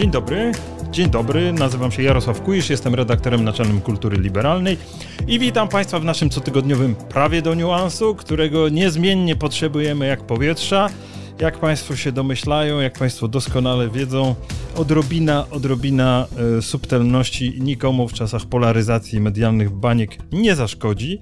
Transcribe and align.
Dzień 0.00 0.10
dobry. 0.10 0.52
Dzień 0.90 1.10
dobry, 1.10 1.52
nazywam 1.52 1.92
się 1.92 2.02
Jarosław 2.02 2.42
Kujisz, 2.42 2.70
jestem 2.70 2.94
redaktorem 2.94 3.44
naczelnym 3.44 3.80
Kultury 3.80 4.16
Liberalnej 4.16 4.78
i 5.26 5.38
witam 5.38 5.68
Państwa 5.68 6.00
w 6.00 6.04
naszym 6.04 6.30
cotygodniowym 6.30 6.94
prawie 6.94 7.42
do 7.42 7.54
niuansu, 7.54 8.14
którego 8.14 8.68
niezmiennie 8.68 9.36
potrzebujemy 9.36 10.06
jak 10.06 10.20
powietrza. 10.20 10.88
Jak 11.40 11.58
Państwo 11.58 11.96
się 11.96 12.12
domyślają, 12.12 12.80
jak 12.80 12.98
Państwo 12.98 13.28
doskonale 13.28 13.88
wiedzą, 13.88 14.34
odrobina, 14.76 15.46
odrobina 15.50 16.26
e, 16.58 16.62
subtelności 16.62 17.54
nikomu 17.60 18.08
w 18.08 18.12
czasach 18.12 18.46
polaryzacji 18.46 19.20
medialnych 19.20 19.70
baniek 19.70 20.18
nie 20.32 20.56
zaszkodzi. 20.56 21.18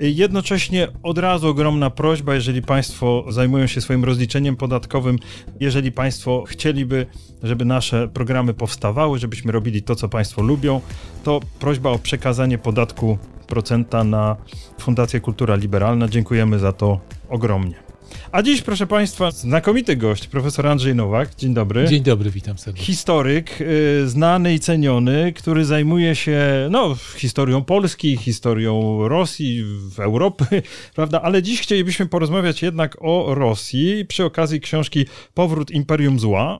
E, 0.00 0.08
jednocześnie 0.08 0.88
od 1.02 1.18
razu 1.18 1.48
ogromna 1.48 1.90
prośba, 1.90 2.34
jeżeli 2.34 2.62
Państwo 2.62 3.24
zajmują 3.28 3.66
się 3.66 3.80
swoim 3.80 4.04
rozliczeniem 4.04 4.56
podatkowym, 4.56 5.18
jeżeli 5.60 5.92
Państwo 5.92 6.44
chcieliby, 6.48 7.06
żeby 7.42 7.64
nasze 7.64 8.08
programy 8.08 8.54
powstawały, 8.54 9.18
żebyśmy 9.18 9.52
robili 9.52 9.82
to, 9.82 9.94
co 9.94 10.08
Państwo 10.08 10.42
lubią, 10.42 10.80
to 11.24 11.40
prośba 11.58 11.90
o 11.90 11.98
przekazanie 11.98 12.58
podatku 12.58 13.18
procenta 13.46 14.04
na 14.04 14.36
Fundację 14.80 15.20
Kultura 15.20 15.56
Liberalna. 15.56 16.08
Dziękujemy 16.08 16.58
za 16.58 16.72
to 16.72 17.00
ogromnie. 17.28 17.89
A 18.32 18.42
dziś, 18.42 18.62
proszę 18.62 18.86
Państwa, 18.86 19.30
znakomity 19.30 19.96
gość, 19.96 20.26
profesor 20.26 20.66
Andrzej 20.66 20.94
Nowak. 20.94 21.34
Dzień 21.34 21.54
dobry. 21.54 21.88
Dzień 21.88 22.02
dobry, 22.02 22.30
witam 22.30 22.58
serdecznie. 22.58 22.86
Historyk, 22.86 23.60
y, 23.60 24.08
znany 24.08 24.54
i 24.54 24.60
ceniony, 24.60 25.32
który 25.32 25.64
zajmuje 25.64 26.16
się 26.16 26.68
no, 26.70 26.96
historią 27.16 27.64
Polski, 27.64 28.16
historią 28.16 29.08
Rosji, 29.08 29.64
w 29.94 30.00
Europy, 30.00 30.62
prawda? 30.96 31.22
Ale 31.22 31.42
dziś 31.42 31.60
chcielibyśmy 31.60 32.06
porozmawiać 32.06 32.62
jednak 32.62 32.96
o 33.00 33.34
Rosji 33.34 34.04
przy 34.08 34.24
okazji 34.24 34.60
książki 34.60 35.06
Powrót 35.34 35.70
Imperium 35.70 36.18
Zła. 36.18 36.58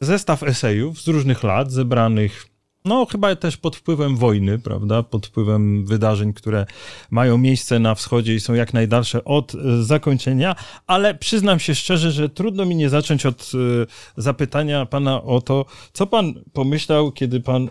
Zestaw 0.00 0.42
esejów 0.42 1.00
z 1.00 1.08
różnych 1.08 1.42
lat, 1.42 1.72
zebranych 1.72 2.47
no, 2.88 3.06
chyba 3.06 3.36
też 3.36 3.56
pod 3.56 3.76
wpływem 3.76 4.16
wojny, 4.16 4.58
prawda? 4.58 5.02
Pod 5.02 5.26
wpływem 5.26 5.86
wydarzeń, 5.86 6.32
które 6.32 6.66
mają 7.10 7.38
miejsce 7.38 7.78
na 7.78 7.94
wschodzie 7.94 8.34
i 8.34 8.40
są 8.40 8.54
jak 8.54 8.74
najdalsze 8.74 9.24
od 9.24 9.54
e, 9.54 9.82
zakończenia, 9.82 10.56
ale 10.86 11.14
przyznam 11.14 11.58
się 11.58 11.74
szczerze, 11.74 12.12
że 12.12 12.28
trudno 12.28 12.64
mi 12.64 12.76
nie 12.76 12.88
zacząć 12.88 13.26
od 13.26 13.52
e, 13.54 13.86
zapytania 14.16 14.86
pana 14.86 15.22
o 15.22 15.40
to, 15.40 15.64
co 15.92 16.06
pan 16.06 16.34
pomyślał, 16.52 17.12
kiedy 17.12 17.40
pan 17.40 17.68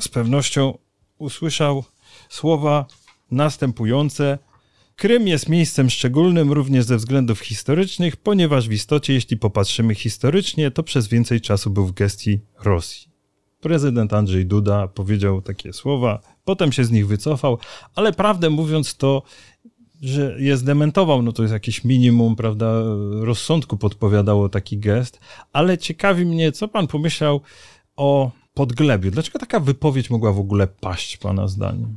z 0.00 0.08
pewnością 0.08 0.78
usłyszał 1.18 1.84
słowa 2.28 2.86
następujące. 3.30 4.38
Krym 4.96 5.28
jest 5.28 5.48
miejscem 5.48 5.90
szczególnym 5.90 6.52
również 6.52 6.84
ze 6.84 6.96
względów 6.96 7.40
historycznych, 7.40 8.16
ponieważ 8.16 8.68
w 8.68 8.72
istocie, 8.72 9.12
jeśli 9.12 9.36
popatrzymy 9.36 9.94
historycznie, 9.94 10.70
to 10.70 10.82
przez 10.82 11.08
więcej 11.08 11.40
czasu 11.40 11.70
był 11.70 11.86
w 11.86 11.92
gestii 11.92 12.40
Rosji 12.58 13.11
prezydent 13.62 14.12
Andrzej 14.12 14.46
Duda 14.46 14.88
powiedział 14.88 15.42
takie 15.42 15.72
słowa, 15.72 16.20
potem 16.44 16.72
się 16.72 16.84
z 16.84 16.90
nich 16.90 17.06
wycofał, 17.06 17.58
ale 17.94 18.12
prawdę 18.12 18.50
mówiąc 18.50 18.96
to, 18.96 19.22
że 20.02 20.36
je 20.38 20.56
zdementował, 20.56 21.22
no 21.22 21.32
to 21.32 21.42
jest 21.42 21.52
jakieś 21.52 21.84
minimum, 21.84 22.36
prawda, 22.36 22.82
rozsądku 23.20 23.76
podpowiadało 23.76 24.48
taki 24.48 24.78
gest, 24.78 25.20
ale 25.52 25.78
ciekawi 25.78 26.26
mnie, 26.26 26.52
co 26.52 26.68
pan 26.68 26.86
pomyślał 26.86 27.40
o 27.96 28.30
Podglebiu. 28.54 29.10
Dlaczego 29.10 29.38
taka 29.38 29.60
wypowiedź 29.60 30.10
mogła 30.10 30.32
w 30.32 30.38
ogóle 30.38 30.66
paść, 30.66 31.16
pana 31.16 31.48
zdaniem? 31.48 31.96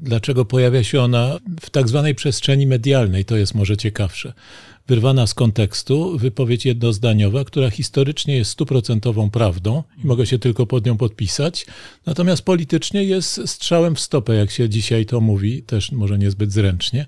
Dlaczego 0.00 0.44
pojawia 0.44 0.84
się 0.84 1.00
ona 1.00 1.38
w 1.60 1.70
tak 1.70 1.88
zwanej 1.88 2.14
przestrzeni 2.14 2.66
medialnej? 2.66 3.24
To 3.24 3.36
jest 3.36 3.54
może 3.54 3.76
ciekawsze 3.76 4.32
wyrwana 4.86 5.26
z 5.26 5.34
kontekstu 5.34 6.18
wypowiedź 6.18 6.66
jednozdaniowa, 6.66 7.44
która 7.44 7.70
historycznie 7.70 8.36
jest 8.36 8.50
stuprocentową 8.50 9.30
prawdą 9.30 9.82
i 10.04 10.06
mogę 10.06 10.26
się 10.26 10.38
tylko 10.38 10.66
pod 10.66 10.86
nią 10.86 10.96
podpisać, 10.96 11.66
natomiast 12.06 12.42
politycznie 12.42 13.04
jest 13.04 13.40
strzałem 13.46 13.94
w 13.94 14.00
stopę, 14.00 14.34
jak 14.34 14.50
się 14.50 14.68
dzisiaj 14.68 15.06
to 15.06 15.20
mówi, 15.20 15.62
też 15.62 15.92
może 15.92 16.18
niezbyt 16.18 16.52
zręcznie. 16.52 17.06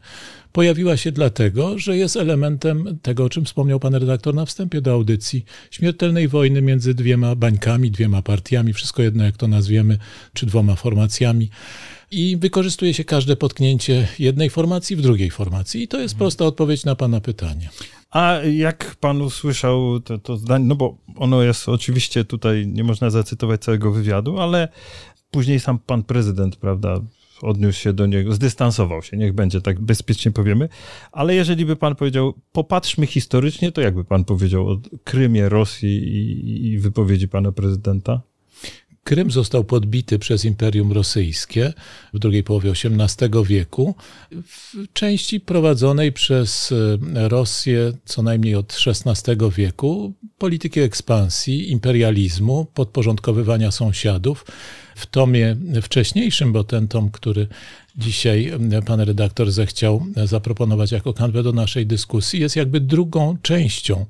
Pojawiła 0.53 0.97
się 0.97 1.13
dlatego, 1.13 1.79
że 1.79 1.97
jest 1.97 2.17
elementem 2.17 2.99
tego, 3.03 3.25
o 3.25 3.29
czym 3.29 3.45
wspomniał 3.45 3.81
pan 3.81 3.95
redaktor 3.95 4.35
na 4.35 4.47
wstępie 4.47 4.81
do 4.81 4.93
audycji, 4.93 5.45
śmiertelnej 5.71 6.29
wojny 6.29 6.63
między 6.63 6.95
dwiema 6.95 7.35
bańkami, 7.35 7.91
dwiema 7.91 8.23
partiami, 8.23 8.73
wszystko 8.73 9.03
jedno 9.03 9.25
jak 9.25 9.37
to 9.37 9.49
nazwiemy, 9.49 9.99
czy 10.33 10.47
dwoma 10.47 10.77
formacjami 10.77 11.51
i 12.11 12.37
wykorzystuje 12.37 12.95
się 12.95 13.05
każde 13.05 13.37
potknięcie 13.37 14.09
jednej 14.19 14.51
formacji 14.51 14.97
w 14.97 15.01
drugiej 15.01 15.31
formacji. 15.31 15.83
I 15.83 15.89
to 15.89 16.01
jest 16.01 16.17
prosta 16.17 16.45
odpowiedź 16.45 16.85
na 16.85 16.95
Pana 16.95 17.21
pytanie. 17.21 17.71
A 18.11 18.35
jak 18.53 18.97
Pan 19.01 19.23
usłyszał 19.23 20.01
to, 20.01 20.19
to 20.19 20.37
zdanie, 20.37 20.65
no 20.65 20.75
bo 20.75 20.97
ono 21.17 21.43
jest 21.43 21.69
oczywiście 21.69 22.25
tutaj, 22.25 22.67
nie 22.67 22.85
można 22.85 23.11
zacytować 23.11 23.61
całego 23.61 23.93
wywiadu, 23.93 24.39
ale 24.39 24.69
później 25.31 25.61
sam 25.61 25.79
Pan 25.79 26.03
Prezydent, 26.03 26.57
prawda, 26.57 27.01
odniósł 27.43 27.81
się 27.81 27.93
do 27.93 28.07
niego, 28.07 28.33
zdystansował 28.33 29.03
się, 29.03 29.17
niech 29.17 29.33
będzie, 29.33 29.61
tak 29.61 29.81
bezpiecznie 29.81 30.33
powiemy. 30.33 30.69
Ale 31.13 31.35
jeżeli 31.35 31.67
by 31.67 31.77
pan 31.77 31.97
powiedział, 31.97 32.35
popatrzmy 32.53 33.07
historycznie, 33.07 33.73
to 33.73 33.81
jakby 33.81 34.05
pan 34.05 34.25
powiedział 34.25 34.69
o 34.69 34.81
Krymie, 35.05 35.49
Rosji 35.49 35.97
i, 35.99 36.67
i 36.67 36.79
wypowiedzi 36.79 37.29
pana 37.29 37.53
prezydenta? 37.53 38.21
Krym 39.07 39.31
został 39.31 39.65
podbity 39.65 40.19
przez 40.19 40.45
Imperium 40.45 40.93
Rosyjskie 40.93 41.73
w 42.15 42.19
drugiej 42.19 42.43
połowie 42.43 42.71
XVIII 42.71 43.45
wieku, 43.45 43.95
w 44.33 44.75
części 44.93 45.41
prowadzonej 45.41 46.13
przez 46.13 46.73
e, 46.73 47.29
Rosję 47.29 47.93
co 48.05 48.23
najmniej 48.23 48.55
od 48.55 48.79
XVI 48.87 49.33
wieku, 49.57 50.13
polityki 50.39 50.81
ekspansji, 50.81 51.71
imperializmu, 51.71 52.67
podporządkowywania 52.75 53.71
sąsiadów. 53.71 54.45
W 54.97 55.07
tomie 55.07 55.57
wcześniejszym, 55.83 56.53
bo 56.53 56.65
ten 56.65 56.89
tom, 56.89 57.11
który 57.11 57.49
dzisiaj 57.97 58.53
e, 58.73 58.83
pan 58.83 59.01
redaktor 59.01 59.51
zechciał 59.51 60.07
zaproponować 60.25 60.93
jako 60.93 61.15
kanwę 61.15 61.43
do 61.43 61.53
naszej 61.53 61.87
dyskusji, 61.87 62.41
jest 62.41 62.57
jakby 62.57 62.81
drugą 62.81 63.37
częścią 63.43 64.07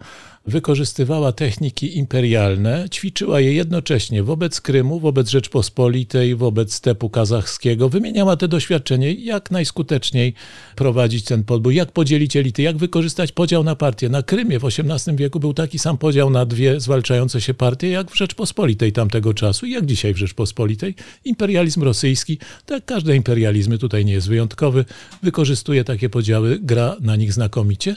wykorzystywała 0.48 1.32
techniki 1.32 1.98
imperialne, 1.98 2.86
ćwiczyła 2.90 3.40
je 3.40 3.54
jednocześnie 3.54 4.24
wobec 4.24 4.62
Krymu, 4.62 5.00
wobec 5.00 5.30
Rzeczpospolitej, 5.30 6.36
wobec 6.36 6.74
stepu 6.74 7.10
kazachskiego. 7.10 7.90
Wymieniała 7.90 8.38
te 8.38 8.48
doświadczenie, 8.48 9.14
jak 9.14 9.52
najskuteczniej 9.52 10.34
prowadzić 10.76 11.26
ten 11.26 11.44
podbój, 11.44 11.76
jak 11.76 11.92
podzielić 11.92 12.36
elity, 12.36 12.62
jak 12.62 12.78
wykorzystać 12.78 13.32
podział 13.32 13.64
na 13.64 13.76
partie. 13.76 14.10
Na 14.10 14.24
Krymie 14.24 14.60
w 14.60 14.66
XVIII 14.66 15.18
wieku 15.18 15.40
był 15.40 15.54
taki 15.54 15.80
sam 15.80 15.98
podział 15.98 16.30
na 16.30 16.46
dwie 16.46 16.80
zwalczające 16.80 17.42
się 17.42 17.54
partie, 17.54 17.90
jak 17.90 18.12
w 18.12 18.18
Rzeczpospolitej 18.18 18.92
tamtego 18.92 19.34
czasu 19.34 19.66
i 19.66 19.72
jak 19.72 19.86
dzisiaj 19.86 20.14
w 20.14 20.18
Rzeczpospolitej. 20.18 20.96
Imperializm 21.26 21.84
rosyjski, 21.84 22.38
tak 22.66 22.86
każde 22.86 23.16
imperializmy, 23.16 23.78
tutaj 23.78 24.06
nie 24.06 24.14
jest 24.14 24.28
wyjątkowy, 24.28 24.86
wykorzystuje 25.24 25.84
takie 25.84 26.10
podziały, 26.10 26.60
gra 26.62 26.96
na 27.02 27.16
nich 27.16 27.34
znakomicie 27.34 27.96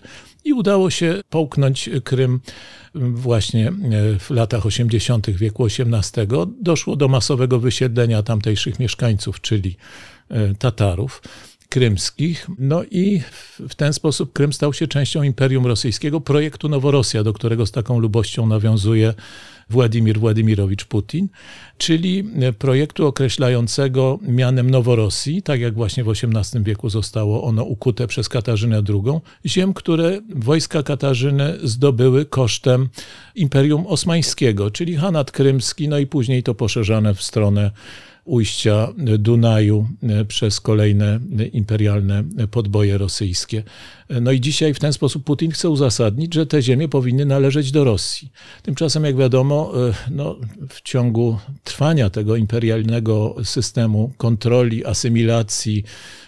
i 0.49 0.53
udało 0.53 0.91
się 0.91 1.21
połknąć 1.31 1.91
Krym 2.05 2.41
właśnie 2.95 3.69
e, 3.69 3.73
w 4.19 4.31
latach 4.31 4.67
80. 4.67 5.31
wieku 5.31 5.67
XVIII. 5.67 6.27
Doszło 6.61 6.97
do 6.97 7.09
masowego 7.09 7.61
wysiedlenia 7.61 8.23
tamtejszych 8.23 8.79
mieszkańców, 8.79 9.41
czyli 9.41 9.77
e, 10.31 10.55
Tatarów 10.55 11.23
krymskich. 11.69 12.47
No 12.59 12.85
i 12.91 13.21
w 13.69 13.75
ten 13.75 13.93
sposób 13.93 14.33
Krym 14.33 14.53
stał 14.53 14.73
się 14.73 14.87
częścią 14.87 15.23
Imperium 15.23 15.67
Rosyjskiego, 15.67 16.21
projektu 16.21 16.69
Noworosja, 16.69 17.25
do 17.25 17.33
którego 17.33 17.67
z 17.67 17.73
taką 17.73 17.99
lubością 17.99 18.47
nawiązuje 18.47 19.15
Władimir 19.71 20.19
Władimirowicz 20.19 20.85
Putin, 20.85 21.29
czyli 21.79 22.25
projektu 22.59 23.07
określającego 23.07 24.19
mianem 24.23 24.71
Noworosji, 24.71 25.43
tak 25.43 25.61
jak 25.61 25.75
właśnie 25.75 26.05
w 26.05 26.09
XVIII 26.11 26.65
wieku 26.65 26.91
zostało 26.91 27.45
ono 27.45 27.65
ukute 27.65 28.07
przez 28.07 28.29
Katarzynę 28.29 28.83
II, 28.89 29.21
ziem, 29.47 29.75
które 29.75 30.21
wojska 30.35 30.83
Katarzyny 30.83 31.59
zdobyły 31.63 32.27
kosztem 32.27 32.89
Imperium 33.35 33.87
Osmańskiego, 33.87 34.71
czyli 34.71 34.97
Hanat 34.97 35.31
Krymski, 35.31 35.89
no 35.89 35.99
i 35.99 36.07
później 36.07 36.43
to 36.43 36.55
poszerzane 36.55 37.15
w 37.15 37.23
stronę 37.23 37.71
ujścia 38.29 38.89
Dunaju 39.19 39.89
przez 40.29 40.61
kolejne 40.61 41.21
imperialne 41.53 42.25
podboje 42.51 42.99
rosyjskie. 42.99 43.63
No 44.21 44.33
i 44.33 44.41
dzisiaj 44.41 44.75
w 44.75 44.79
ten 44.79 44.93
sposób 44.93 45.25
Putin 45.25 45.51
chce 45.51 45.71
uzasadnić, 45.71 46.35
że 46.35 46.47
te 46.47 46.63
ziemie 46.63 46.89
powinny 46.89 47.25
należeć 47.25 47.73
do 47.73 47.85
Rosji. 47.85 48.31
Tymczasem, 48.63 49.05
jak 49.05 49.17
wiadomo, 49.17 49.73
no, 50.11 50.37
w 50.69 50.83
ciągu 50.83 51.39
trwania 51.65 52.11
tego 52.11 52.37
imperialnego 52.37 53.37
systemu 53.45 54.13
kontroli, 54.17 54.85
asymilacji, 54.85 55.85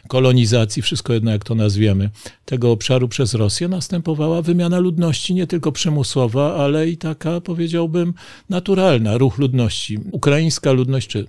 kolonizacji, 0.08 0.82
wszystko 0.82 1.12
jedno 1.12 1.30
jak 1.30 1.44
to 1.44 1.54
nazwiemy, 1.54 2.10
tego 2.44 2.72
obszaru 2.72 3.08
przez 3.08 3.34
Rosję, 3.34 3.68
następowała 3.68 4.42
wymiana 4.42 4.78
ludności 4.78 5.34
nie 5.34 5.46
tylko 5.46 5.72
przymusowa, 5.72 6.54
ale 6.54 6.88
i 6.88 6.96
taka, 6.96 7.40
powiedziałbym, 7.40 8.14
naturalna, 8.48 9.18
ruch 9.18 9.38
ludności. 9.38 9.98
Ukraińska 10.12 10.72
ludność, 10.72 11.08
czy 11.08 11.26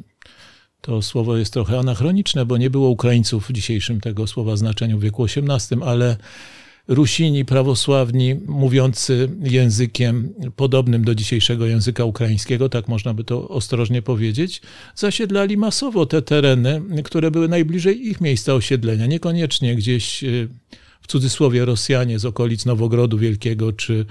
to 0.81 1.01
słowo 1.01 1.37
jest 1.37 1.53
trochę 1.53 1.79
anachroniczne, 1.79 2.45
bo 2.45 2.57
nie 2.57 2.69
było 2.69 2.89
Ukraińców 2.89 3.49
w 3.49 3.53
dzisiejszym 3.53 4.01
tego 4.01 4.27
słowa 4.27 4.55
znaczeniu 4.55 4.97
w 4.97 5.01
wieku 5.01 5.25
XVIII, 5.25 5.83
ale 5.83 6.17
Rusini 6.87 7.45
prawosławni, 7.45 8.35
mówiący 8.47 9.29
językiem 9.43 10.33
podobnym 10.55 11.03
do 11.03 11.15
dzisiejszego 11.15 11.65
języka 11.65 12.05
ukraińskiego, 12.05 12.69
tak 12.69 12.87
można 12.87 13.13
by 13.13 13.23
to 13.23 13.49
ostrożnie 13.49 14.01
powiedzieć, 14.01 14.61
zasiedlali 14.95 15.57
masowo 15.57 16.05
te 16.05 16.21
tereny, 16.21 16.81
które 17.03 17.31
były 17.31 17.47
najbliżej 17.47 18.07
ich 18.07 18.21
miejsca 18.21 18.53
osiedlenia, 18.53 19.05
niekoniecznie 19.05 19.75
gdzieś 19.75 20.23
y, 20.23 20.49
w 21.01 21.07
cudzysłowie 21.07 21.65
Rosjanie 21.65 22.19
z 22.19 22.25
okolic 22.25 22.65
Nowogrodu 22.65 23.18
Wielkiego 23.18 23.74
czy 23.74 24.06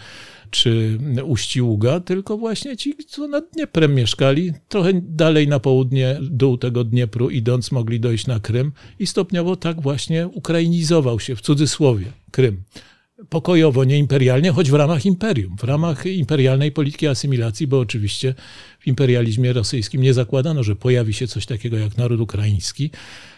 czy 0.51 0.99
Uściługa, 1.25 2.01
tylko 2.01 2.39
właśnie 2.39 2.77
ci, 2.77 2.97
co 3.09 3.29
nad 3.29 3.45
Dnieprem 3.53 3.95
mieszkali, 3.95 4.53
trochę 4.69 4.93
dalej 5.03 5.49
na 5.49 5.61
południe, 5.61 6.19
dół 6.23 6.59
tego 6.59 6.85
Dniepru 6.85 7.31
idąc, 7.31 7.73
mogli 7.73 8.01
dojść 8.01 8.27
na 8.27 8.41
Krym 8.41 8.73
i 8.99 9.07
stopniowo 9.07 9.57
tak 9.57 9.83
właśnie 9.83 10.29
ukrainizował 10.29 11.21
się, 11.21 11.37
w 11.37 11.41
cudzysłowie, 11.41 12.07
Krym. 12.31 12.63
Pokojowo, 13.29 13.85
nie 13.85 13.99
imperialnie, 13.99 14.51
choć 14.51 14.71
w 14.71 14.75
ramach 14.75 15.07
imperium, 15.07 15.57
w 15.59 15.65
ramach 15.65 16.07
imperialnej 16.07 16.73
polityki 16.73 17.07
asymilacji, 17.07 17.67
bo 17.67 17.79
oczywiście 17.79 18.35
w 18.81 18.87
imperializmie 18.87 19.53
rosyjskim 19.53 20.03
nie 20.03 20.15
zakładano, 20.15 20.63
że 20.63 20.77
pojawi 20.77 21.15
się 21.15 21.27
coś 21.27 21.47
takiego 21.47 21.77
jak 21.77 21.97
naród 21.97 22.21
ukraiński 22.21 22.91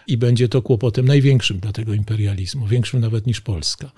i 0.07 0.17
będzie 0.17 0.49
to 0.49 0.63
kłopotem 0.63 1.07
największym 1.07 1.59
dla 1.59 1.73
tego 1.73 1.95
imperializmu, 1.95 2.67
większym 2.67 3.01
nawet 3.01 3.27
niż 3.27 3.41
Polska. 3.41 3.93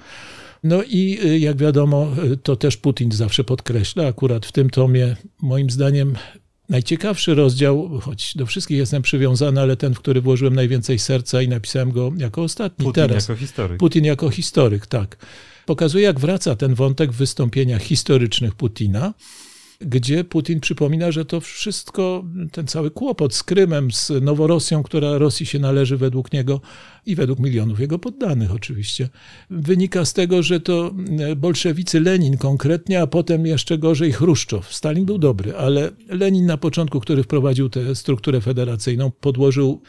No 0.64 0.82
i 0.82 1.18
y, 1.24 1.38
jak 1.38 1.56
wiadomo, 1.56 2.12
y, 2.32 2.36
to 2.36 2.56
też 2.56 2.76
Putin 2.76 3.12
zawsze 3.12 3.44
podkreśla, 3.44 4.06
akurat 4.06 4.46
w 4.46 4.52
tym 4.52 4.70
tomie, 4.70 5.16
moim 5.42 5.70
zdaniem, 5.70 6.16
najciekawszy 6.68 7.34
rozdział, 7.34 8.00
choć 8.00 8.36
do 8.36 8.46
wszystkich 8.46 8.78
jestem 8.78 9.02
przywiązany, 9.02 9.60
ale 9.60 9.76
ten, 9.76 9.94
w 9.94 9.98
który 9.98 10.20
włożyłem 10.20 10.54
najwięcej 10.54 10.98
serca 10.98 11.42
i 11.42 11.48
napisałem 11.48 11.92
go 11.92 12.12
jako 12.16 12.42
ostatni 12.42 12.84
Putin 12.84 13.02
teraz. 13.02 13.28
jako 13.28 13.40
historyk. 13.40 13.78
Putin 13.78 14.04
jako 14.04 14.30
historyk, 14.30 14.86
tak. 14.86 15.16
Pokazuje, 15.66 16.04
jak 16.04 16.20
wraca 16.20 16.56
ten 16.56 16.74
wątek 16.74 17.12
w 17.12 17.16
wystąpieniach 17.16 17.82
historycznych 17.82 18.54
Putina 18.54 19.14
gdzie 19.86 20.24
Putin 20.24 20.60
przypomina, 20.60 21.12
że 21.12 21.24
to 21.24 21.40
wszystko, 21.40 22.24
ten 22.52 22.66
cały 22.66 22.90
kłopot 22.90 23.34
z 23.34 23.42
Krymem, 23.42 23.92
z 23.92 24.12
Noworosją, 24.22 24.82
która 24.82 25.18
Rosji 25.18 25.46
się 25.46 25.58
należy 25.58 25.96
według 25.96 26.32
niego 26.32 26.60
i 27.06 27.14
według 27.14 27.38
milionów 27.38 27.80
jego 27.80 27.98
poddanych 27.98 28.52
oczywiście, 28.52 29.08
wynika 29.50 30.04
z 30.04 30.12
tego, 30.12 30.42
że 30.42 30.60
to 30.60 30.94
bolszewicy, 31.36 32.00
Lenin 32.00 32.36
konkretnie, 32.36 33.00
a 33.00 33.06
potem 33.06 33.46
jeszcze 33.46 33.78
gorzej 33.78 34.12
Chruszczow. 34.12 34.74
Stalin 34.74 35.04
był 35.04 35.18
dobry, 35.18 35.56
ale 35.56 35.90
Lenin 36.08 36.46
na 36.46 36.56
początku, 36.56 37.00
który 37.00 37.22
wprowadził 37.22 37.68
tę 37.68 37.94
strukturę 37.94 38.40
federacyjną, 38.40 39.10
podłożył 39.10 39.82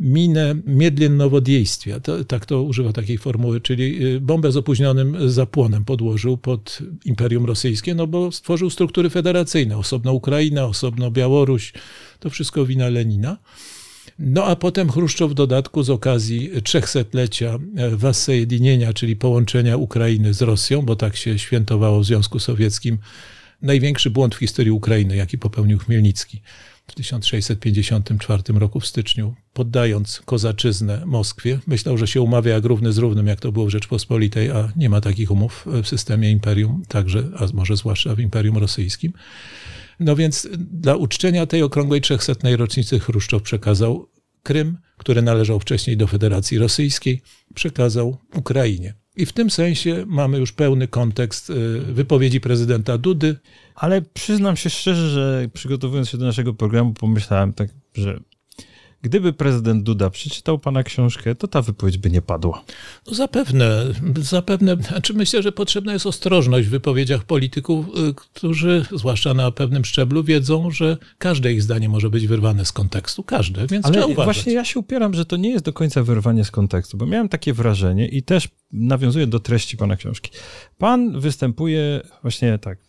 minę 0.00 0.54
miedlien 0.66 1.16
nowodiejstwa. 1.16 2.00
To, 2.00 2.24
tak 2.24 2.46
to 2.46 2.62
używa 2.62 2.92
takiej 2.92 3.18
formuły, 3.18 3.60
czyli 3.60 4.06
y, 4.06 4.20
bombę 4.20 4.52
z 4.52 4.56
opóźnionym 4.56 5.30
zapłonem 5.30 5.84
podłożył 5.84 6.36
pod 6.36 6.78
Imperium 7.04 7.44
Rosyjskie, 7.44 7.94
no 7.94 8.06
bo 8.06 8.32
stworzył 8.32 8.70
struktury 8.70 9.10
federacyjne, 9.10 9.76
osobno 9.76 10.12
Ukraina, 10.12 10.64
osobno 10.64 11.10
Białoruś, 11.10 11.72
to 12.20 12.30
wszystko 12.30 12.66
wina 12.66 12.88
Lenina. 12.88 13.36
No 14.18 14.44
a 14.44 14.56
potem 14.56 14.90
Chruszczow 14.90 15.30
w 15.30 15.34
dodatku 15.34 15.82
z 15.82 15.90
okazji 15.90 16.50
trzechsetlecia 16.64 17.58
e, 17.76 17.96
wassejedienienia, 17.96 18.92
czyli 18.92 19.16
połączenia 19.16 19.76
Ukrainy 19.76 20.34
z 20.34 20.42
Rosją, 20.42 20.82
bo 20.82 20.96
tak 20.96 21.16
się 21.16 21.38
świętowało 21.38 22.00
w 22.00 22.04
Związku 22.04 22.38
Sowieckim, 22.38 22.98
największy 23.62 24.10
błąd 24.10 24.34
w 24.34 24.38
historii 24.38 24.70
Ukrainy, 24.70 25.16
jaki 25.16 25.38
popełnił 25.38 25.78
Chmielnicki 25.78 26.42
w 26.88 26.94
1654 26.94 28.42
roku 28.58 28.80
w 28.80 28.86
styczniu, 28.86 29.34
poddając 29.52 30.22
kozaczyznę 30.24 31.02
Moskwie. 31.06 31.58
Myślał, 31.66 31.98
że 31.98 32.06
się 32.06 32.20
umawia 32.20 32.52
jak 32.52 32.64
równy 32.64 32.92
z 32.92 32.98
równym, 32.98 33.26
jak 33.26 33.40
to 33.40 33.52
było 33.52 33.66
w 33.66 33.70
Rzeczpospolitej, 33.70 34.50
a 34.50 34.72
nie 34.76 34.88
ma 34.88 35.00
takich 35.00 35.30
umów 35.30 35.66
w 35.82 35.88
systemie 35.88 36.30
imperium, 36.30 36.82
także, 36.88 37.28
a 37.36 37.46
może 37.54 37.76
zwłaszcza 37.76 38.14
w 38.14 38.20
imperium 38.20 38.58
rosyjskim. 38.58 39.12
No 40.00 40.16
więc 40.16 40.48
dla 40.58 40.96
uczczenia 40.96 41.46
tej 41.46 41.62
okrągłej 41.62 42.00
300. 42.00 42.34
rocznicy 42.56 42.98
Chruszczow 42.98 43.42
przekazał 43.42 44.08
Krym, 44.42 44.78
który 44.96 45.22
należał 45.22 45.60
wcześniej 45.60 45.96
do 45.96 46.06
Federacji 46.06 46.58
Rosyjskiej, 46.58 47.22
przekazał 47.54 48.18
Ukrainie. 48.34 48.94
I 49.18 49.26
w 49.26 49.32
tym 49.32 49.50
sensie 49.50 50.04
mamy 50.06 50.38
już 50.38 50.52
pełny 50.52 50.88
kontekst 50.88 51.50
y, 51.50 51.80
wypowiedzi 51.80 52.40
prezydenta 52.40 52.98
Dudy. 52.98 53.36
Ale 53.74 54.02
przyznam 54.02 54.56
się 54.56 54.70
szczerze, 54.70 55.10
że 55.10 55.48
przygotowując 55.52 56.08
się 56.08 56.18
do 56.18 56.26
naszego 56.26 56.54
programu, 56.54 56.94
pomyślałem 56.94 57.52
tak, 57.52 57.70
że 57.94 58.20
Gdyby 59.02 59.32
prezydent 59.32 59.82
Duda 59.82 60.10
przeczytał 60.10 60.58
pana 60.58 60.82
książkę, 60.82 61.34
to 61.34 61.48
ta 61.48 61.62
wypowiedź 61.62 61.98
by 61.98 62.10
nie 62.10 62.22
padła. 62.22 62.64
No 63.06 63.14
zapewne, 63.14 63.84
zapewne. 64.20 64.76
Znaczy 64.76 65.14
myślę, 65.14 65.42
że 65.42 65.52
potrzebna 65.52 65.92
jest 65.92 66.06
ostrożność 66.06 66.68
w 66.68 66.70
wypowiedziach 66.70 67.24
polityków, 67.24 67.86
y, 67.86 68.14
którzy, 68.14 68.84
zwłaszcza 68.92 69.34
na 69.34 69.50
pewnym 69.50 69.84
szczeblu, 69.84 70.24
wiedzą, 70.24 70.70
że 70.70 70.96
każde 71.18 71.52
ich 71.52 71.62
zdanie 71.62 71.88
może 71.88 72.10
być 72.10 72.26
wyrwane 72.26 72.64
z 72.64 72.72
kontekstu. 72.72 73.22
Każde, 73.22 73.66
więc 73.66 73.86
Ale 73.86 73.92
trzeba 73.92 74.06
uważać. 74.06 74.24
właśnie 74.26 74.52
ja 74.52 74.64
się 74.64 74.80
upieram, 74.80 75.14
że 75.14 75.24
to 75.24 75.36
nie 75.36 75.50
jest 75.50 75.64
do 75.64 75.72
końca 75.72 76.02
wyrwanie 76.02 76.44
z 76.44 76.50
kontekstu, 76.50 76.96
bo 76.96 77.06
miałem 77.06 77.28
takie 77.28 77.52
wrażenie 77.52 78.08
i 78.08 78.22
też 78.22 78.48
nawiązuję 78.72 79.26
do 79.26 79.40
treści 79.40 79.76
pana 79.76 79.96
książki. 79.96 80.30
Pan 80.78 81.20
występuje 81.20 82.00
właśnie 82.22 82.58
tak 82.58 82.87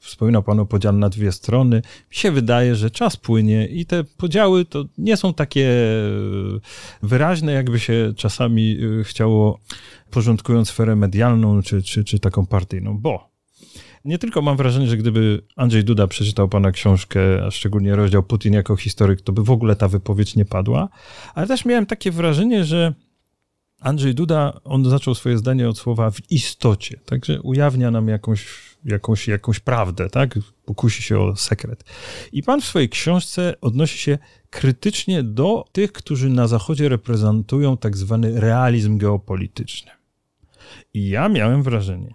Wspominał 0.00 0.42
Pan 0.42 0.60
o 0.60 0.66
podziale 0.66 0.98
na 0.98 1.08
dwie 1.08 1.32
strony. 1.32 1.76
Mi 2.10 2.16
się 2.16 2.30
wydaje, 2.30 2.74
że 2.74 2.90
czas 2.90 3.16
płynie 3.16 3.66
i 3.66 3.86
te 3.86 4.04
podziały 4.04 4.64
to 4.64 4.84
nie 4.98 5.16
są 5.16 5.34
takie 5.34 5.68
e, 5.68 6.60
wyraźne, 7.02 7.52
jakby 7.52 7.80
się 7.80 8.12
czasami 8.16 8.78
e, 9.00 9.04
chciało, 9.04 9.58
porządkując 10.10 10.68
sferę 10.68 10.96
medialną 10.96 11.62
czy, 11.62 11.82
czy, 11.82 12.04
czy 12.04 12.18
taką 12.18 12.46
partyjną, 12.46 12.98
bo 12.98 13.30
nie 14.04 14.18
tylko 14.18 14.42
mam 14.42 14.56
wrażenie, 14.56 14.86
że 14.86 14.96
gdyby 14.96 15.42
Andrzej 15.56 15.84
Duda 15.84 16.06
przeczytał 16.06 16.48
pana 16.48 16.72
książkę, 16.72 17.20
a 17.46 17.50
szczególnie 17.50 17.96
rozdział 17.96 18.22
Putin 18.22 18.52
jako 18.52 18.76
historyk, 18.76 19.20
to 19.20 19.32
by 19.32 19.44
w 19.44 19.50
ogóle 19.50 19.76
ta 19.76 19.88
wypowiedź 19.88 20.36
nie 20.36 20.44
padła, 20.44 20.88
ale 21.34 21.46
też 21.46 21.64
miałem 21.64 21.86
takie 21.86 22.10
wrażenie, 22.10 22.64
że 22.64 22.94
Andrzej 23.80 24.14
Duda, 24.14 24.60
on 24.64 24.90
zaczął 24.90 25.14
swoje 25.14 25.38
zdanie 25.38 25.68
od 25.68 25.78
słowa 25.78 26.10
w 26.10 26.30
istocie, 26.30 27.00
także 27.04 27.42
ujawnia 27.42 27.90
nam 27.90 28.08
jakąś 28.08 28.69
jakąś, 28.84 29.28
jakąś 29.28 29.60
prawdę, 29.60 30.10
tak? 30.10 30.38
Pokusi 30.64 31.02
się 31.02 31.18
o 31.18 31.36
sekret. 31.36 31.84
I 32.32 32.42
pan 32.42 32.60
w 32.60 32.64
swojej 32.64 32.88
książce 32.88 33.54
odnosi 33.60 33.98
się 33.98 34.18
krytycznie 34.50 35.22
do 35.22 35.64
tych, 35.72 35.92
którzy 35.92 36.30
na 36.30 36.48
Zachodzie 36.48 36.88
reprezentują 36.88 37.76
tak 37.76 37.96
zwany 37.96 38.40
realizm 38.40 38.98
geopolityczny. 38.98 39.90
I 40.94 41.08
ja 41.08 41.28
miałem 41.28 41.62
wrażenie, 41.62 42.14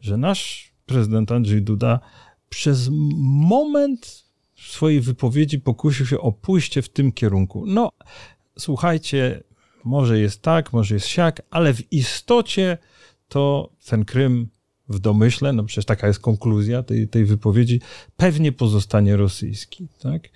że 0.00 0.16
nasz 0.16 0.72
prezydent 0.86 1.32
Andrzej 1.32 1.62
Duda 1.62 2.00
przez 2.48 2.88
moment 3.22 4.24
swojej 4.56 5.00
wypowiedzi 5.00 5.58
pokusił 5.58 6.06
się 6.06 6.20
o 6.20 6.32
pójście 6.32 6.82
w 6.82 6.88
tym 6.88 7.12
kierunku. 7.12 7.64
No, 7.66 7.90
słuchajcie, 8.58 9.42
może 9.84 10.18
jest 10.18 10.42
tak, 10.42 10.72
może 10.72 10.94
jest 10.94 11.06
siak, 11.06 11.42
ale 11.50 11.74
w 11.74 11.92
istocie 11.92 12.78
to 13.28 13.70
ten 13.86 14.04
Krym 14.04 14.48
w 14.88 14.98
domyśle, 14.98 15.52
no 15.52 15.64
przecież 15.64 15.84
taka 15.84 16.06
jest 16.06 16.20
konkluzja 16.20 16.82
tej, 16.82 17.08
tej 17.08 17.24
wypowiedzi, 17.24 17.80
pewnie 18.16 18.52
pozostanie 18.52 19.16
rosyjski. 19.16 19.88
Tak? 20.02 20.28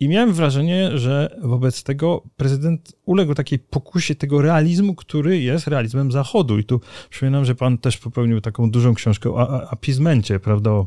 I 0.00 0.08
miałem 0.08 0.32
wrażenie, 0.32 0.98
że 0.98 1.38
wobec 1.42 1.82
tego 1.82 2.22
prezydent 2.36 2.92
uległ 3.04 3.34
takiej 3.34 3.58
pokusie 3.58 4.14
tego 4.14 4.42
realizmu, 4.42 4.94
który 4.94 5.40
jest 5.40 5.66
realizmem 5.66 6.12
Zachodu. 6.12 6.58
I 6.58 6.64
tu 6.64 6.80
przypominam, 7.10 7.44
że 7.44 7.54
pan 7.54 7.78
też 7.78 7.98
popełnił 7.98 8.40
taką 8.40 8.70
dużą 8.70 8.94
książkę 8.94 9.30
o 9.30 9.70
apizmencie, 9.70 10.40
prawda, 10.40 10.70
o 10.70 10.86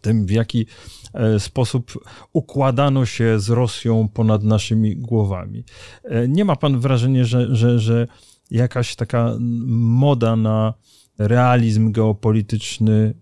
tym, 0.00 0.26
w 0.26 0.30
jaki 0.30 0.66
e, 1.14 1.40
sposób 1.40 2.04
układano 2.32 3.06
się 3.06 3.40
z 3.40 3.50
Rosją 3.50 4.08
ponad 4.14 4.42
naszymi 4.42 4.96
głowami. 4.96 5.64
E, 6.04 6.28
nie 6.28 6.44
ma 6.44 6.56
pan 6.56 6.80
wrażenia, 6.80 7.24
że, 7.24 7.56
że, 7.56 7.78
że 7.78 8.06
jakaś 8.50 8.96
taka 8.96 9.36
moda 9.68 10.36
na 10.36 10.74
realizm 11.18 11.92
geopolityczny 11.92 13.14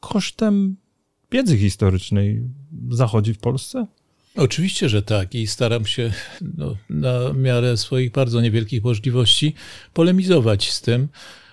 kosztem 0.00 0.76
wiedzy 1.32 1.58
historycznej 1.58 2.42
zachodzi 2.90 3.34
w 3.34 3.38
Polsce? 3.38 3.86
Oczywiście, 4.36 4.88
że 4.88 5.02
tak 5.02 5.34
i 5.34 5.46
staram 5.46 5.86
się 5.86 6.12
no, 6.56 6.76
na 6.90 7.32
miarę 7.32 7.76
swoich 7.76 8.12
bardzo 8.12 8.40
niewielkich 8.40 8.84
możliwości 8.84 9.54
polemizować 9.92 10.70
z 10.70 10.80
tym 10.80 11.08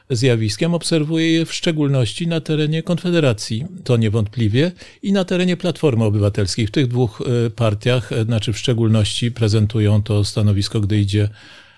zjawiskiem. 0.10 0.74
Obserwuję 0.74 1.32
je 1.32 1.46
w 1.46 1.54
szczególności 1.54 2.28
na 2.28 2.42
terenie 2.42 2.84
Konfederacji, 2.84 3.66
to 3.84 3.98
niewątpliwie, 3.98 4.72
i 5.04 5.14
na 5.14 5.26
terenie 5.26 5.58
Platformy 5.58 6.04
Obywatelskiej. 6.04 6.68
W 6.68 6.72
tych 6.72 6.88
dwóch 6.88 7.22
e, 7.22 7.50
partiach, 7.50 8.12
e, 8.12 8.24
znaczy 8.24 8.54
w 8.54 8.58
szczególności 8.58 9.32
prezentują 9.32 10.04
to 10.04 10.24
stanowisko, 10.24 10.82
gdy 10.82 11.00
idzie 11.00 11.30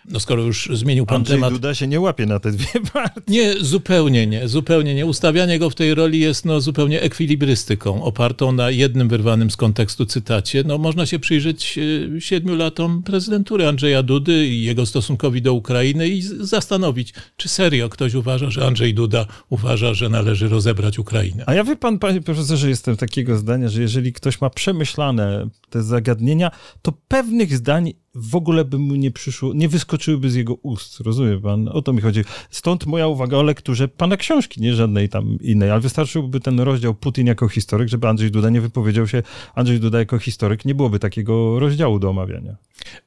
no 0.08 0.20
skoro 0.20 0.44
już 0.44 0.70
zmienił 0.74 1.06
pan 1.06 1.16
Andrzej 1.16 1.36
temat. 1.36 1.54
Duda 1.54 1.76
się 1.76 1.88
nie 1.88 2.00
łapie 2.00 2.26
na 2.26 2.40
te 2.40 2.52
dwie 2.52 2.82
partie. 2.94 3.22
Nie, 3.28 3.54
zupełnie 3.60 4.28
nie, 4.28 4.48
zupełnie 4.48 4.96
nie. 4.96 5.06
Ustawianie 5.06 5.60
go 5.60 5.70
w 5.70 5.76
tej 5.76 5.96
roli 5.96 6.20
jest 6.20 6.46
no, 6.46 6.62
zupełnie 6.62 7.02
ekwilibrystyką, 7.02 8.04
opartą 8.04 8.52
na 8.52 8.72
jednym 8.72 9.10
wyrwanym 9.10 9.52
z 9.52 9.58
kontekstu 9.58 10.06
cytacie. 10.06 10.64
No, 10.66 10.78
można 10.78 11.06
się 11.06 11.20
przyjrzeć 11.20 11.80
e, 12.18 12.22
siedmiu 12.22 12.56
latom 12.56 13.04
prezydentury 13.04 13.68
Andrzeja 13.68 14.04
Dudy 14.04 14.48
i 14.48 14.64
jego 14.64 14.86
stosunkowi 14.86 15.42
do 15.42 15.54
Ukrainy 15.54 16.10
i 16.10 16.22
zastanowić, 16.22 17.14
czy 17.38 17.50
serio 17.50 17.90
ktoś 17.90 18.14
uważa, 18.14 18.50
że 18.50 18.68
Andrzej 18.68 18.94
Duda 18.94 19.26
uważa, 19.50 19.94
że 19.94 20.10
należy 20.10 20.50
rozebrać 20.50 21.00
Ukrainę. 21.00 21.44
A 21.46 21.54
ja 21.54 21.64
wie 21.64 21.76
pan, 21.76 22.00
panie 22.00 22.22
profesorze, 22.22 22.70
jestem 22.70 22.98
takiego 22.98 23.38
zdania, 23.38 23.70
że 23.70 23.82
jeżeli 23.82 24.14
ktoś 24.14 24.42
ma 24.42 24.50
przemyślane 24.50 25.48
te 25.70 25.84
zagadnienia, 25.84 26.52
to 26.82 26.94
pewnych 27.08 27.58
zdań 27.58 27.94
w 28.16 28.36
ogóle 28.36 28.66
by 28.66 28.78
mu 28.78 28.96
nie 28.96 29.12
przyszło, 29.12 29.54
nie 29.54 29.70
wyskoczyłyby 29.70 30.30
z 30.30 30.36
jego 30.36 30.54
ust. 30.54 31.00
Rozumie 31.00 31.40
pan? 31.40 31.68
O 31.68 31.82
to 31.82 31.94
mi 31.94 32.02
chodzi. 32.02 32.22
Stąd 32.50 32.86
moja 32.86 33.08
uwaga 33.08 33.38
o 33.38 33.44
lekturze 33.44 33.88
pana 33.88 34.18
książki, 34.18 34.62
nie 34.62 34.74
żadnej 34.74 35.10
tam 35.10 35.38
innej, 35.42 35.72
ale 35.72 35.80
wystarczyłby 35.80 36.40
ten 36.40 36.60
rozdział 36.60 36.94
Putin 36.94 37.28
jako 37.28 37.50
historyk, 37.50 37.90
żeby 37.90 38.08
Andrzej 38.08 38.32
Duda 38.32 38.50
nie 38.50 38.62
wypowiedział 38.62 39.08
się 39.08 39.24
Andrzej 39.56 39.80
Duda 39.80 40.00
jako 40.00 40.20
historyk, 40.20 40.66
nie 40.66 40.76
byłoby 40.76 41.00
takiego 41.00 41.60
rozdziału 41.60 42.00
do 42.00 42.10
omawiania. 42.10 42.56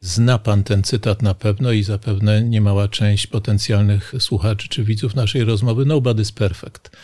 Zna 0.01 0.39
pan 0.39 0.65
ten 0.65 0.83
cytat 0.83 1.23
na 1.23 1.35
pewno 1.35 1.73
i 1.73 1.83
zapewne 1.83 2.43
niemała 2.43 2.89
część 2.89 3.27
potencjalnych 3.27 4.13
słuchaczy 4.19 4.69
czy 4.69 4.85
widzów 4.85 5.15
naszej 5.15 5.45
rozmowy. 5.45 5.85
Nobody's 5.85 6.35
perfect. 6.35 6.97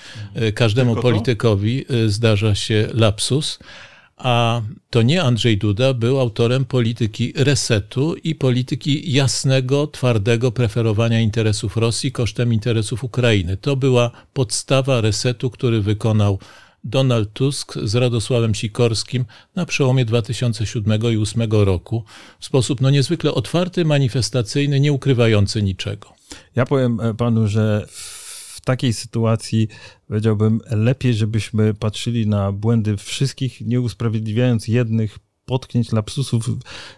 Każdemu 0.54 0.94
Tylko 0.94 1.08
politykowi? 1.08 1.84
Y, 1.90 2.10
zdarza 2.10 2.54
się 2.54 2.88
lapsus 2.94 3.58
a 4.16 4.62
to 4.90 5.02
nie 5.02 5.23
Andrzej 5.23 5.58
Duda 5.58 5.94
był 5.94 6.20
autorem 6.20 6.64
polityki 6.64 7.32
resetu 7.37 8.14
i 8.14 8.35
polityki 8.35 9.12
jasnego, 9.12 9.87
twardego 9.87 10.52
preferowania 10.52 11.20
interesów 11.20 11.76
Rosji 11.76 12.12
kosztem 12.12 12.52
interesów 12.52 13.04
Ukrainy. 13.04 13.56
To 13.56 13.76
była 13.76 14.11
podstawa 14.32 15.00
resetu, 15.00 15.50
który 15.50 15.80
wykonał 15.80 16.38
Donald 16.85 17.32
Tusk 17.32 17.75
z 17.82 17.94
Radosławem 17.94 18.54
Sikorskim 18.54 19.25
na 19.54 19.66
przełomie 19.66 20.04
2007 20.04 20.94
i 20.94 20.99
2008 20.99 21.50
roku 21.50 22.04
w 22.38 22.44
sposób 22.44 22.80
no 22.80 22.90
niezwykle 22.90 23.35
otwarty, 23.35 23.85
manifestacyjny, 23.85 24.80
nie 24.80 24.92
ukrywający 24.92 25.62
niczego. 25.62 26.12
Ja 26.56 26.66
powiem 26.66 27.00
e, 27.00 27.14
panu, 27.14 27.49
że 27.49 27.87
takiej 28.66 28.92
sytuacji 28.92 29.68
powiedziałbym 30.08 30.61
lepiej, 30.70 31.14
żebyśmy 31.14 31.75
patrzyli 31.75 32.26
na 32.26 32.52
błędy 32.52 32.96
wszystkich, 32.96 33.61
nie 33.61 33.80
usprawiedliwiając 33.80 34.68
jednych 34.68 35.18
potknięć, 35.47 35.93
lapsusów 35.93 36.49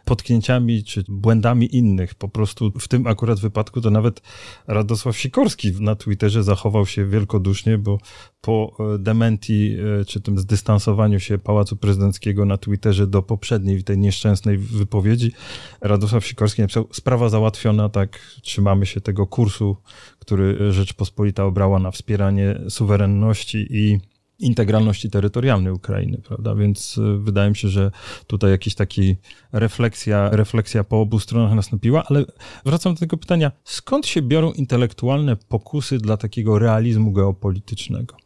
potknięciami 0.04 0.84
czy 0.84 1.04
błędami 1.08 1.76
innych. 1.76 2.14
Po 2.14 2.28
prostu 2.28 2.72
w 2.78 2.88
tym 2.88 3.06
akurat 3.06 3.40
wypadku 3.40 3.80
to 3.80 3.90
nawet 3.90 4.22
Radosław 4.66 5.16
Sikorski 5.16 5.72
na 5.80 5.96
Twitterze 5.96 6.42
zachował 6.42 6.86
się 6.86 7.06
wielkodusznie, 7.06 7.78
bo 7.78 7.98
po 8.40 8.76
e, 8.94 8.98
dementi 8.98 9.76
e, 10.00 10.04
czy 10.04 10.20
tym 10.20 10.38
zdystansowaniu 10.38 11.20
się 11.20 11.38
Pałacu 11.38 11.76
Prezydenckiego 11.76 12.44
na 12.44 12.56
Twitterze 12.56 13.06
do 13.06 13.22
poprzedniej, 13.22 13.84
tej 13.84 13.98
nieszczęsnej 13.98 14.58
wypowiedzi, 14.58 15.32
Radosław 15.80 16.26
Sikorski 16.26 16.62
napisał, 16.62 16.88
sprawa 16.92 17.28
załatwiona, 17.28 17.88
tak, 17.88 18.20
trzymamy 18.42 18.86
się 18.86 19.00
tego 19.00 19.26
kursu, 19.26 19.76
który 20.18 20.72
Rzeczpospolita 20.72 21.44
obrała 21.44 21.78
na 21.78 21.90
wspieranie 21.90 22.60
suwerenności 22.68 23.66
i 23.70 23.98
integralności 24.38 25.10
terytorialnej 25.10 25.72
Ukrainy, 25.72 26.18
prawda? 26.28 26.54
Więc 26.54 26.98
y, 26.98 27.18
wydaje 27.18 27.50
mi 27.50 27.56
się, 27.56 27.68
że 27.68 27.90
tutaj 28.26 28.50
jakiś 28.50 28.74
taki 28.74 29.16
refleksja, 29.52 30.30
refleksja 30.30 30.84
po 30.84 31.00
obu 31.00 31.20
stronach 31.20 31.52
nastąpiła, 31.52 32.04
ale 32.06 32.24
wracam 32.64 32.94
do 32.94 33.00
tego 33.00 33.16
pytania, 33.16 33.52
skąd 33.64 34.06
się 34.06 34.22
biorą 34.22 34.52
intelektualne 34.52 35.36
pokusy 35.36 35.98
dla 35.98 36.16
takiego 36.16 36.58
realizmu 36.58 37.12
geopolitycznego? 37.12 38.16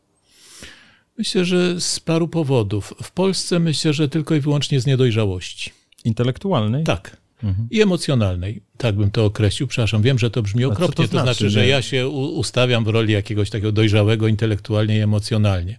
Myślę, 1.18 1.44
że 1.44 1.80
z 1.80 2.00
paru 2.00 2.28
powodów. 2.28 2.94
W 3.02 3.10
Polsce 3.10 3.58
myślę, 3.58 3.92
że 3.92 4.08
tylko 4.08 4.34
i 4.34 4.40
wyłącznie 4.40 4.80
z 4.80 4.86
niedojrzałości. 4.86 5.70
Intelektualnej? 6.04 6.84
Tak 6.84 7.21
mhm. 7.44 7.68
i 7.70 7.80
emocjonalnej. 7.80 8.62
Tak 8.76 8.96
bym 8.96 9.10
to 9.10 9.24
określił. 9.24 9.66
Przepraszam, 9.66 10.02
wiem, 10.02 10.18
że 10.18 10.30
to 10.30 10.42
brzmi 10.42 10.64
okropnie. 10.64 10.94
To, 10.94 11.02
to, 11.02 11.08
znaczy, 11.08 11.24
znaczy, 11.24 11.50
że 11.50 11.66
ja 11.66 11.82
się 11.82 12.08
ustawiam 12.08 12.84
w 12.84 12.88
roli 12.88 13.12
jakiegoś 13.12 13.50
takiego 13.50 13.72
dojrzałego 13.72 14.28
intelektualnie 14.28 14.96
i 14.96 15.00
emocjonalnie. 15.00 15.78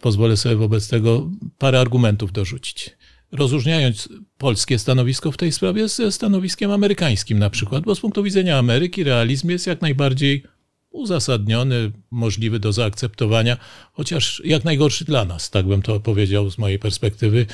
Pozwolę 0.00 0.36
sobie 0.36 0.56
wobec 0.56 0.88
tego 0.88 1.30
parę 1.58 1.80
argumentów 1.80 2.32
dorzucić. 2.32 2.90
Rozróżniając 3.32 4.08
polskie 4.38 4.78
stanowisko 4.78 5.32
w 5.32 5.36
tej 5.36 5.52
sprawie 5.52 5.88
ze 5.88 6.12
stanowiskiem 6.12 6.70
amerykańskim 6.70 7.38
na 7.38 7.50
przykład, 7.50 7.84
bo 7.84 7.94
z 7.94 8.00
punktu 8.00 8.22
widzenia 8.22 8.58
Ameryki 8.58 9.04
realizm 9.04 9.50
jest 9.50 9.66
jak 9.66 9.80
najbardziej 9.80 10.42
uzasadniony, 10.90 11.92
możliwy 12.10 12.60
do 12.60 12.72
zaakceptowania, 12.72 13.56
chociaż 13.92 14.42
jak 14.44 14.64
najgorszy 14.64 15.04
dla 15.04 15.24
nas, 15.24 15.50
tak 15.50 15.66
bym 15.66 15.82
to 15.82 16.00
powiedział 16.00 16.50
z 16.50 16.58
mojej 16.58 16.78
perspektywy 16.78 17.46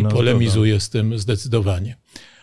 i 0.00 0.04
polemizuję 0.10 0.80
z 0.80 0.90
tym 0.90 1.18
zdecydowanie 1.18 1.96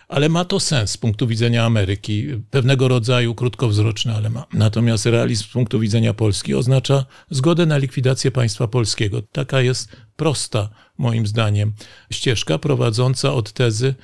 ale 0.07 0.29
ma 0.29 0.45
to 0.45 0.59
sens 0.59 0.91
z 0.91 0.97
punktu 0.97 1.27
widzenia 1.27 1.65
Ameryki, 1.65 2.27
pewnego 2.51 2.87
rodzaju 2.87 3.35
krótkowzroczny, 3.35 4.15
ale 4.15 4.29
ma. 4.29 4.45
Natomiast 4.53 5.05
realizm 5.05 5.43
z 5.43 5.47
punktu 5.47 5.79
widzenia 5.79 6.13
Polski 6.13 6.53
oznacza 6.55 7.05
zgodę 7.29 7.65
na 7.65 7.77
likwidację 7.77 8.31
państwa 8.31 8.67
polskiego. 8.67 9.21
Taka 9.21 9.61
jest 9.61 9.95
prosta, 10.15 10.69
moim 10.97 11.27
zdaniem, 11.27 11.73
ścieżka 12.11 12.57
prowadząca 12.57 13.33
od 13.33 13.51
tezy, 13.51 13.95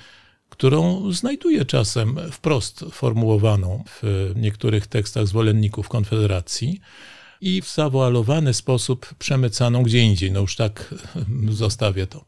którą 0.50 1.12
znajduję 1.12 1.66
czasem 1.66 2.20
wprost 2.32 2.86
formułowaną 2.92 3.84
w 3.88 4.32
niektórych 4.36 4.88
tekstach 4.88 5.28
zwolenników 5.28 5.90
Konfederacji 5.90 6.82
i 7.42 7.62
w 7.62 7.74
zawoalowany 7.74 8.54
sposób 8.54 9.14
przemycaną 9.20 9.84
gdzie 9.84 10.00
indziej. 10.00 10.32
No 10.32 10.40
już 10.40 10.56
tak 10.56 10.96
zostawię 11.50 12.08
to 12.08 12.26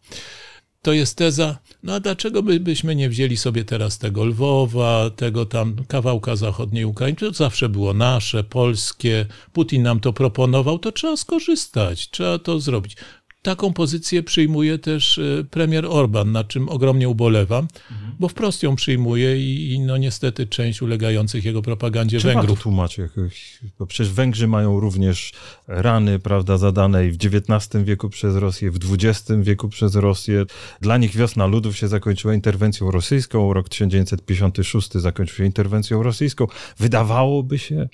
to 0.84 0.94
jest 0.94 1.18
teza, 1.18 1.58
no 1.84 1.94
a 1.94 2.00
dlaczego 2.00 2.44
by, 2.44 2.60
byśmy 2.60 2.96
nie 2.96 3.10
wzięli 3.10 3.38
sobie 3.38 3.66
teraz 3.66 3.98
tego 3.98 4.26
Lwowa, 4.26 5.10
tego 5.10 5.46
tam 5.46 5.76
kawałka 5.88 6.36
zachodniej 6.36 6.86
Ukrainy, 6.86 7.18
to 7.18 7.34
zawsze 7.34 7.70
było 7.70 7.94
nasze, 7.94 8.44
polskie, 8.44 9.26
Putin 9.54 9.84
nam 9.84 10.00
to 10.00 10.14
proponował, 10.14 10.80
to 10.80 10.92
trzeba 10.92 11.18
skorzystać, 11.18 12.10
trzeba 12.10 12.40
to 12.40 12.60
zrobić. 12.60 12.96
Taką 13.44 13.74
pozycję 13.74 14.24
przyjmuje 14.24 14.78
też 14.78 15.18
e, 15.18 15.44
premier 15.44 15.86
Orban, 15.86 16.32
na 16.32 16.44
czym 16.44 16.70
ogromnie 16.70 17.10
ubolewam, 17.10 17.68
mhm. 17.92 18.12
bo 18.20 18.28
wprost 18.28 18.64
ją 18.64 18.76
przyjmuje 18.76 19.38
i, 19.38 19.72
i, 19.72 19.80
no 19.80 19.98
niestety 19.98 20.48
część 20.48 20.82
ulegających 20.82 21.46
jego 21.46 21.62
propagandzie 21.62 22.20
Trzeba 22.20 22.34
Węgrów. 22.34 22.58
to 22.58 22.64
tłumaczy 22.64 23.02
jakoś, 23.02 23.60
bo 23.80 23.88
przecież 23.88 24.14
Węgrzy 24.14 24.48
mają 24.48 24.80
również 24.80 25.32
rany, 25.68 26.20
prawda, 26.20 26.58
zadane 26.58 27.12
w 27.12 27.16
XIX 27.16 27.84
wieku 27.84 28.10
przez 28.10 28.36
Rosję, 28.36 28.72
w 28.72 28.78
XX 28.94 29.32
wieku 29.42 29.70
przez 29.70 29.96
Rosję. 29.96 30.46
Dla 30.82 30.98
nich 30.98 31.16
wiosna 31.16 31.46
ludów 31.46 31.78
się 31.78 31.88
zakończyła 31.88 32.34
interwencją 32.34 32.92
rosyjską, 32.92 33.54
rok 33.54 33.70
1956 33.70 34.94
zakończył 34.94 35.38
się 35.38 35.46
interwencją 35.46 36.04
rosyjską. 36.04 36.48
Wydawałoby 36.78 37.60
się, 37.60 37.90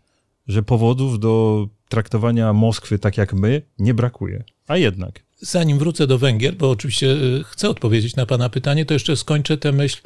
że 0.47 0.63
powodów 0.63 1.19
do 1.19 1.67
traktowania 1.89 2.53
Moskwy 2.53 2.99
tak 2.99 3.17
jak 3.17 3.33
my 3.33 3.61
nie 3.79 3.93
brakuje. 3.93 4.43
A 4.67 4.77
jednak. 4.77 5.28
Zanim 5.41 5.79
wrócę 5.79 6.07
do 6.07 6.17
Węgier, 6.17 6.55
bo 6.55 6.69
oczywiście 6.69 7.07
y, 7.07 7.43
chcę 7.43 7.69
odpowiedzieć 7.69 8.15
na 8.15 8.25
Pana 8.25 8.49
pytanie, 8.49 8.85
to 8.85 8.93
jeszcze 8.93 9.17
skończę 9.17 9.57
tę 9.57 9.71
myśl 9.71 10.01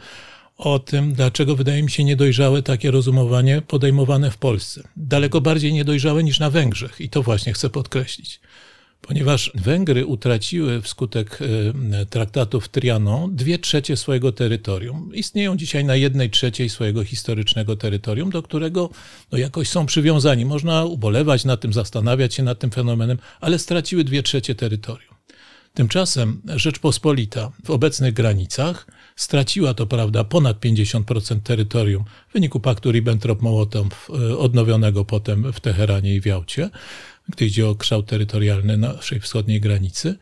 o 0.58 0.80
tym, 0.80 1.13
dlaczego 1.13 1.56
wydaje 1.56 1.84
mi 1.84 1.92
się 1.92 2.04
niedojrzałe 2.04 2.63
takie 2.63 2.92
rozumowanie 2.92 3.62
podejmowane 3.62 4.32
w 4.32 4.38
Polsce. 4.38 4.84
Daleko 4.98 5.42
bardziej 5.42 5.74
niedojrzałe 5.74 6.24
niż 6.24 6.40
na 6.40 6.50
Węgrzech 6.50 7.02
i 7.02 7.10
to 7.10 7.24
właśnie 7.24 7.54
chcę 7.54 7.70
podkreślić 7.70 8.40
ponieważ 9.08 9.52
Węgry 9.56 10.06
utraciły 10.06 10.82
wskutek 10.82 11.40
e, 11.92 12.06
traktatów 12.06 12.70
Trianon 12.70 13.36
dwie 13.36 13.60
trzecie 13.60 13.98
swojego 13.98 14.32
terytorium. 14.32 15.12
Istnieją 15.13 15.58
dzisiaj 15.58 15.86
na 15.86 15.96
jednej 15.96 16.30
trzeciej 16.30 16.70
swojego 16.70 17.04
historycznego 17.04 17.75
terytorium, 17.75 18.30
do 18.30 18.44
którego 18.44 18.90
no, 19.32 19.38
jakoś 19.38 19.70
są 19.70 19.86
przywiązani. 19.86 20.46
Można 20.46 20.86
ubolewać 20.86 21.46
nad 21.46 21.62
tym, 21.62 21.74
zastanawiać 21.74 22.34
się 22.34 22.44
nad 22.44 22.60
tym 22.60 22.72
fenomenem, 22.72 23.18
ale 23.42 23.60
straciły 23.60 24.04
dwie 24.04 24.24
trzecie 24.24 24.56
terytorium. 24.56 25.12
Tymczasem 25.74 26.42
Rzeczpospolita 26.56 27.51
w 27.63 27.70
obecnych 27.70 28.13
granicach 28.13 28.88
straciła 29.15 29.74
to 29.74 29.88
prawda 29.88 30.24
ponad 30.24 30.60
50% 30.60 31.39
terytorium 31.39 32.03
w 32.30 32.34
wyniku 32.34 32.60
paktu 32.60 32.92
Ribbentrop-Mołotow 32.92 33.88
e, 34.10 34.38
odnowionego 34.38 35.06
potem 35.06 35.53
w 35.53 35.60
Teheranie 35.60 36.15
i 36.15 36.22
w 36.22 36.25
Jałcie 36.25 36.70
gdy 37.30 37.46
idzie 37.46 37.68
o 37.68 37.75
kształt 37.75 38.06
terytorialny 38.08 38.77
naszej 38.77 39.20
wschodniej 39.20 39.62
granicy. 39.62 40.15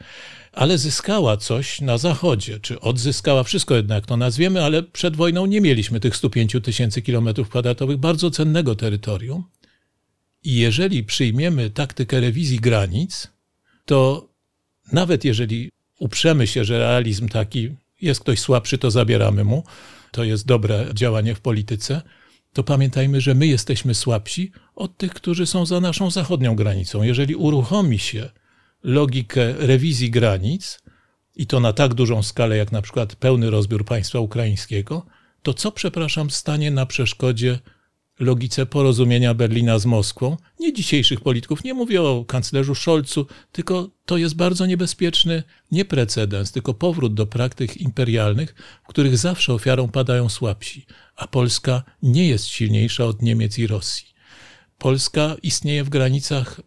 ale 0.54 0.78
zyskała 0.78 1.38
coś 1.38 1.82
na 1.82 1.98
zachodzie, 1.98 2.60
czy 2.60 2.80
odzyskała, 2.80 3.44
wszystko 3.44 3.76
jednak 3.76 4.06
to 4.06 4.18
nazwiemy, 4.18 4.64
ale 4.64 4.84
przed 4.84 5.16
wojną 5.16 5.46
nie 5.46 5.62
mieliśmy 5.62 6.00
tych 6.00 6.16
105 6.16 6.56
tysięcy 6.64 7.02
kilometrów 7.02 7.50
kwadratowych 7.50 7.98
bardzo 7.98 8.32
cennego 8.32 8.76
terytorium. 8.76 9.44
I 10.44 10.56
jeżeli 10.56 11.04
przyjmiemy 11.04 11.70
taktykę 11.70 12.20
rewizji 12.20 12.60
granic, 12.60 13.28
to 13.86 14.31
nawet 14.92 15.26
jeżeli 15.26 15.70
uprzemy 16.00 16.48
się, 16.48 16.66
że 16.66 16.80
realizm 16.80 17.28
taki 17.28 17.70
jest 18.02 18.20
ktoś 18.20 18.40
słabszy, 18.40 18.78
to 18.78 18.92
zabieramy 18.92 19.44
mu, 19.44 19.64
to 20.12 20.24
jest 20.24 20.46
dobre 20.46 20.86
działanie 20.94 21.36
w 21.36 21.42
polityce, 21.42 22.02
to 22.54 22.64
pamiętajmy, 22.64 23.22
że 23.22 23.36
my 23.36 23.48
jesteśmy 23.48 23.94
słabsi 23.94 24.52
od 24.76 24.98
tych, 24.98 25.14
którzy 25.14 25.46
są 25.46 25.66
za 25.66 25.80
naszą 25.80 26.12
zachodnią 26.12 26.56
granicą. 26.56 27.04
Jeżeli 27.04 27.36
uruchomi 27.36 28.00
się 28.00 28.30
logikę 28.84 29.54
rewizji 29.54 30.12
granic, 30.12 30.82
i 31.36 31.48
to 31.48 31.60
na 31.60 31.74
tak 31.74 31.94
dużą 31.94 32.24
skalę, 32.24 32.58
jak 32.58 32.72
na 32.72 32.82
przykład 32.82 33.16
pełny 33.16 33.50
rozbiór 33.50 33.86
państwa 33.86 34.20
ukraińskiego, 34.20 35.06
to 35.44 35.54
co, 35.54 35.72
przepraszam, 35.72 36.30
stanie 36.30 36.72
na 36.72 36.86
przeszkodzie 36.86 37.60
logice 38.20 38.66
porozumienia 38.66 39.34
Berlina 39.34 39.80
z 39.80 39.86
Moskwą? 39.86 40.38
Nie 40.60 40.74
dzisiejszych 40.74 41.22
polityków, 41.22 41.64
nie 41.64 41.74
mówię 41.74 42.02
o 42.02 42.26
kanclerzu 42.26 42.76
Scholzu, 42.76 43.28
tylko 43.52 43.90
to 44.06 44.18
jest 44.18 44.36
bardzo 44.36 44.66
niebezpieczny 44.66 45.44
nie 45.72 45.86
precedens, 45.86 46.52
tylko 46.52 46.74
powrót 46.74 47.14
do 47.14 47.26
praktyk 47.26 47.78
imperialnych, 47.78 48.56
w 48.84 48.88
których 48.88 49.18
zawsze 49.18 49.54
ofiarą 49.54 49.88
padają 49.88 50.30
słabsi, 50.30 50.86
a 51.16 51.28
Polska 51.28 51.84
nie 52.04 52.28
jest 52.28 52.46
silniejsza 52.46 53.06
od 53.06 53.22
Niemiec 53.22 53.58
i 53.60 53.68
Rosji. 53.68 54.08
Polska 54.78 55.36
istnieje 55.44 55.84
w 55.84 55.90
granicach 55.90 56.62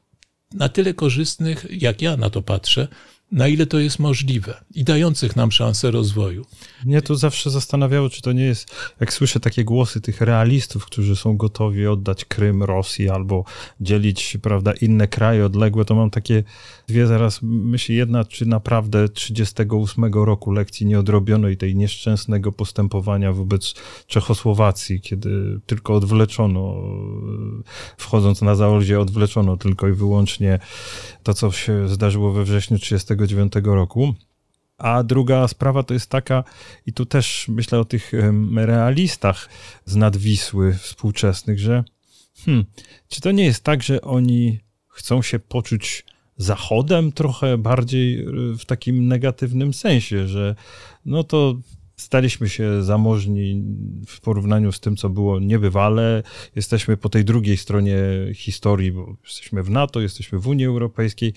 na 0.53 0.69
tyle 0.69 0.95
korzystnych, 0.95 1.67
jak 1.71 2.03
ja 2.03 2.17
na 2.17 2.31
to 2.31 2.43
patrzę, 2.43 2.89
na 3.33 3.49
ile 3.49 3.67
to 3.67 3.79
jest 3.79 3.99
możliwe 3.99 4.65
i 4.75 4.85
dających 4.85 5.37
nam 5.37 5.53
szansę 5.53 5.91
rozwoju. 5.91 6.47
Mnie 6.85 7.03
to 7.03 7.17
zawsze 7.17 7.51
zastanawiało, 7.51 8.11
czy 8.11 8.23
to 8.23 8.33
nie 8.33 8.45
jest, 8.45 8.75
jak 9.01 9.13
słyszę 9.13 9.41
takie 9.41 9.65
głosy 9.65 10.01
tych 10.01 10.21
realistów, 10.21 10.87
którzy 10.87 11.17
są 11.17 11.37
gotowi 11.37 11.87
oddać 11.87 12.25
Krym 12.25 12.63
Rosji 12.63 13.11
albo 13.11 13.45
dzielić, 13.81 14.37
prawda, 14.43 14.73
inne 14.81 15.09
kraje 15.09 15.47
odległe, 15.47 15.85
to 15.85 15.95
mam 15.95 16.11
takie 16.11 16.45
dwie 16.89 17.07
zaraz 17.07 17.39
myśli. 17.43 17.97
Jedna, 17.97 18.25
czy 18.25 18.47
naprawdę 18.47 19.09
38 19.09 20.15
roku 20.15 20.53
lekcji 20.53 20.87
nie 20.87 20.99
odrobiono 20.99 21.49
i 21.49 21.57
tej 21.57 21.77
nieszczęsnego 21.77 22.53
postępowania 22.53 23.33
wobec 23.33 23.75
Czechosłowacji, 24.07 25.01
kiedy 25.01 25.61
tylko 25.67 25.95
odwleczono, 25.95 26.77
wchodząc 27.97 28.43
na 28.43 28.55
zaordzie, 28.55 29.01
odwleczono 29.01 29.57
tylko 29.57 29.89
i 29.89 29.93
wyłącznie 29.93 30.59
to, 31.23 31.35
co 31.35 31.53
się 31.53 31.89
zdarzyło 31.89 32.33
we 32.33 32.45
wrześniu 32.45 32.79
1939 33.17 33.77
roku. 33.77 34.15
A 34.79 35.03
druga 35.03 35.49
sprawa 35.49 35.83
to 35.83 35.95
jest 35.95 36.11
taka, 36.11 36.45
i 36.87 36.93
tu 36.93 37.07
też 37.07 37.47
myślę 37.49 37.79
o 37.81 37.85
tych 37.85 38.13
realistach 38.55 39.49
z 39.85 39.97
nadwisły 39.97 40.75
współczesnych, 40.75 41.59
że 41.59 41.85
hmm, 42.45 42.65
czy 43.09 43.21
to 43.21 43.31
nie 43.31 43.45
jest 43.45 43.65
tak, 43.65 43.83
że 43.83 44.01
oni 44.01 44.61
chcą 44.89 45.23
się 45.23 45.39
poczuć 45.39 46.05
Zachodem 46.37 47.13
trochę 47.13 47.59
bardziej 47.59 48.27
w 48.59 48.65
takim 48.67 49.09
negatywnym 49.09 49.75
sensie, 49.75 50.29
że 50.29 50.55
no 51.05 51.25
to 51.25 51.57
Staliśmy 51.97 52.49
się 52.49 52.83
zamożni 52.83 53.65
w 54.07 54.21
porównaniu 54.21 54.73
z 54.73 54.81
tym, 54.81 54.97
co 54.97 55.09
było 55.09 55.41
niebywale. 55.41 56.23
Jesteśmy 56.57 56.97
po 56.97 57.09
tej 57.09 57.25
drugiej 57.25 57.57
stronie 57.57 57.99
historii, 58.35 58.93
bo 58.93 59.17
jesteśmy 59.25 59.63
w 59.63 59.71
NATO, 59.71 60.01
jesteśmy 60.01 60.39
w 60.39 60.49
Unii 60.49 60.67
Europejskiej. 60.67 61.33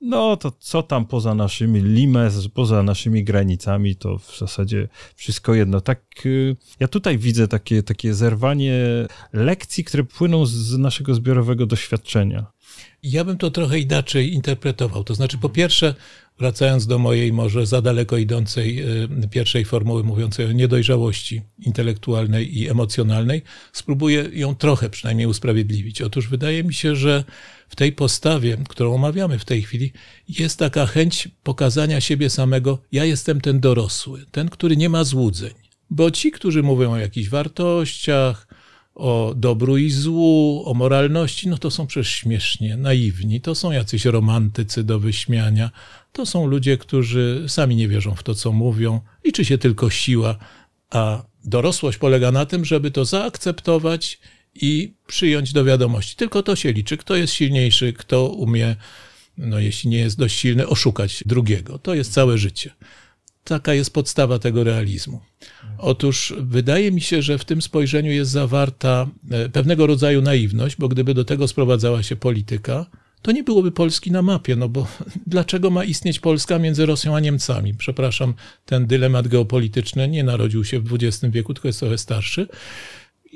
No 0.00 0.36
to 0.36 0.52
co 0.58 0.82
tam 0.82 1.06
poza 1.06 1.34
naszymi 1.34 1.80
limes, 1.80 2.48
poza 2.48 2.82
naszymi 2.82 3.24
granicami, 3.24 3.96
to 3.96 4.18
w 4.18 4.38
zasadzie 4.38 4.88
wszystko 5.14 5.54
jedno. 5.54 5.80
Tak, 5.80 6.26
y, 6.26 6.56
ja 6.80 6.88
tutaj 6.88 7.18
widzę 7.18 7.48
takie, 7.48 7.82
takie 7.82 8.14
zerwanie 8.14 8.78
lekcji, 9.32 9.84
które 9.84 10.04
płyną 10.04 10.46
z 10.46 10.78
naszego 10.78 11.14
zbiorowego 11.14 11.66
doświadczenia. 11.66 12.46
Ja 13.02 13.24
bym 13.24 13.36
to 13.36 13.50
trochę 13.50 13.78
inaczej 13.78 14.34
interpretował. 14.34 15.04
To 15.04 15.14
znaczy, 15.14 15.38
po 15.38 15.48
pierwsze, 15.48 15.94
wracając 16.38 16.86
do 16.86 16.98
mojej 16.98 17.32
może 17.32 17.66
za 17.66 17.82
daleko 17.82 18.16
idącej 18.16 18.82
y, 19.24 19.28
pierwszej 19.30 19.64
formuły 19.64 20.04
mówiącej 20.04 20.46
o 20.46 20.52
niedojrzałości 20.52 21.42
intelektualnej 21.58 22.58
i 22.58 22.68
emocjonalnej, 22.68 23.42
spróbuję 23.72 24.28
ją 24.32 24.54
trochę 24.54 24.90
przynajmniej 24.90 25.26
usprawiedliwić. 25.26 26.02
Otóż 26.02 26.28
wydaje 26.28 26.64
mi 26.64 26.74
się, 26.74 26.96
że 26.96 27.24
w 27.68 27.76
tej 27.76 27.92
postawie, 27.92 28.56
którą 28.68 28.94
omawiamy 28.94 29.38
w 29.38 29.44
tej 29.44 29.62
chwili, 29.62 29.92
jest 30.28 30.58
taka 30.58 30.86
chęć 30.86 31.28
pokazania 31.42 32.00
siebie 32.00 32.30
samego: 32.30 32.78
ja 32.92 33.04
jestem 33.04 33.40
ten 33.40 33.60
dorosły, 33.60 34.26
ten, 34.30 34.48
który 34.48 34.76
nie 34.76 34.88
ma 34.88 35.04
złudzeń. 35.04 35.54
Bo 35.90 36.10
ci, 36.10 36.30
którzy 36.30 36.62
mówią 36.62 36.92
o 36.92 36.96
jakichś 36.96 37.28
wartościach, 37.28 38.48
o 38.98 39.34
dobru 39.36 39.76
i 39.76 39.90
złu, 39.90 40.62
o 40.66 40.74
moralności, 40.74 41.48
no 41.48 41.58
to 41.58 41.70
są 41.70 41.86
przecież 41.86 42.08
śmiesznie 42.08 42.76
naiwni, 42.76 43.40
to 43.40 43.54
są 43.54 43.72
jacyś 43.72 44.04
romantycy 44.04 44.84
do 44.84 45.00
wyśmiania, 45.00 45.70
to 46.12 46.26
są 46.26 46.46
ludzie, 46.46 46.78
którzy 46.78 47.44
sami 47.48 47.76
nie 47.76 47.88
wierzą 47.88 48.14
w 48.14 48.22
to, 48.22 48.34
co 48.34 48.52
mówią, 48.52 49.00
liczy 49.24 49.44
się 49.44 49.58
tylko 49.58 49.90
siła, 49.90 50.38
a 50.90 51.22
dorosłość 51.44 51.98
polega 51.98 52.32
na 52.32 52.46
tym, 52.46 52.64
żeby 52.64 52.90
to 52.90 53.04
zaakceptować 53.04 54.18
i 54.54 54.94
przyjąć 55.06 55.52
do 55.52 55.64
wiadomości. 55.64 56.16
Tylko 56.16 56.42
to 56.42 56.56
się 56.56 56.72
liczy, 56.72 56.96
kto 56.96 57.16
jest 57.16 57.32
silniejszy, 57.32 57.92
kto 57.92 58.28
umie, 58.28 58.76
no 59.38 59.58
jeśli 59.58 59.90
nie 59.90 59.98
jest 59.98 60.18
dość 60.18 60.38
silny, 60.38 60.68
oszukać 60.68 61.22
drugiego. 61.26 61.78
To 61.78 61.94
jest 61.94 62.12
całe 62.12 62.38
życie. 62.38 62.70
Taka 63.44 63.74
jest 63.74 63.92
podstawa 63.92 64.38
tego 64.38 64.64
realizmu. 64.64 65.20
Otóż 65.78 66.34
wydaje 66.40 66.92
mi 66.92 67.00
się, 67.00 67.22
że 67.22 67.38
w 67.38 67.44
tym 67.44 67.62
spojrzeniu 67.62 68.12
jest 68.12 68.30
zawarta 68.30 69.06
e, 69.30 69.48
pewnego 69.48 69.86
rodzaju 69.86 70.22
naiwność, 70.22 70.76
bo 70.76 70.88
gdyby 70.88 71.14
do 71.14 71.24
tego 71.24 71.48
sprowadzała 71.48 72.02
się 72.02 72.16
polityka, 72.16 72.86
to 73.22 73.32
nie 73.32 73.44
byłoby 73.44 73.72
Polski 73.72 74.10
na 74.10 74.22
mapie, 74.22 74.56
no 74.56 74.68
bo 74.68 74.86
dlaczego 75.26 75.70
ma 75.70 75.84
istnieć 75.84 76.20
Polska 76.20 76.58
między 76.58 76.86
Rosją 76.86 77.16
a 77.16 77.20
Niemcami? 77.20 77.74
Przepraszam, 77.74 78.34
ten 78.66 78.86
dylemat 78.86 79.28
geopolityczny 79.28 80.08
nie 80.08 80.24
narodził 80.24 80.64
się 80.64 80.80
w 80.80 80.94
XX 80.94 81.32
wieku, 81.32 81.54
tylko 81.54 81.68
jest 81.68 81.80
trochę 81.80 81.98
starszy. 81.98 82.48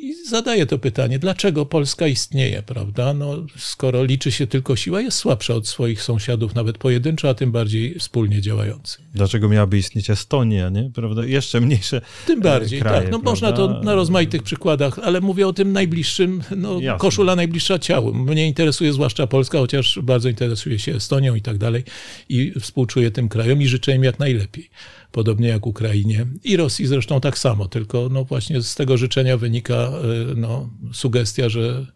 I 0.02 0.14
zadaję 0.28 0.66
to 0.66 0.78
pytanie, 0.78 1.18
dlaczego 1.18 1.66
Polska 1.66 2.06
istnieje, 2.06 2.62
prawda? 2.62 3.14
No, 3.14 3.36
skoro 3.56 4.04
liczy 4.04 4.32
się 4.32 4.46
tylko 4.46 4.76
siła, 4.76 5.00
jest 5.00 5.18
słabsza 5.18 5.54
od 5.54 5.68
swoich 5.68 6.02
sąsiadów, 6.02 6.54
nawet 6.54 6.78
pojedynczo, 6.78 7.28
a 7.28 7.34
tym 7.34 7.52
bardziej 7.52 7.98
wspólnie 7.98 8.40
działających. 8.40 9.00
Dlaczego 9.14 9.48
miałaby 9.48 9.78
istnieć 9.78 10.10
Estonia, 10.10 10.68
nie? 10.68 10.90
Prawda? 10.94 11.24
Jeszcze 11.24 11.60
mniejsze 11.60 12.00
Tym 12.26 12.40
bardziej, 12.40 12.80
kraje, 12.80 12.96
tak. 12.96 13.04
No, 13.04 13.10
prawda? 13.10 13.30
można 13.30 13.52
to 13.52 13.80
na 13.82 13.94
rozmaitych 13.94 14.42
przykładach, 14.42 14.98
ale 14.98 15.20
mówię 15.20 15.48
o 15.48 15.52
tym 15.52 15.72
najbliższym, 15.72 16.42
no, 16.56 16.80
koszula 16.98 17.36
najbliższa 17.36 17.78
ciału. 17.78 18.14
Mnie 18.14 18.46
interesuje 18.46 18.92
zwłaszcza 18.92 19.26
Polska, 19.26 19.58
chociaż 19.58 19.98
bardzo 20.02 20.28
interesuje 20.28 20.78
się 20.78 20.94
Estonią 20.94 21.34
i 21.34 21.42
tak 21.42 21.58
dalej 21.58 21.84
i 22.28 22.52
współczuję 22.60 23.10
tym 23.10 23.28
krajom 23.28 23.62
i 23.62 23.66
życzę 23.66 23.94
im 23.96 24.04
jak 24.04 24.18
najlepiej 24.18 24.70
podobnie 25.12 25.48
jak 25.48 25.66
Ukrainie 25.66 26.26
i 26.44 26.56
Rosji 26.56 26.86
zresztą 26.86 27.20
tak 27.20 27.38
samo, 27.38 27.68
tylko 27.68 28.08
no 28.10 28.24
właśnie 28.24 28.62
z 28.62 28.74
tego 28.74 28.96
życzenia 28.96 29.36
wynika 29.36 29.91
no, 30.36 30.70
sugestia, 30.92 31.48
że 31.48 31.86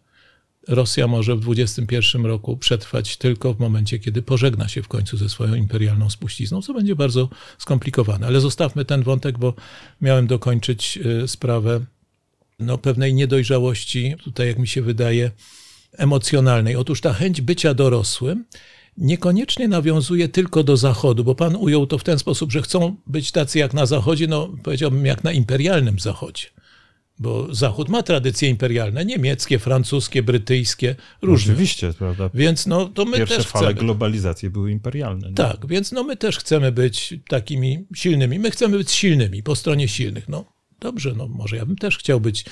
Rosja 0.67 1.07
może 1.07 1.35
w 1.35 1.51
XXI 1.51 1.97
roku 2.23 2.57
przetrwać 2.57 3.17
tylko 3.17 3.53
w 3.53 3.59
momencie, 3.59 3.99
kiedy 3.99 4.21
pożegna 4.21 4.67
się 4.67 4.83
w 4.83 4.87
końcu 4.87 5.17
ze 5.17 5.29
swoją 5.29 5.55
imperialną 5.55 6.09
spuścizną, 6.09 6.61
co 6.61 6.73
będzie 6.73 6.95
bardzo 6.95 7.29
skomplikowane. 7.57 8.27
Ale 8.27 8.41
zostawmy 8.41 8.85
ten 8.85 9.03
wątek, 9.03 9.37
bo 9.37 9.53
miałem 10.01 10.27
dokończyć 10.27 10.99
y, 11.23 11.27
sprawę 11.27 11.79
no, 12.59 12.77
pewnej 12.77 13.13
niedojrzałości, 13.13 14.15
tutaj 14.23 14.47
jak 14.47 14.59
mi 14.59 14.67
się 14.67 14.81
wydaje, 14.81 15.31
emocjonalnej. 15.91 16.75
Otóż 16.75 17.01
ta 17.01 17.13
chęć 17.13 17.41
bycia 17.41 17.73
dorosłym 17.73 18.45
niekoniecznie 18.97 19.67
nawiązuje 19.67 20.29
tylko 20.29 20.63
do 20.63 20.77
Zachodu, 20.77 21.23
bo 21.23 21.35
pan 21.35 21.55
ujął 21.55 21.87
to 21.87 21.97
w 21.97 22.03
ten 22.03 22.19
sposób, 22.19 22.51
że 22.51 22.61
chcą 22.61 22.95
być 23.07 23.31
tacy 23.31 23.59
jak 23.59 23.73
na 23.73 23.85
Zachodzie, 23.85 24.27
no 24.27 24.49
powiedziałbym 24.63 25.05
jak 25.05 25.23
na 25.23 25.31
imperialnym 25.31 25.99
Zachodzie. 25.99 26.47
Bo 27.19 27.55
Zachód 27.55 27.89
ma 27.89 28.03
tradycje 28.03 28.49
imperialne, 28.49 29.05
niemieckie, 29.05 29.59
francuskie, 29.59 30.23
brytyjskie, 30.23 30.95
różne. 31.21 31.53
Oczywiście, 31.53 31.93
prawda. 31.93 32.29
Więc 32.33 32.67
no, 32.67 32.85
to 32.85 33.05
my 33.05 33.17
Pierwsze 33.17 33.35
też 33.35 33.47
fale 33.47 33.65
chcemy. 33.67 33.79
globalizacji 33.79 34.49
były 34.49 34.71
imperialne. 34.71 35.27
Nie? 35.27 35.33
Tak, 35.35 35.67
więc 35.67 35.91
no, 35.91 36.03
my 36.03 36.17
też 36.17 36.37
chcemy 36.37 36.71
być 36.71 37.15
takimi 37.29 37.85
silnymi. 37.95 38.39
My 38.39 38.51
chcemy 38.51 38.77
być 38.77 38.91
silnymi, 38.91 39.43
po 39.43 39.55
stronie 39.55 39.87
silnych. 39.87 40.29
No, 40.29 40.45
Dobrze, 40.79 41.13
no 41.17 41.27
może 41.27 41.55
ja 41.57 41.65
bym 41.65 41.75
też 41.75 41.97
chciał 41.97 42.19
być 42.19 42.45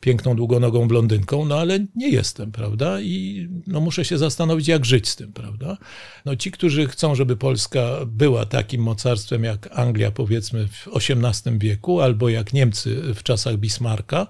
piękną, 0.00 0.36
długonogą 0.36 0.88
blondynką, 0.88 1.44
no 1.44 1.58
ale 1.58 1.78
nie 1.94 2.08
jestem, 2.08 2.52
prawda? 2.52 3.00
I 3.00 3.48
no 3.66 3.80
muszę 3.80 4.04
się 4.04 4.18
zastanowić, 4.18 4.68
jak 4.68 4.84
żyć 4.84 5.08
z 5.08 5.16
tym, 5.16 5.32
prawda? 5.32 5.76
No 6.24 6.36
ci, 6.36 6.50
którzy 6.50 6.86
chcą, 6.86 7.14
żeby 7.14 7.36
Polska 7.36 7.96
była 8.06 8.46
takim 8.46 8.82
mocarstwem 8.82 9.44
jak 9.44 9.68
Anglia, 9.78 10.10
powiedzmy, 10.10 10.68
w 10.68 10.88
XVIII 10.96 11.58
wieku, 11.58 12.00
albo 12.00 12.28
jak 12.28 12.52
Niemcy 12.52 13.14
w 13.14 13.22
czasach 13.22 13.56
Bismarcka, 13.56 14.26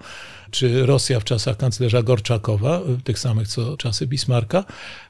czy 0.51 0.87
Rosja 0.87 1.21
w 1.21 1.25
czasach 1.25 1.57
kanclerza 1.57 2.03
Gorczakowa, 2.03 2.81
tych 3.05 3.19
samych 3.19 3.49
co 3.49 3.77
czasy 3.77 4.07
Bismarcka, 4.07 4.65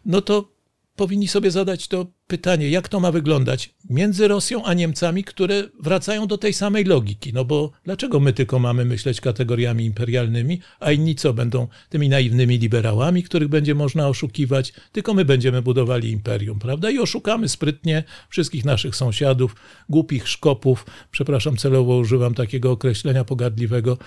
no 0.04 0.20
to 0.20 0.59
powinni 1.00 1.28
sobie 1.28 1.50
zadać 1.50 1.88
to 1.88 2.06
pytanie, 2.26 2.70
jak 2.70 2.88
to 2.88 3.00
ma 3.00 3.12
wyglądać 3.12 3.74
między 3.90 4.28
Rosją 4.28 4.64
a 4.64 4.74
Niemcami, 4.74 5.24
które 5.24 5.68
wracają 5.82 6.26
do 6.26 6.38
tej 6.38 6.52
samej 6.52 6.84
logiki. 6.84 7.32
No 7.32 7.44
bo 7.44 7.70
dlaczego 7.84 8.20
my 8.20 8.32
tylko 8.32 8.58
mamy 8.58 8.84
myśleć 8.84 9.20
kategoriami 9.20 9.84
imperialnymi, 9.84 10.60
a 10.80 10.92
inni 10.92 11.14
co 11.14 11.32
będą 11.32 11.68
tymi 11.88 12.08
naiwnymi 12.08 12.58
liberałami, 12.58 13.22
których 13.22 13.48
będzie 13.48 13.74
można 13.74 14.08
oszukiwać, 14.08 14.72
tylko 14.92 15.14
my 15.14 15.24
będziemy 15.24 15.62
budowali 15.62 16.10
imperium, 16.10 16.58
prawda? 16.58 16.90
I 16.90 16.98
oszukamy 16.98 17.48
sprytnie 17.48 18.04
wszystkich 18.28 18.64
naszych 18.64 18.96
sąsiadów, 18.96 19.56
głupich 19.88 20.28
szkopów, 20.28 20.86
przepraszam, 21.10 21.56
celowo 21.56 21.96
używam 21.96 22.34
takiego 22.34 22.70
określenia 22.70 23.24
pogardliwego, 23.24 23.98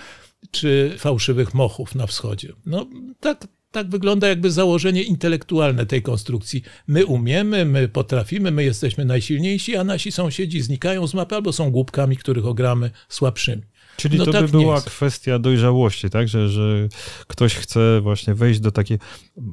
czy 0.50 0.94
fałszywych 0.98 1.54
mochów 1.54 1.94
na 1.94 2.06
wschodzie. 2.06 2.52
No 2.66 2.86
tak, 3.20 3.46
tak 3.74 3.90
wygląda 3.90 4.28
jakby 4.28 4.50
założenie 4.50 5.02
intelektualne 5.02 5.86
tej 5.86 6.02
konstrukcji. 6.02 6.62
My 6.86 7.06
umiemy, 7.06 7.64
my 7.64 7.88
potrafimy, 7.88 8.50
my 8.50 8.64
jesteśmy 8.64 9.04
najsilniejsi, 9.04 9.76
a 9.76 9.84
nasi 9.84 10.12
sąsiedzi 10.12 10.62
znikają 10.62 11.06
z 11.06 11.14
mapy 11.14 11.34
albo 11.34 11.52
są 11.52 11.70
głupkami, 11.70 12.16
których 12.16 12.46
ogramy 12.46 12.90
słabszymi. 13.08 13.62
Czyli 13.96 14.18
no 14.18 14.24
to 14.24 14.32
tak 14.32 14.44
by 14.44 14.50
była 14.50 14.74
jest. 14.74 14.86
kwestia 14.86 15.38
dojrzałości, 15.38 16.10
tak? 16.10 16.28
Że, 16.28 16.48
że 16.48 16.88
ktoś 17.26 17.54
chce 17.54 18.00
właśnie 18.00 18.34
wejść 18.34 18.60
do 18.60 18.70
takiej, 18.70 18.98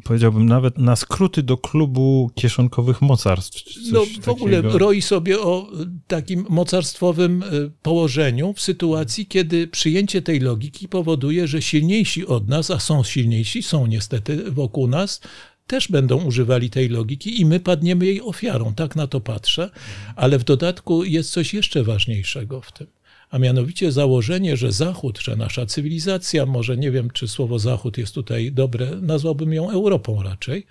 powiedziałbym 0.04 0.46
nawet 0.46 0.78
na 0.78 0.96
skróty 0.96 1.44
do 1.44 1.58
klubu 1.58 2.32
kieszonkowych 2.36 3.02
mocarstw. 3.02 3.64
No 3.92 4.02
w 4.22 4.30
ogóle 4.30 4.58
takiego. 4.58 4.78
roi 4.78 5.02
sobie 5.02 5.40
o 5.40 5.72
takim 6.08 6.46
mocarstwowym 6.50 7.44
y, 7.44 7.72
położeniu 7.82 8.54
w 8.54 8.62
sytuacji, 8.62 9.26
kiedy 9.26 9.68
przyjęcie 9.68 10.22
tej 10.22 10.40
logiki 10.40 10.88
powoduje, 10.88 11.48
że 11.48 11.62
silniejsi 11.62 12.28
od 12.28 12.48
nas, 12.48 12.72
a 12.72 12.80
są 12.80 13.04
silniejsi, 13.04 13.64
są 13.64 13.88
niestety 13.88 14.52
wokół 14.52 14.88
nas, 14.88 15.22
też 15.68 15.88
będą 15.88 16.24
używali 16.24 16.70
tej 16.70 16.90
logiki 16.90 17.42
i 17.42 17.46
my 17.46 17.60
padniemy 17.60 18.06
jej 18.06 18.22
ofiarą. 18.22 18.74
Tak 18.74 18.96
na 18.96 19.08
to 19.08 19.22
patrzę. 19.22 19.70
Ale 20.16 20.40
w 20.40 20.44
dodatku 20.44 21.04
jest 21.04 21.32
coś 21.32 21.54
jeszcze 21.54 21.84
ważniejszego 21.84 22.62
w 22.62 22.72
tym. 22.72 22.88
A 23.32 23.40
mianowicie 23.40 23.92
założenie, 23.92 24.58
że 24.58 24.72
Zachód, 24.72 25.20
że 25.20 25.36
nasza 25.36 25.66
cywilizacja, 25.66 26.46
może 26.46 26.78
nie 26.78 26.92
wiem, 26.92 27.10
czy 27.12 27.28
słowo 27.28 27.60
Zachód 27.60 27.98
jest 27.98 28.14
tutaj 28.14 28.52
dobre, 28.52 28.96
nazwałbym 29.02 29.54
ją 29.54 29.72
Europą 29.72 30.24
raczej, 30.24 30.66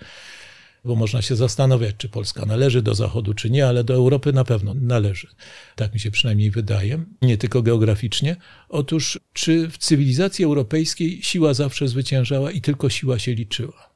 bo 0.84 0.96
można 0.96 1.22
się 1.22 1.36
zastanawiać, 1.36 1.94
czy 1.98 2.08
Polska 2.08 2.46
należy 2.46 2.82
do 2.82 2.94
Zachodu, 2.94 3.34
czy 3.34 3.50
nie, 3.50 3.66
ale 3.66 3.84
do 3.84 3.94
Europy 3.94 4.32
na 4.32 4.44
pewno 4.44 4.74
należy. 4.74 5.28
Tak 5.76 5.94
mi 5.94 6.00
się 6.00 6.10
przynajmniej 6.10 6.50
wydaje, 6.50 7.04
nie 7.22 7.38
tylko 7.38 7.62
geograficznie. 7.62 8.36
Otóż, 8.68 9.20
czy 9.32 9.68
w 9.68 9.78
cywilizacji 9.78 10.44
europejskiej 10.44 11.22
siła 11.22 11.54
zawsze 11.54 11.88
zwyciężała 11.88 12.50
i 12.50 12.60
tylko 12.60 12.90
siła 12.90 13.18
się 13.18 13.34
liczyła? 13.34 13.89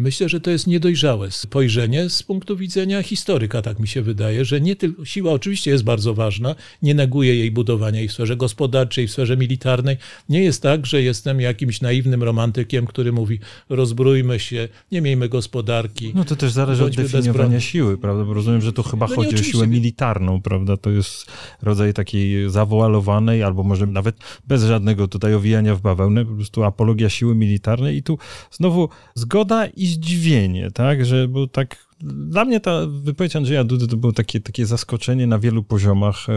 Myślę, 0.00 0.28
że 0.28 0.40
to 0.40 0.50
jest 0.50 0.66
niedojrzałe 0.66 1.30
spojrzenie 1.30 2.10
z 2.10 2.22
punktu 2.22 2.56
widzenia 2.56 3.02
historyka, 3.02 3.62
tak 3.62 3.78
mi 3.78 3.88
się 3.88 4.02
wydaje, 4.02 4.44
że 4.44 4.60
nie 4.60 4.76
tylko 4.76 5.04
siła 5.04 5.32
oczywiście 5.32 5.70
jest 5.70 5.84
bardzo 5.84 6.14
ważna, 6.14 6.54
nie 6.82 6.94
neguję 6.94 7.34
jej 7.34 7.50
budowania 7.50 8.02
i 8.02 8.08
w 8.08 8.12
sferze 8.12 8.36
gospodarczej, 8.36 9.04
i 9.04 9.08
w 9.08 9.10
sferze 9.10 9.36
militarnej. 9.36 9.96
Nie 10.28 10.42
jest 10.42 10.62
tak, 10.62 10.86
że 10.86 11.02
jestem 11.02 11.40
jakimś 11.40 11.80
naiwnym 11.80 12.22
romantykiem, 12.22 12.86
który 12.86 13.12
mówi 13.12 13.38
rozbrójmy 13.68 14.40
się, 14.40 14.68
nie 14.92 15.00
miejmy 15.00 15.28
gospodarki. 15.28 16.12
No 16.14 16.24
to 16.24 16.36
też 16.36 16.52
zależy 16.52 16.84
od 16.84 16.96
definiowania 16.96 17.60
siły, 17.60 17.98
prawda? 17.98 18.24
Bo 18.24 18.34
rozumiem, 18.34 18.60
że 18.60 18.72
tu 18.72 18.82
chyba 18.82 19.06
No 19.06 19.16
chodzi 19.16 19.34
o 19.34 19.42
siłę 19.42 19.66
militarną, 19.66 20.42
prawda? 20.42 20.76
To 20.76 20.90
jest 20.90 21.26
rodzaj 21.62 21.94
takiej 21.94 22.50
zawoalowanej, 22.50 23.42
albo 23.42 23.62
może 23.62 23.86
nawet 23.86 24.16
bez 24.48 24.64
żadnego 24.64 25.08
tutaj 25.08 25.34
owijania 25.34 25.74
w 25.74 25.80
bawełnę, 25.80 26.26
po 26.26 26.34
prostu 26.34 26.64
apologia 26.64 27.08
siły 27.08 27.34
militarnej 27.34 27.96
i 27.96 28.02
tu 28.02 28.18
znowu 28.50 28.88
zgoda 29.14 29.66
i 29.66 29.89
zdziwienie, 29.90 30.70
tak? 30.70 31.06
Że 31.06 31.28
był 31.28 31.46
tak 31.46 31.90
dla 32.02 32.44
mnie 32.44 32.60
ta 32.60 32.86
wypowiedź 32.86 33.36
Andrzeja 33.36 33.64
Dudy 33.64 33.86
to 33.86 33.96
było 33.96 34.12
takie, 34.12 34.40
takie 34.40 34.66
zaskoczenie 34.66 35.26
na 35.26 35.38
wielu 35.38 35.62
poziomach 35.62 36.26
e, 36.28 36.32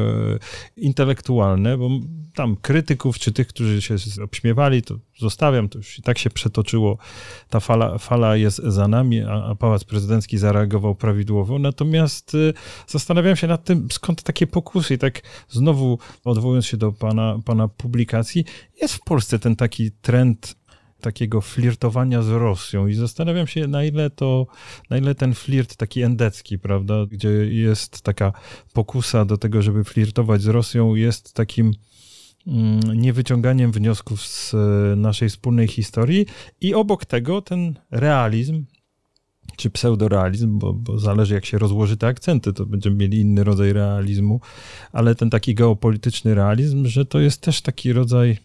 intelektualne, 0.78 1.78
bo 1.78 1.89
tam 2.36 2.56
krytyków, 2.56 3.20
czy 3.20 3.32
tych, 3.32 3.48
którzy 3.48 3.82
się 3.82 3.96
obśmiewali, 4.24 4.82
to 4.82 4.96
zostawiam, 5.18 5.70
to 5.70 5.78
już 5.78 6.00
i 6.00 6.02
tak 6.02 6.18
się 6.18 6.30
przetoczyło, 6.30 6.98
ta 7.50 7.60
fala, 7.60 7.98
fala 7.98 8.36
jest 8.36 8.58
za 8.58 8.88
nami, 8.88 9.22
a, 9.22 9.44
a 9.44 9.56
Pałac 9.56 9.84
Prezydencki 9.84 10.38
zareagował 10.38 10.96
prawidłowo, 10.96 11.60
natomiast 11.60 12.36
e, 12.36 12.54
zastanawiam 12.88 13.36
się 13.36 13.48
nad 13.48 13.63
tym, 13.63 13.88
skąd 13.92 14.24
takie 14.24 14.48
pokusy. 14.48 14.94
I 14.94 14.98
tak 14.98 15.22
znowu 15.50 16.00
odwołując 16.24 16.66
się 16.66 16.78
do 16.78 16.92
pana, 16.92 17.39
pana 17.46 17.68
publikacji, 17.68 18.46
jest 18.82 18.94
w 18.94 19.04
Polsce 19.04 19.39
ten 19.39 19.56
taki 19.56 19.92
trend 19.92 20.56
takiego 21.04 21.42
flirtowania 21.42 22.22
z 22.22 22.30
Rosją. 22.30 22.88
I 22.88 22.94
zastanawiam 22.94 23.48
się, 23.48 23.68
na 23.68 23.84
ile 23.84 24.10
to, 24.10 24.48
na 24.89 24.98
ile 24.98 25.16
ten 25.16 25.34
flirt 25.34 25.76
taki 25.76 26.02
endecki, 26.02 26.60
prawda, 26.60 27.06
gdzie 27.06 27.30
jest 27.30 28.02
taka 28.02 28.34
pokusa 28.74 29.26
do 29.26 29.38
tego, 29.38 29.62
żeby 29.62 29.84
flirtować 29.84 30.42
z 30.42 30.48
Rosją, 30.48 30.96
jest 30.96 31.34
takim 31.34 31.72
mm, 32.48 32.80
niewyciąganiem 33.02 33.72
wniosków 33.72 34.22
z 34.22 34.54
e, 34.54 34.58
naszej 34.96 35.30
wspólnej 35.30 35.68
historii. 35.68 36.26
I 36.62 36.74
obok 36.74 37.06
tego 37.06 37.42
ten 37.42 37.80
realizm, 37.92 38.66
czy 39.58 39.70
pseudorealizm, 39.70 40.60
bo, 40.60 40.74
bo 40.74 41.00
zależy 41.00 41.34
jak 41.34 41.46
się 41.46 41.58
rozłoży 41.58 41.98
te 41.98 42.08
akcenty, 42.08 42.54
to 42.54 42.66
będziemy 42.66 42.96
mieli 42.96 43.20
inny 43.20 43.44
rodzaj 43.44 43.74
realizmu, 43.74 44.42
ale 44.92 45.16
ten 45.16 45.30
taki 45.30 45.56
geopolityczny 45.56 46.36
realizm, 46.36 46.86
że 46.86 47.06
to 47.06 47.20
jest 47.20 47.42
też 47.42 47.62
taki 47.62 47.94
rodzaj 47.94 48.38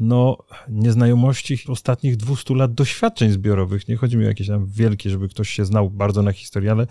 no, 0.00 0.36
nieznajomości 0.68 1.58
ostatnich 1.68 2.16
200 2.16 2.54
lat 2.54 2.74
doświadczeń 2.74 3.30
zbiorowych. 3.30 3.88
Nie 3.88 3.96
chodzi 3.96 4.16
mi 4.16 4.24
o 4.24 4.28
jakieś 4.28 4.46
tam 4.46 4.66
wielkie, 4.66 5.10
żeby 5.10 5.28
ktoś 5.28 5.50
się 5.50 5.64
znał 5.64 5.90
bardzo 5.90 6.22
na 6.22 6.32
historii, 6.32 6.68
ale 6.68 6.86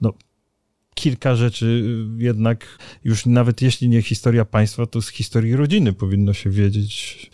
no, 0.00 0.12
kilka 0.94 1.36
rzeczy 1.36 1.96
jednak 2.16 2.78
już 3.04 3.26
nawet 3.26 3.62
jeśli 3.62 3.88
nie 3.88 4.02
historia 4.02 4.44
państwa, 4.44 4.86
to 4.86 5.02
z 5.02 5.08
historii 5.08 5.56
rodziny 5.56 5.92
powinno 5.92 6.32
się 6.32 6.50
wiedzieć, 6.50 7.30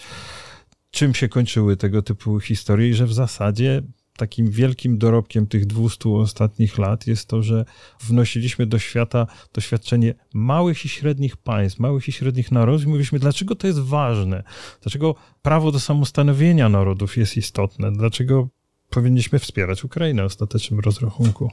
czym 0.91 1.15
się 1.15 1.29
kończyły 1.29 1.77
tego 1.77 2.03
typu 2.03 2.41
historie 2.41 2.89
i 2.89 2.95
że 2.95 3.07
w 3.07 3.13
zasadzie 3.13 3.83
takim 4.17 4.51
wielkim 4.51 4.99
dorobkiem 4.99 5.47
tych 5.47 5.67
200 5.67 6.09
ostatnich 6.09 6.79
lat 6.79 7.07
jest 7.07 7.29
to, 7.29 7.43
że 7.43 7.65
wnosiliśmy 8.01 8.67
do 8.67 8.79
świata 8.79 9.27
doświadczenie 9.55 10.15
małych 10.35 10.85
i 10.85 10.89
średnich 10.89 11.37
państw, 11.37 11.79
małych 11.79 12.09
i 12.09 12.13
średnich 12.13 12.53
narodów 12.53 12.85
i 12.85 12.89
mówiliśmy, 12.89 13.19
dlaczego 13.19 13.55
to 13.55 13.67
jest 13.67 13.79
ważne, 13.79 14.43
dlaczego 14.83 15.15
prawo 15.43 15.73
do 15.73 15.81
samostanowienia 15.81 16.69
narodów 16.69 17.17
jest 17.17 17.37
istotne, 17.37 17.93
dlaczego 17.93 18.49
powinniśmy 18.91 19.39
wspierać 19.39 19.85
Ukrainę 19.85 20.23
w 20.23 20.27
ostatecznym 20.27 20.81
rozrachunku. 20.81 21.51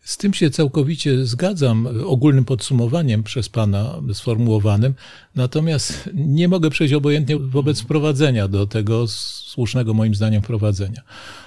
Z 0.00 0.16
tym 0.16 0.34
się 0.34 0.50
całkowicie 0.50 1.26
zgadzam, 1.26 1.88
ogólnym 2.06 2.44
podsumowaniem 2.44 3.22
przez 3.22 3.48
Pana 3.48 4.00
sformułowanym, 4.12 4.94
natomiast 5.34 6.10
nie 6.14 6.48
mogę 6.48 6.70
przejść 6.70 6.94
obojętnie 6.94 7.38
wobec 7.38 7.80
wprowadzenia 7.80 8.48
do 8.48 8.66
tego 8.66 9.06
słusznego 9.08 9.94
moim 9.94 10.14
zdaniem 10.14 10.42
wprowadzenia. 10.42 11.02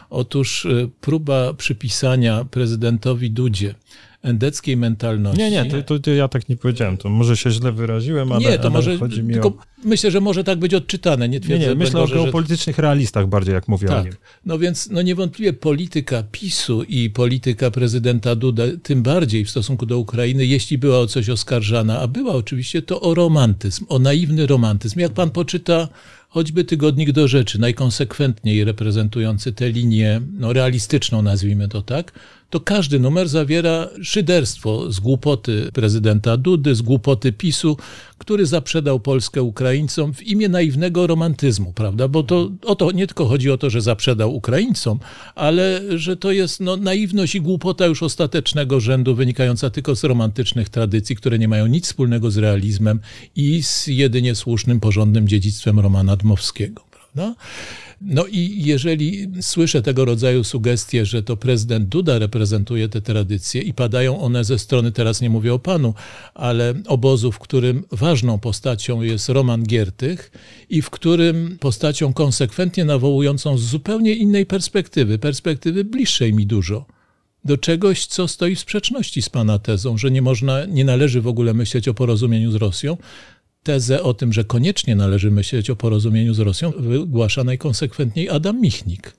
Otóż 0.10 0.66
e, 0.66 0.88
próba 1.02 1.54
przypisania 1.54 2.46
prezydentowi 2.46 3.32
Dudzie 3.32 3.76
endeckiej 4.22 4.78
mentalności. 4.78 5.42
Nie, 5.42 5.52
nie, 5.52 5.66
to, 5.66 5.84
to, 5.84 6.00
to, 6.00 6.12
ja 6.12 6.28
tak 6.28 6.50
nie 6.50 6.58
powiedziałem, 6.58 6.98
to 6.98 7.10
może 7.10 7.38
się 7.38 7.52
źle 7.52 7.72
wyraziłem, 7.72 8.32
ale, 8.32 8.50
nie, 8.50 8.60
to 8.60 8.70
może, 8.70 8.98
chodzi 8.98 9.24
mi 9.24 9.40
o... 9.40 9.54
myślę, 9.84 10.12
że 10.12 10.22
może 10.22 10.44
tak 10.44 10.60
być 10.60 10.74
odczytane. 10.74 11.30
Nie, 11.30 11.40
twierdzę, 11.40 11.66
nie, 11.66 11.70
nie 11.70 11.76
myślę 11.76 12.02
o 12.02 12.08
geopolitycznych 12.08 12.78
realistach 12.78 13.28
bardziej, 13.28 13.54
jak 13.54 13.68
mówię 13.68 13.88
tak. 13.88 14.02
o 14.02 14.04
nim. 14.04 14.14
No 14.46 14.60
więc 14.60 14.90
no 14.90 15.02
niewątpliwie 15.02 15.54
polityka 15.54 16.24
PiSu 16.32 16.84
i 16.84 17.10
polityka 17.10 17.72
prezydenta 17.72 18.36
Duda, 18.36 18.64
tym 18.84 19.04
bardziej 19.04 19.46
w 19.46 19.50
stosunku 19.50 19.86
do 19.86 20.00
Ukrainy, 20.00 20.46
jeśli 20.46 20.78
była 20.78 21.00
o 21.00 21.08
coś 21.08 21.30
oskarżana, 21.30 22.00
a 22.00 22.08
była 22.08 22.34
oczywiście, 22.34 22.82
to 22.82 23.02
o 23.02 23.14
romantyzm, 23.14 23.86
o 23.90 24.00
naiwny 24.00 24.48
romantyzm. 24.48 25.00
Jak 25.00 25.12
pan 25.12 25.30
poczyta 25.30 25.88
choćby 26.30 26.64
tygodnik 26.64 27.12
do 27.12 27.28
rzeczy, 27.28 27.60
najkonsekwentniej 27.60 28.64
reprezentujący 28.64 29.54
tę 29.54 29.70
linię 29.70 30.22
no, 30.40 30.54
realistyczną, 30.54 31.22
nazwijmy 31.22 31.68
to 31.68 31.82
tak, 31.82 32.12
to 32.50 32.60
każdy 32.60 33.00
numer 33.00 33.30
zawiera 33.30 33.90
szyderstwo 34.02 34.92
z 34.92 35.00
głupoty 35.00 35.70
prezydenta 35.74 36.38
Dudy, 36.38 36.76
z 36.76 36.82
głupoty 36.82 37.34
PiSu, 37.34 37.78
który 38.18 38.46
zaprzedał 38.46 39.00
Polskę 39.00 39.44
Ukraińcom 39.44 40.14
w 40.14 40.24
imię 40.24 40.50
naiwnego 40.50 41.08
romantyzmu, 41.08 41.74
prawda? 41.74 42.08
Bo 42.08 42.24
to 42.24 42.52
o 42.66 42.76
to 42.76 42.92
nie 42.92 43.08
tylko 43.08 43.26
chodzi 43.26 43.52
o 43.52 43.58
to, 43.58 43.70
że 43.70 43.82
zaprzedał 43.82 44.36
Ukraińcom, 44.36 45.00
ale 45.36 45.82
że 45.96 46.18
to 46.18 46.32
jest 46.32 46.60
no, 46.60 46.78
naiwność 46.78 47.36
i 47.36 47.42
głupota 47.42 47.86
już 47.86 48.04
ostatecznego 48.04 48.80
rzędu, 48.80 49.16
wynikająca 49.16 49.70
tylko 49.70 49.96
z 49.96 50.04
romantycznych 50.04 50.70
tradycji, 50.70 51.16
które 51.16 51.40
nie 51.40 51.48
mają 51.48 51.68
nic 51.68 51.86
wspólnego 51.86 52.32
z 52.32 52.38
realizmem 52.38 53.00
i 53.36 53.64
z 53.64 53.88
jedynie 53.88 54.36
słusznym, 54.36 54.80
porządnym 54.80 55.28
dziedzictwem 55.28 55.80
Romana 55.80 56.16
Dmowskiego, 56.16 56.87
prawda? 57.18 57.36
No 58.02 58.26
i 58.26 58.64
jeżeli 58.66 59.28
słyszę 59.42 59.82
tego 59.82 60.06
rodzaju 60.06 60.44
sugestie, 60.44 61.06
że 61.06 61.24
to 61.24 61.38
prezydent 61.38 61.90
Duda 61.90 62.20
reprezentuje 62.20 62.90
te 62.90 63.02
tradycje 63.02 63.62
i 63.62 63.74
padają 63.74 64.20
one 64.20 64.44
ze 64.44 64.60
strony, 64.60 64.92
teraz 64.92 65.22
nie 65.22 65.30
mówię 65.30 65.54
o 65.54 65.60
panu, 65.60 65.94
ale 66.34 66.74
obozu, 66.88 67.32
w 67.32 67.40
którym 67.40 67.84
ważną 67.92 68.40
postacią 68.40 69.02
jest 69.02 69.30
Roman 69.30 69.64
Giertych 69.64 70.32
i 70.70 70.82
w 70.82 70.90
którym 70.90 71.58
postacią 71.60 72.14
konsekwentnie 72.14 72.86
nawołującą 72.86 73.58
z 73.58 73.62
zupełnie 73.62 74.14
innej 74.14 74.46
perspektywy, 74.46 75.20
perspektywy 75.20 75.84
bliższej 75.84 76.34
mi 76.34 76.46
dużo, 76.46 76.86
do 77.46 77.58
czegoś, 77.58 78.06
co 78.06 78.28
stoi 78.28 78.56
w 78.56 78.60
sprzeczności 78.60 79.22
z 79.22 79.30
pana 79.30 79.60
tezą, 79.60 79.98
że 79.98 80.12
nie 80.12 80.22
można, 80.22 80.66
nie 80.66 80.86
należy 80.86 81.22
w 81.22 81.28
ogóle 81.28 81.54
myśleć 81.54 81.88
o 81.88 81.94
porozumieniu 81.94 82.52
z 82.52 82.56
Rosją. 82.56 82.98
Tezę 83.68 84.04
o 84.04 84.14
tym, 84.14 84.34
że 84.34 84.44
koniecznie 84.44 84.96
należy 84.96 85.32
myśleć 85.32 85.70
o 85.70 85.76
porozumieniu 85.76 86.34
z 86.34 86.40
Rosją, 86.40 86.72
wygłasza 86.78 87.44
najkonsekwentniej 87.44 88.30
Adam 88.30 88.62
Michnik. 88.62 89.16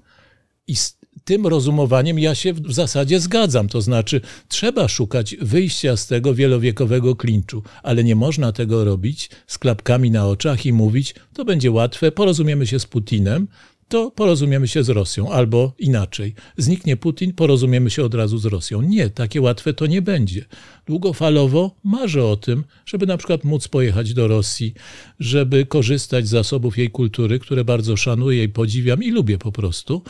I 0.66 0.76
z 0.76 0.96
tym 1.24 1.46
rozumowaniem 1.46 2.18
ja 2.18 2.34
się 2.34 2.52
w 2.52 2.72
zasadzie 2.72 3.20
zgadzam. 3.20 3.68
To 3.68 3.80
znaczy, 3.80 4.20
trzeba 4.48 4.88
szukać 4.88 5.36
wyjścia 5.40 5.96
z 5.96 6.06
tego 6.06 6.34
wielowiekowego 6.34 7.16
klinczu, 7.16 7.62
ale 7.82 8.04
nie 8.04 8.16
można 8.16 8.52
tego 8.52 8.84
robić 8.84 9.30
z 9.46 9.58
klapkami 9.58 10.10
na 10.10 10.26
oczach 10.26 10.66
i 10.66 10.72
mówić, 10.72 11.14
to 11.34 11.44
będzie 11.44 11.70
łatwe, 11.70 12.12
porozumiemy 12.12 12.66
się 12.66 12.78
z 12.78 12.86
Putinem, 12.86 13.48
to 13.88 14.10
porozumiemy 14.10 14.68
się 14.68 14.84
z 14.84 14.88
Rosją, 14.88 15.32
albo 15.32 15.72
inaczej. 15.78 16.34
Zniknie 16.56 16.96
Putin, 16.96 17.32
porozumiemy 17.32 17.90
się 17.90 18.04
od 18.04 18.14
razu 18.14 18.38
z 18.38 18.44
Rosją. 18.44 18.82
Nie, 18.82 19.10
takie 19.10 19.40
łatwe 19.40 19.74
to 19.74 19.86
nie 19.86 20.02
będzie. 20.02 20.44
Długofalowo 20.86 21.76
marzę 21.84 22.24
o 22.24 22.36
tym, 22.36 22.64
żeby 22.86 23.06
na 23.06 23.16
przykład 23.16 23.44
móc 23.44 23.68
pojechać 23.68 24.14
do 24.14 24.28
Rosji, 24.28 24.74
żeby 25.20 25.66
korzystać 25.66 26.26
z 26.26 26.30
zasobów 26.30 26.78
jej 26.78 26.90
kultury, 26.90 27.38
które 27.38 27.64
bardzo 27.64 27.96
szanuję 27.96 28.44
i 28.44 28.48
podziwiam 28.48 29.02
i 29.02 29.10
lubię 29.10 29.38
po 29.38 29.52
prostu, 29.52 30.02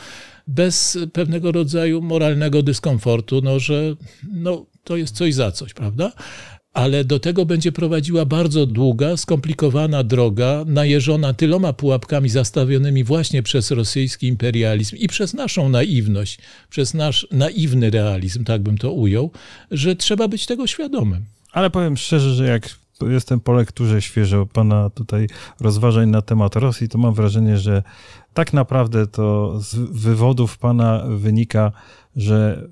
bez 0.47 0.97
pewnego 1.13 1.51
rodzaju 1.51 2.01
moralnego 2.01 2.63
dyskomfortu, 2.63 3.41
no, 3.41 3.59
że 3.59 3.95
no, 4.33 4.65
to 4.83 4.97
jest 4.97 5.15
coś 5.15 5.33
za 5.33 5.51
coś, 5.51 5.73
prawda? 5.73 6.11
Ale 6.73 7.03
do 7.03 7.19
tego 7.19 7.45
będzie 7.45 7.71
prowadziła 7.71 8.25
bardzo 8.25 8.65
długa, 8.65 9.17
skomplikowana 9.17 10.03
droga, 10.03 10.63
najeżona 10.67 11.33
tyloma 11.33 11.73
pułapkami 11.73 12.29
zastawionymi 12.29 13.03
właśnie 13.03 13.43
przez 13.43 13.71
rosyjski 13.71 14.27
imperializm 14.27 14.95
i 14.95 15.07
przez 15.07 15.33
naszą 15.33 15.69
naiwność, 15.69 16.39
przez 16.69 16.93
nasz 16.93 17.27
naiwny 17.31 17.89
realizm, 17.89 18.43
tak 18.43 18.61
bym 18.61 18.77
to 18.77 18.91
ujął, 18.91 19.31
że 19.71 19.95
trzeba 19.95 20.27
być 20.27 20.45
tego 20.45 20.67
świadomym. 20.67 21.25
Ale 21.51 21.69
powiem 21.69 21.97
szczerze, 21.97 22.33
że 22.33 22.47
jak 22.47 22.69
jestem 23.01 23.39
po 23.39 23.53
lekturze 23.53 24.01
świeżo 24.01 24.45
pana 24.45 24.89
tutaj 24.89 25.27
rozważań 25.59 26.09
na 26.09 26.21
temat 26.21 26.55
Rosji, 26.55 26.89
to 26.89 26.97
mam 26.97 27.13
wrażenie, 27.13 27.57
że 27.57 27.83
tak 28.33 28.53
naprawdę 28.53 29.07
to 29.07 29.59
z 29.61 29.75
wywodów 29.75 30.57
pana 30.57 31.03
wynika, 31.07 31.71
że 32.15 32.67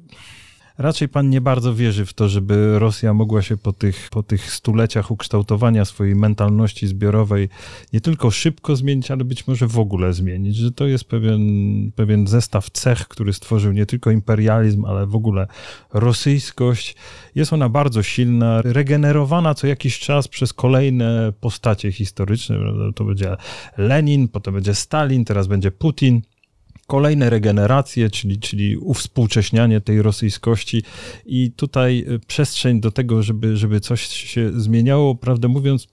raczej 0.77 1.09
pan 1.09 1.29
nie 1.29 1.41
bardzo 1.41 1.75
wierzy 1.75 2.05
w 2.05 2.13
to, 2.13 2.29
żeby 2.29 2.79
Rosja 2.79 3.13
mogła 3.13 3.41
się 3.41 3.57
po 3.57 3.73
tych, 3.73 4.09
po 4.11 4.23
tych 4.23 4.51
stuleciach 4.51 5.11
ukształtowania 5.11 5.85
swojej 5.85 6.15
mentalności 6.15 6.87
zbiorowej 6.87 7.49
nie 7.93 8.01
tylko 8.01 8.31
szybko 8.31 8.75
zmienić, 8.75 9.11
ale 9.11 9.23
być 9.23 9.47
może 9.47 9.67
w 9.67 9.79
ogóle 9.79 10.13
zmienić, 10.13 10.55
że 10.55 10.71
to 10.71 10.87
jest 10.87 11.03
pewien, 11.03 11.41
pewien 11.95 12.27
zestaw 12.27 12.69
cech, 12.69 13.07
który 13.07 13.33
stworzył 13.33 13.71
nie 13.71 13.85
tylko 13.85 14.11
imperializm, 14.11 14.85
ale 14.85 15.07
w 15.07 15.15
ogóle 15.15 15.47
rosyjskość. 15.93 16.95
Jest 17.35 17.53
ona 17.53 17.69
bardzo 17.69 18.03
silna, 18.03 18.61
regenerowana 18.61 19.53
co 19.55 19.67
jakiś 19.67 19.99
czas 19.99 20.27
przez 20.27 20.53
kolejne 20.53 21.33
postacie 21.39 21.91
historyczne. 21.91 22.57
To 22.95 23.03
będzie 23.03 23.35
Lenin, 23.77 24.27
potem 24.27 24.53
będzie 24.53 24.75
Stalin, 24.75 25.25
teraz 25.25 25.47
będzie 25.47 25.71
Putin 25.71 26.21
kolejne 26.87 27.29
regeneracje, 27.29 28.09
czyli, 28.09 28.39
czyli 28.39 28.77
uwspółcześnianie 28.77 29.81
tej 29.81 30.01
rosyjskości. 30.01 30.83
I 31.25 31.51
tutaj 31.51 32.05
y, 32.09 32.19
przestrzeń 32.19 32.81
do 32.81 32.91
tego, 32.91 33.23
żeby, 33.23 33.57
żeby 33.57 33.79
coś 33.79 34.07
się 34.07 34.51
zmieniało, 34.55 35.15
prawdę 35.15 35.47
mówiąc, 35.47 35.87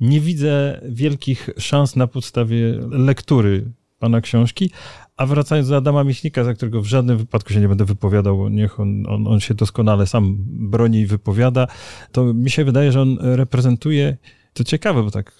nie 0.00 0.20
widzę 0.20 0.80
wielkich 0.88 1.50
szans 1.58 1.96
na 1.96 2.06
podstawie 2.06 2.78
lektury 2.90 3.72
pana 3.98 4.20
książki, 4.20 4.70
a 5.16 5.26
wracając 5.26 5.68
do 5.68 5.76
Adama 5.76 6.04
Michnika, 6.04 6.44
za 6.44 6.54
którego 6.54 6.82
w 6.82 6.86
żadnym 6.86 7.18
wypadku 7.18 7.52
się 7.52 7.60
nie 7.60 7.68
będę 7.68 7.84
wypowiadał, 7.84 8.48
niech 8.48 8.80
on, 8.80 9.06
on, 9.06 9.26
on 9.26 9.40
się 9.40 9.54
doskonale 9.54 10.06
sam 10.06 10.36
broni 10.48 11.00
i 11.00 11.06
wypowiada, 11.06 11.66
to 12.12 12.34
mi 12.34 12.50
się 12.50 12.64
wydaje, 12.64 12.92
że 12.92 13.02
on 13.02 13.18
reprezentuje, 13.20 14.16
to 14.52 14.64
ciekawe, 14.64 15.02
bo 15.02 15.10
tak 15.10 15.32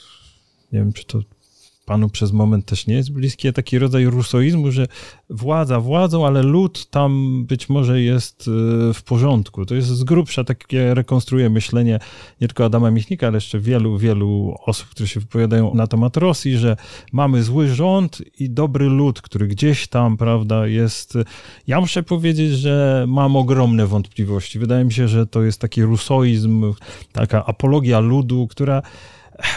nie 0.73 0.79
wiem, 0.79 0.93
czy 0.93 1.05
to 1.05 1.21
panu 1.87 2.09
przez 2.09 2.33
moment 2.33 2.67
też 2.67 2.87
nie 2.87 2.95
jest 2.95 3.13
bliskie, 3.13 3.53
taki 3.53 3.79
rodzaj 3.79 4.05
rusoizmu, 4.05 4.71
że 4.71 4.87
władza 5.31 5.81
władzą, 5.81 6.27
ale 6.27 6.43
lud 6.43 6.91
tam 6.91 7.45
być 7.47 7.69
może 7.69 8.03
jest 8.03 8.49
e, 8.91 8.95
w 8.95 9.03
porządku. 9.03 9.67
To 9.67 9.75
jest 9.75 9.89
z 9.89 10.05
grubsza 10.05 10.45
takie 10.45 10.95
rekonstruuje 10.95 11.51
myślenie 11.51 11.99
nie 12.41 12.49
tylko 12.49 12.65
Adama 12.65 12.91
Michnika, 12.91 13.27
ale 13.27 13.37
jeszcze 13.37 13.61
wielu, 13.61 13.99
wielu 13.99 14.55
osób, 14.67 14.89
które 14.89 15.09
się 15.09 15.21
wypowiadają 15.21 15.75
na 15.75 15.87
temat 15.87 16.17
Rosji, 16.17 16.59
że 16.59 16.77
mamy 17.13 17.43
zły 17.43 17.69
rząd 17.69 18.23
i 18.41 18.51
dobry 18.51 18.87
lud, 18.87 19.23
który 19.23 19.47
gdzieś 19.49 19.89
tam, 19.89 20.17
prawda, 20.17 20.67
jest... 20.67 21.15
Ja 21.67 21.81
muszę 21.81 22.03
powiedzieć, 22.03 22.53
że 22.53 23.05
mam 23.09 23.37
ogromne 23.37 23.87
wątpliwości. 23.87 24.59
Wydaje 24.59 24.85
mi 24.85 24.93
się, 24.93 25.09
że 25.09 25.27
to 25.27 25.43
jest 25.43 25.61
taki 25.61 25.83
rusoizm, 25.83 26.75
taka 27.13 27.47
apologia 27.47 28.01
ludu, 28.01 28.47
która 28.47 28.83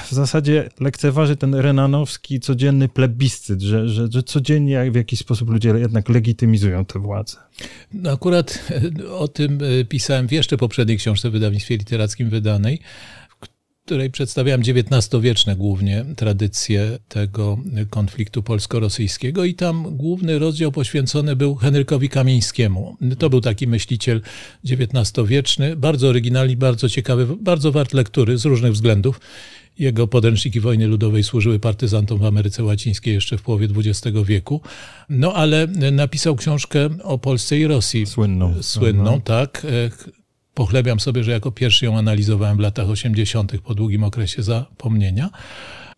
w 0.06 0.12
zasadzie 0.12 0.70
lekceważy 0.80 1.36
ten 1.36 1.56
renanowski 1.56 2.40
codzienny 2.40 2.90
plebiscyt, 2.90 3.62
że, 3.62 3.90
że, 3.90 4.08
że 4.12 4.24
codziennie 4.24 4.92
w 4.92 4.96
jakiś 4.96 5.20
sposób 5.20 5.50
ludzie 5.50 5.70
jednak 5.70 6.10
legitymizują 6.10 6.86
tę 6.86 7.00
władzę. 7.00 7.38
No 7.94 8.12
akurat 8.12 8.60
e, 9.02 9.12
o 9.12 9.28
tym 9.28 9.60
e, 9.82 9.86
pisałem 9.86 10.28
w 10.28 10.32
jeszcze 10.32 10.58
poprzedniej 10.58 10.98
książce 10.98 11.30
w 11.30 11.34
wydawnictwie 11.34 11.78
literackim 11.78 12.30
wydanej, 12.30 12.80
której 13.90 14.12
przedstawiałem 14.12 14.62
XIX-wieczne 14.62 15.56
głównie 15.56 16.06
tradycje 16.16 17.00
tego 17.08 17.58
konfliktu 17.90 18.44
polsko-rosyjskiego 18.44 19.46
i 19.46 19.54
tam 19.54 19.98
główny 19.98 20.40
rozdział 20.40 20.72
poświęcony 20.72 21.36
był 21.36 21.56
Henrykowi 21.56 22.10
Kamieńskiemu. 22.10 22.98
To 23.20 23.30
był 23.30 23.42
taki 23.42 23.68
myśliciel 23.68 24.22
XIX-wieczny, 24.66 25.76
bardzo 25.76 26.08
oryginalny, 26.08 26.56
bardzo 26.56 26.90
ciekawy, 26.90 27.28
bardzo 27.42 27.72
wart 27.72 27.94
lektury 27.94 28.38
z 28.38 28.46
różnych 28.46 28.74
względów. 28.74 29.20
Jego 29.80 30.08
podręczniki 30.08 30.60
wojny 30.60 30.88
ludowej 30.88 31.24
służyły 31.24 31.60
partyzantom 31.60 32.20
w 32.20 32.26
Ameryce 32.26 32.64
Łacińskiej 32.64 33.14
jeszcze 33.14 33.38
w 33.38 33.42
połowie 33.42 33.68
XX 33.76 34.18
wieku. 34.26 34.62
No 35.10 35.34
ale 35.34 35.68
napisał 35.92 36.36
książkę 36.36 36.90
o 37.04 37.18
Polsce 37.18 37.58
i 37.58 37.68
Rosji. 37.68 38.06
Słynną. 38.06 38.54
Słynną, 38.62 39.12
Aha. 39.12 39.22
tak. 39.24 39.66
E, 39.66 39.70
pochlebiam 40.54 41.00
sobie, 41.00 41.24
że 41.24 41.32
jako 41.32 41.52
pierwszy 41.52 41.86
ją 41.86 41.98
analizowałem 41.98 42.58
w 42.58 42.60
latach 42.60 42.90
80. 42.90 43.62
po 43.62 43.76
długim 43.76 44.04
okresie 44.04 44.44
zapomnienia. 44.44 45.30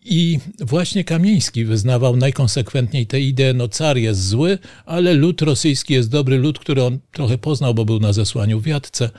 I 0.04 0.38
właśnie 0.60 1.04
Kamieński 1.04 1.64
wyznawał 1.64 2.16
najkonsekwentniej 2.16 3.06
tę 3.06 3.20
ideę, 3.20 3.54
no 3.54 3.68
car 3.68 3.96
jest 3.96 4.28
zły, 4.28 4.58
ale 4.86 5.14
lud 5.14 5.42
rosyjski 5.42 5.94
jest 5.94 6.10
dobry, 6.10 6.38
lud, 6.38 6.58
który 6.58 6.84
on 6.84 6.98
trochę 7.12 7.38
poznał, 7.38 7.74
bo 7.74 7.84
był 7.84 8.00
na 8.00 8.12
zesłaniu 8.12 8.60
w 8.60 8.66
Jadce 8.66 9.10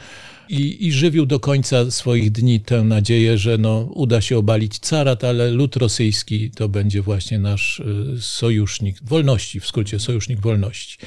i, 0.49 0.87
i 0.87 0.91
żywił 0.91 1.25
do 1.25 1.39
końca 1.39 1.91
swoich 1.91 2.31
dni 2.31 2.59
tę 2.59 2.83
nadzieję, 2.83 3.37
że 3.37 3.57
no, 3.57 3.79
uda 3.93 4.21
się 4.21 4.37
obalić 4.37 4.79
carat, 4.79 5.23
ale 5.23 5.51
lud 5.51 5.75
rosyjski 5.75 6.51
to 6.51 6.69
będzie 6.69 7.01
właśnie 7.01 7.39
nasz 7.39 7.79
y, 7.79 8.21
sojusznik 8.21 8.97
wolności, 9.03 9.59
w 9.59 9.65
skrócie 9.65 9.99
sojusznik 9.99 10.39
wolności. 10.39 10.97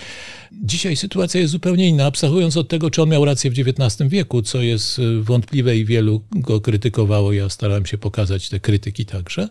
Dzisiaj 0.53 0.97
sytuacja 0.97 1.41
jest 1.41 1.53
zupełnie 1.53 1.89
inna, 1.89 2.07
abstrahując 2.07 2.57
od 2.57 2.69
tego, 2.69 2.91
czy 2.91 3.03
on 3.03 3.09
miał 3.09 3.25
rację 3.25 3.51
w 3.51 3.55
XIX 3.59 4.11
wieku, 4.11 4.43
co 4.43 4.63
jest 4.63 4.99
y, 4.99 5.23
wątpliwe 5.23 5.77
i 5.77 5.85
wielu 5.85 6.23
go 6.31 6.61
krytykowało. 6.61 7.33
Ja 7.33 7.49
starałem 7.49 7.87
się 7.87 7.99
pokazać 7.99 8.49
te 8.49 8.61
krytyki 8.61 9.07
także. 9.07 9.49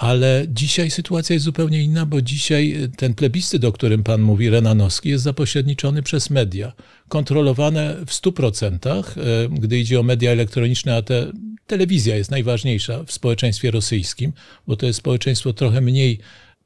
Ale 0.00 0.46
dzisiaj 0.48 0.90
sytuacja 0.90 1.34
jest 1.34 1.44
zupełnie 1.44 1.82
inna, 1.82 2.06
bo 2.06 2.22
dzisiaj 2.22 2.82
y, 2.82 2.88
ten 2.88 3.14
plebiscyt, 3.14 3.64
o 3.64 3.72
którym 3.72 4.02
pan 4.02 4.20
mówi, 4.22 4.50
Renanowski, 4.50 5.08
jest 5.08 5.24
zapośredniczony 5.24 6.02
przez 6.02 6.30
media, 6.30 6.72
kontrolowane 7.08 7.96
w 8.06 8.10
100%, 8.10 9.16
y, 9.16 9.48
gdy 9.48 9.78
idzie 9.78 10.00
o 10.00 10.02
media 10.02 10.30
elektroniczne, 10.30 10.96
a 10.96 11.02
te, 11.02 11.32
telewizja 11.66 12.16
jest 12.16 12.30
najważniejsza 12.30 13.04
w 13.04 13.12
społeczeństwie 13.12 13.70
rosyjskim, 13.70 14.32
bo 14.66 14.76
to 14.76 14.86
jest 14.86 14.98
społeczeństwo 14.98 15.52
trochę 15.52 15.80
mniej 15.80 16.18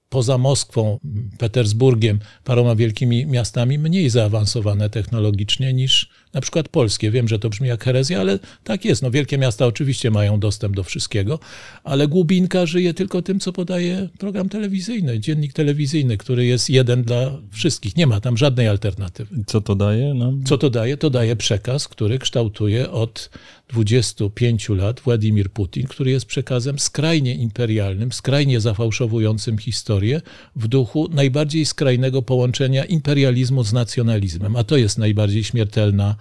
poza 0.09 0.39
Moskwą, 0.39 1.01
Petersburgiem, 1.39 2.19
paroma 2.45 2.75
wielkimi 2.77 3.27
miastami 3.27 3.79
mniej 3.79 4.11
zaawansowane 4.11 4.91
technologicznie 4.91 5.73
niż 5.73 6.09
na 6.35 6.41
przykład 6.41 6.69
polskie. 6.69 7.11
Wiem, 7.11 7.29
że 7.29 7.39
to 7.39 7.51
brzmi 7.51 7.69
jak 7.69 7.85
herezja, 7.85 8.21
ale 8.21 8.39
tak 8.65 8.85
jest. 8.85 9.03
No, 9.03 9.11
wielkie 9.11 9.39
miasta 9.39 9.67
oczywiście 9.67 10.11
mają 10.11 10.41
dostęp 10.41 10.77
do 10.77 10.83
wszystkiego, 10.83 11.39
ale 11.85 12.09
głubinka 12.09 12.67
żyje 12.67 12.95
tylko 12.95 13.23
tym, 13.23 13.41
co 13.41 13.53
podaje 13.53 14.09
program 14.19 14.49
telewizyjny, 14.49 15.21
dziennik 15.21 15.53
telewizyjny, 15.53 16.17
który 16.17 16.47
jest 16.47 16.71
jeden 16.71 17.03
dla 17.03 17.39
wszystkich. 17.51 17.97
Nie 17.97 18.07
ma 18.07 18.21
tam 18.21 18.37
żadnej 18.37 18.69
alternatywy. 18.69 19.37
Co 19.47 19.61
to 19.61 19.75
daje? 19.75 20.15
No. 20.15 20.33
Co 20.45 20.59
to 20.59 20.71
daje? 20.71 20.97
To 20.97 21.11
daje 21.11 21.37
przekaz, 21.37 21.89
który 21.89 22.19
kształtuje 22.19 22.91
od 22.91 23.31
25 23.69 24.69
lat 24.69 25.01
Władimir 25.01 25.51
Putin, 25.51 25.87
który 25.87 26.11
jest 26.11 26.27
przekazem 26.27 26.79
skrajnie 26.79 27.35
imperialnym, 27.35 28.13
skrajnie 28.13 28.61
zafałszowującym 28.61 29.59
historię 29.59 30.21
w 30.57 30.69
duchu 30.69 31.09
najbardziej 31.11 31.65
skrajnego 31.65 32.23
połączenia 32.23 32.85
imperializmu 32.85 33.65
z 33.65 33.73
nacjonalizmem. 33.73 34.57
A 34.57 34.65
to 34.65 34.77
jest 34.77 34.99
najbardziej 34.99 35.45
śmiertelna 35.45 36.17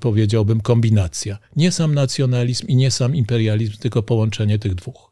powiedziałbym, 0.00 0.60
kombinacja. 0.60 1.38
Nie 1.56 1.72
sam 1.72 1.94
nacjonalizm 1.94 2.66
i 2.66 2.76
nie 2.76 2.90
sam 2.90 3.16
imperializm, 3.16 3.72
tylko 3.72 4.02
połączenie 4.02 4.58
tych 4.58 4.74
dwóch. 4.74 5.10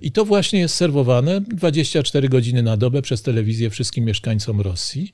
I 0.00 0.12
to 0.12 0.24
właśnie 0.24 0.60
jest 0.60 0.74
serwowane 0.74 1.40
24 1.40 2.28
godziny 2.28 2.62
na 2.62 2.76
dobę 2.76 3.02
przez 3.02 3.22
telewizję 3.22 3.70
wszystkim 3.70 4.04
mieszkańcom 4.04 4.60
Rosji. 4.60 5.12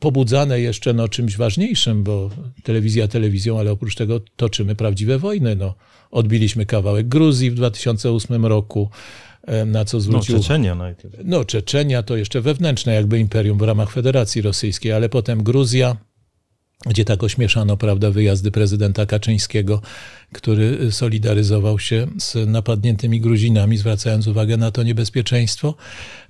pobudzane 0.00 0.60
jeszcze 0.60 0.92
no, 0.92 1.08
czymś 1.08 1.36
ważniejszym, 1.36 2.04
bo 2.04 2.30
telewizja 2.62 3.08
telewizją, 3.08 3.58
ale 3.58 3.72
oprócz 3.72 3.94
tego 3.94 4.20
toczymy 4.36 4.74
prawdziwe 4.74 5.18
wojny. 5.18 5.56
No, 5.56 5.74
odbiliśmy 6.10 6.66
kawałek 6.66 7.08
Gruzji 7.08 7.50
w 7.50 7.54
2008 7.54 8.46
roku, 8.46 8.90
na 9.66 9.84
co 9.84 10.00
zwrócił... 10.00 10.36
No, 10.36 10.42
Czeczenia 10.42 10.74
najpierw. 10.74 11.14
No, 11.24 11.44
Czeczenia 11.44 12.02
to 12.02 12.16
jeszcze 12.16 12.40
wewnętrzne 12.40 12.94
jakby 12.94 13.18
imperium 13.18 13.58
w 13.58 13.62
ramach 13.62 13.90
Federacji 13.90 14.42
Rosyjskiej, 14.42 14.92
ale 14.92 15.08
potem 15.08 15.42
Gruzja, 15.42 15.96
gdzie 16.86 17.04
tak 17.04 17.22
ośmieszano 17.22 17.76
prawda, 17.76 18.10
wyjazdy 18.10 18.50
prezydenta 18.50 19.06
Kaczyńskiego, 19.06 19.82
który 20.32 20.92
solidaryzował 20.92 21.78
się 21.78 22.06
z 22.18 22.48
napadniętymi 22.48 23.20
Gruzinami, 23.20 23.76
zwracając 23.76 24.26
uwagę 24.26 24.56
na 24.56 24.70
to 24.70 24.82
niebezpieczeństwo. 24.82 25.74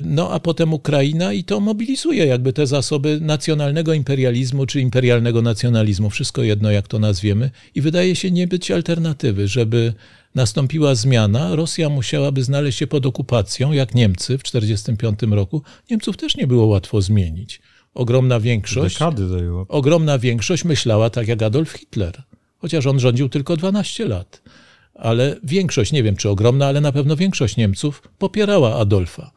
No 0.00 0.30
a 0.32 0.40
potem 0.40 0.72
Ukraina 0.72 1.32
i 1.32 1.44
to 1.44 1.60
mobilizuje 1.60 2.26
jakby 2.26 2.52
te 2.52 2.66
zasoby 2.66 3.18
nacjonalnego 3.20 3.92
imperializmu 3.92 4.66
czy 4.66 4.80
imperialnego 4.80 5.42
nacjonalizmu, 5.42 6.10
wszystko 6.10 6.42
jedno 6.42 6.70
jak 6.70 6.88
to 6.88 6.98
nazwiemy, 6.98 7.50
i 7.74 7.80
wydaje 7.80 8.16
się 8.16 8.30
nie 8.30 8.46
być 8.46 8.70
alternatywy, 8.70 9.48
żeby 9.48 9.92
nastąpiła 10.34 10.94
zmiana, 10.94 11.56
Rosja 11.56 11.88
musiałaby 11.88 12.44
znaleźć 12.44 12.78
się 12.78 12.86
pod 12.86 13.06
okupacją, 13.06 13.72
jak 13.72 13.94
Niemcy 13.94 14.38
w 14.38 14.42
1945 14.42 15.32
roku. 15.32 15.62
Niemców 15.90 16.16
też 16.16 16.36
nie 16.36 16.46
było 16.46 16.66
łatwo 16.66 17.02
zmienić 17.02 17.60
ogromna 17.94 18.40
większość, 18.40 18.98
Dekady 18.98 19.28
zajęło. 19.28 19.66
ogromna 19.68 20.18
większość 20.18 20.64
myślała 20.64 21.10
tak 21.10 21.28
jak 21.28 21.42
Adolf 21.42 21.72
Hitler, 21.72 22.22
chociaż 22.58 22.86
on 22.86 23.00
rządził 23.00 23.28
tylko 23.28 23.56
12 23.56 24.08
lat. 24.08 24.42
Ale 24.94 25.36
większość, 25.44 25.92
nie 25.92 26.02
wiem 26.02 26.16
czy 26.16 26.28
ogromna, 26.28 26.66
ale 26.66 26.80
na 26.80 26.92
pewno 26.92 27.16
większość 27.16 27.56
Niemców 27.56 28.02
popierała 28.18 28.76
Adolfa. 28.76 29.32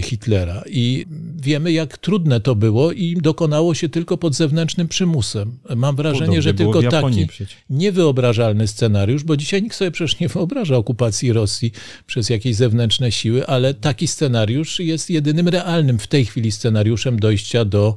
Hitlera. 0.00 0.62
I 0.66 1.06
wiemy, 1.36 1.72
jak 1.72 1.98
trudne 1.98 2.40
to 2.40 2.54
było 2.54 2.92
i 2.92 3.16
dokonało 3.16 3.74
się 3.74 3.88
tylko 3.88 4.16
pod 4.16 4.34
zewnętrznym 4.34 4.88
przymusem. 4.88 5.58
Mam 5.76 5.96
wrażenie, 5.96 6.20
Podobnie 6.20 6.42
że 6.42 6.54
tylko 6.54 6.82
taki 6.82 7.26
przecież. 7.26 7.56
niewyobrażalny 7.70 8.68
scenariusz, 8.68 9.24
bo 9.24 9.36
dzisiaj 9.36 9.62
nikt 9.62 9.76
sobie 9.76 9.90
przecież 9.90 10.20
nie 10.20 10.28
wyobraża 10.28 10.76
okupacji 10.76 11.32
Rosji 11.32 11.72
przez 12.06 12.30
jakieś 12.30 12.56
zewnętrzne 12.56 13.12
siły, 13.12 13.46
ale 13.46 13.74
taki 13.74 14.08
scenariusz 14.08 14.80
jest 14.80 15.10
jedynym 15.10 15.48
realnym 15.48 15.98
w 15.98 16.06
tej 16.06 16.24
chwili 16.24 16.52
scenariuszem 16.52 17.20
dojścia 17.20 17.64
do, 17.64 17.96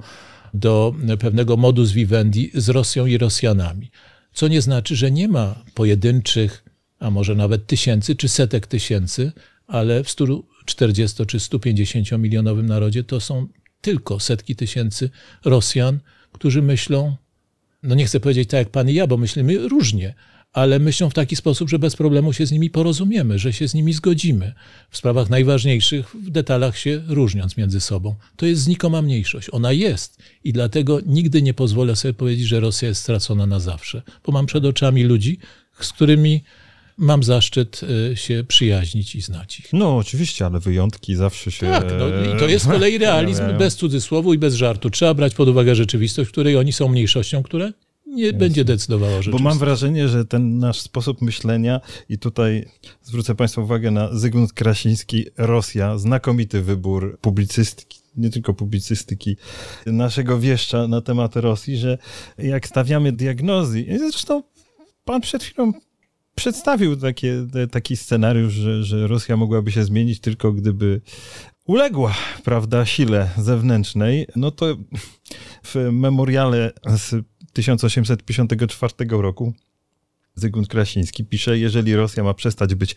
do 0.53 0.93
pewnego 1.19 1.57
modus 1.57 1.91
vivendi 1.91 2.51
z 2.53 2.69
Rosją 2.69 3.05
i 3.05 3.17
Rosjanami. 3.17 3.91
Co 4.33 4.47
nie 4.47 4.61
znaczy, 4.61 4.95
że 4.95 5.11
nie 5.11 5.27
ma 5.27 5.63
pojedynczych, 5.73 6.64
a 6.99 7.11
może 7.11 7.35
nawet 7.35 7.67
tysięcy 7.67 8.15
czy 8.15 8.29
setek 8.29 8.67
tysięcy, 8.67 9.31
ale 9.67 10.03
w 10.03 10.09
140 10.09 11.25
czy 11.25 11.39
150 11.39 12.11
milionowym 12.11 12.65
narodzie 12.65 13.03
to 13.03 13.19
są 13.19 13.47
tylko 13.81 14.19
setki 14.19 14.55
tysięcy 14.55 15.09
Rosjan, 15.45 15.99
którzy 16.31 16.61
myślą, 16.61 17.15
no 17.83 17.95
nie 17.95 18.05
chcę 18.05 18.19
powiedzieć 18.19 18.49
tak 18.49 18.57
jak 18.57 18.69
pan 18.69 18.89
i 18.89 18.93
ja, 18.93 19.07
bo 19.07 19.17
myślimy 19.17 19.67
różnie, 19.67 20.13
ale 20.55 20.79
myślą 20.79 21.09
w 21.09 21.13
taki 21.13 21.35
sposób, 21.35 21.69
że 21.69 21.79
bez 21.79 21.95
problemu 21.95 22.33
się 22.33 22.45
z 22.45 22.51
nimi 22.51 22.69
porozumiemy, 22.69 23.39
że 23.39 23.53
się 23.53 23.67
z 23.67 23.73
nimi 23.73 23.93
zgodzimy. 23.93 24.53
W 24.89 24.97
sprawach 24.97 25.29
najważniejszych, 25.29 26.15
w 26.23 26.29
detalach 26.29 26.77
się 26.77 27.01
różniąc 27.07 27.57
między 27.57 27.81
sobą. 27.81 28.15
To 28.35 28.45
jest 28.45 28.61
znikoma 28.61 29.01
mniejszość. 29.01 29.47
Ona 29.51 29.71
jest 29.71 30.23
i 30.43 30.53
dlatego 30.53 30.99
nigdy 31.05 31.41
nie 31.41 31.53
pozwolę 31.53 31.95
sobie 31.95 32.13
powiedzieć, 32.13 32.47
że 32.47 32.59
Rosja 32.59 32.87
jest 32.87 33.01
stracona 33.01 33.45
na 33.45 33.59
zawsze, 33.59 34.01
bo 34.25 34.31
mam 34.31 34.45
przed 34.45 34.65
oczami 34.65 35.03
ludzi, 35.03 35.39
z 35.79 35.93
którymi 35.93 36.43
mam 36.97 37.23
zaszczyt 37.23 37.81
y, 37.83 38.17
się 38.17 38.43
przyjaźnić 38.47 39.15
i 39.15 39.21
znać 39.21 39.59
ich. 39.59 39.73
No 39.73 39.97
oczywiście, 39.97 40.45
ale 40.45 40.59
wyjątki 40.59 41.15
zawsze 41.15 41.51
się... 41.51 41.67
Tak, 41.67 41.85
no 41.99 42.07
i 42.07 42.39
to 42.39 42.47
jest 42.47 42.65
z 42.65 42.67
kolei 42.67 42.97
realizm 43.07 43.57
bez 43.57 43.75
cudzysłowu 43.75 44.33
i 44.33 44.37
bez 44.37 44.55
żartu. 44.55 44.89
Trzeba 44.89 45.13
brać 45.13 45.35
pod 45.35 45.49
uwagę 45.49 45.75
rzeczywistość, 45.75 46.29
w 46.29 46.31
której 46.31 46.57
oni 46.57 46.73
są 46.73 46.87
mniejszością, 46.87 47.43
która 47.43 47.71
nie 48.15 48.33
będzie 48.33 48.65
decydowała 48.65 49.17
o 49.17 49.31
Bo 49.31 49.37
mam 49.37 49.59
wrażenie, 49.59 50.07
że 50.07 50.25
ten 50.25 50.57
nasz 50.57 50.79
sposób 50.79 51.21
myślenia 51.21 51.81
i 52.09 52.17
tutaj 52.17 52.65
zwrócę 53.01 53.35
Państwa 53.35 53.61
uwagę 53.61 53.91
na 53.91 54.17
Zygmunt 54.17 54.53
Krasiński, 54.53 55.25
Rosja, 55.37 55.97
znakomity 55.97 56.61
wybór 56.61 57.17
publicystyki, 57.21 57.99
nie 58.17 58.29
tylko 58.29 58.53
publicystyki, 58.53 59.37
naszego 59.85 60.39
wieszcza 60.39 60.87
na 60.87 61.01
temat 61.01 61.35
Rosji, 61.35 61.77
że 61.77 61.97
jak 62.37 62.67
stawiamy 62.67 63.11
diagnozy, 63.11 63.81
i 63.81 63.97
zresztą 63.97 64.43
Pan 65.05 65.21
przed 65.21 65.43
chwilą 65.43 65.73
przedstawił 66.35 66.97
takie, 66.97 67.47
taki 67.71 67.97
scenariusz, 67.97 68.53
że, 68.53 68.83
że 68.83 69.07
Rosja 69.07 69.37
mogłaby 69.37 69.71
się 69.71 69.83
zmienić 69.83 70.19
tylko 70.19 70.51
gdyby 70.51 71.01
uległa, 71.65 72.15
prawda, 72.43 72.85
sile 72.85 73.29
zewnętrznej, 73.37 74.27
no 74.35 74.51
to 74.51 74.77
w 75.63 75.75
memoriale 75.91 76.71
z 76.97 77.25
1854 77.53 78.93
roku 79.09 79.53
Zygmunt 80.35 80.67
Krasiński 80.67 81.25
pisze, 81.25 81.57
jeżeli 81.57 81.95
Rosja 81.95 82.23
ma 82.23 82.33
przestać 82.33 82.75
być 82.75 82.95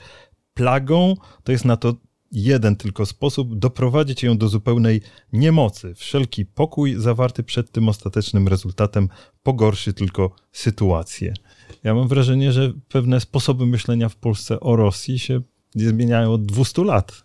plagą, 0.55 1.15
to 1.45 1.53
jest 1.53 1.65
na 1.65 1.77
to 1.77 1.95
jeden 2.33 2.77
tylko 2.77 3.07
sposób 3.07 3.59
doprowadzić 3.59 4.23
ją 4.23 4.39
do 4.39 4.49
zupełnej 4.49 5.01
niemocy. 5.33 5.95
Wszelki 5.95 6.47
pokój 6.47 6.95
zawarty 6.97 7.43
przed 7.43 7.71
tym 7.71 7.89
ostatecznym 7.89 8.49
rezultatem 8.49 9.09
pogorszy 9.43 9.93
tylko 9.93 10.31
sytuację. 10.53 11.35
Ja 11.85 11.95
mam 11.95 12.09
wrażenie, 12.09 12.53
że 12.53 12.73
pewne 12.89 13.21
sposoby 13.21 13.67
myślenia 13.67 14.09
w 14.09 14.17
Polsce 14.17 14.61
o 14.61 14.77
Rosji 14.77 15.19
się 15.19 15.41
zmieniają 15.75 16.33
od 16.33 16.47
200 16.47 16.85
lat. 16.85 17.23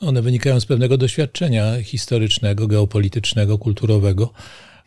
One 0.00 0.22
wynikają 0.22 0.60
z 0.60 0.66
pewnego 0.66 0.98
doświadczenia 0.98 1.82
historycznego, 1.82 2.66
geopolitycznego, 2.66 3.58
kulturowego. 3.58 4.32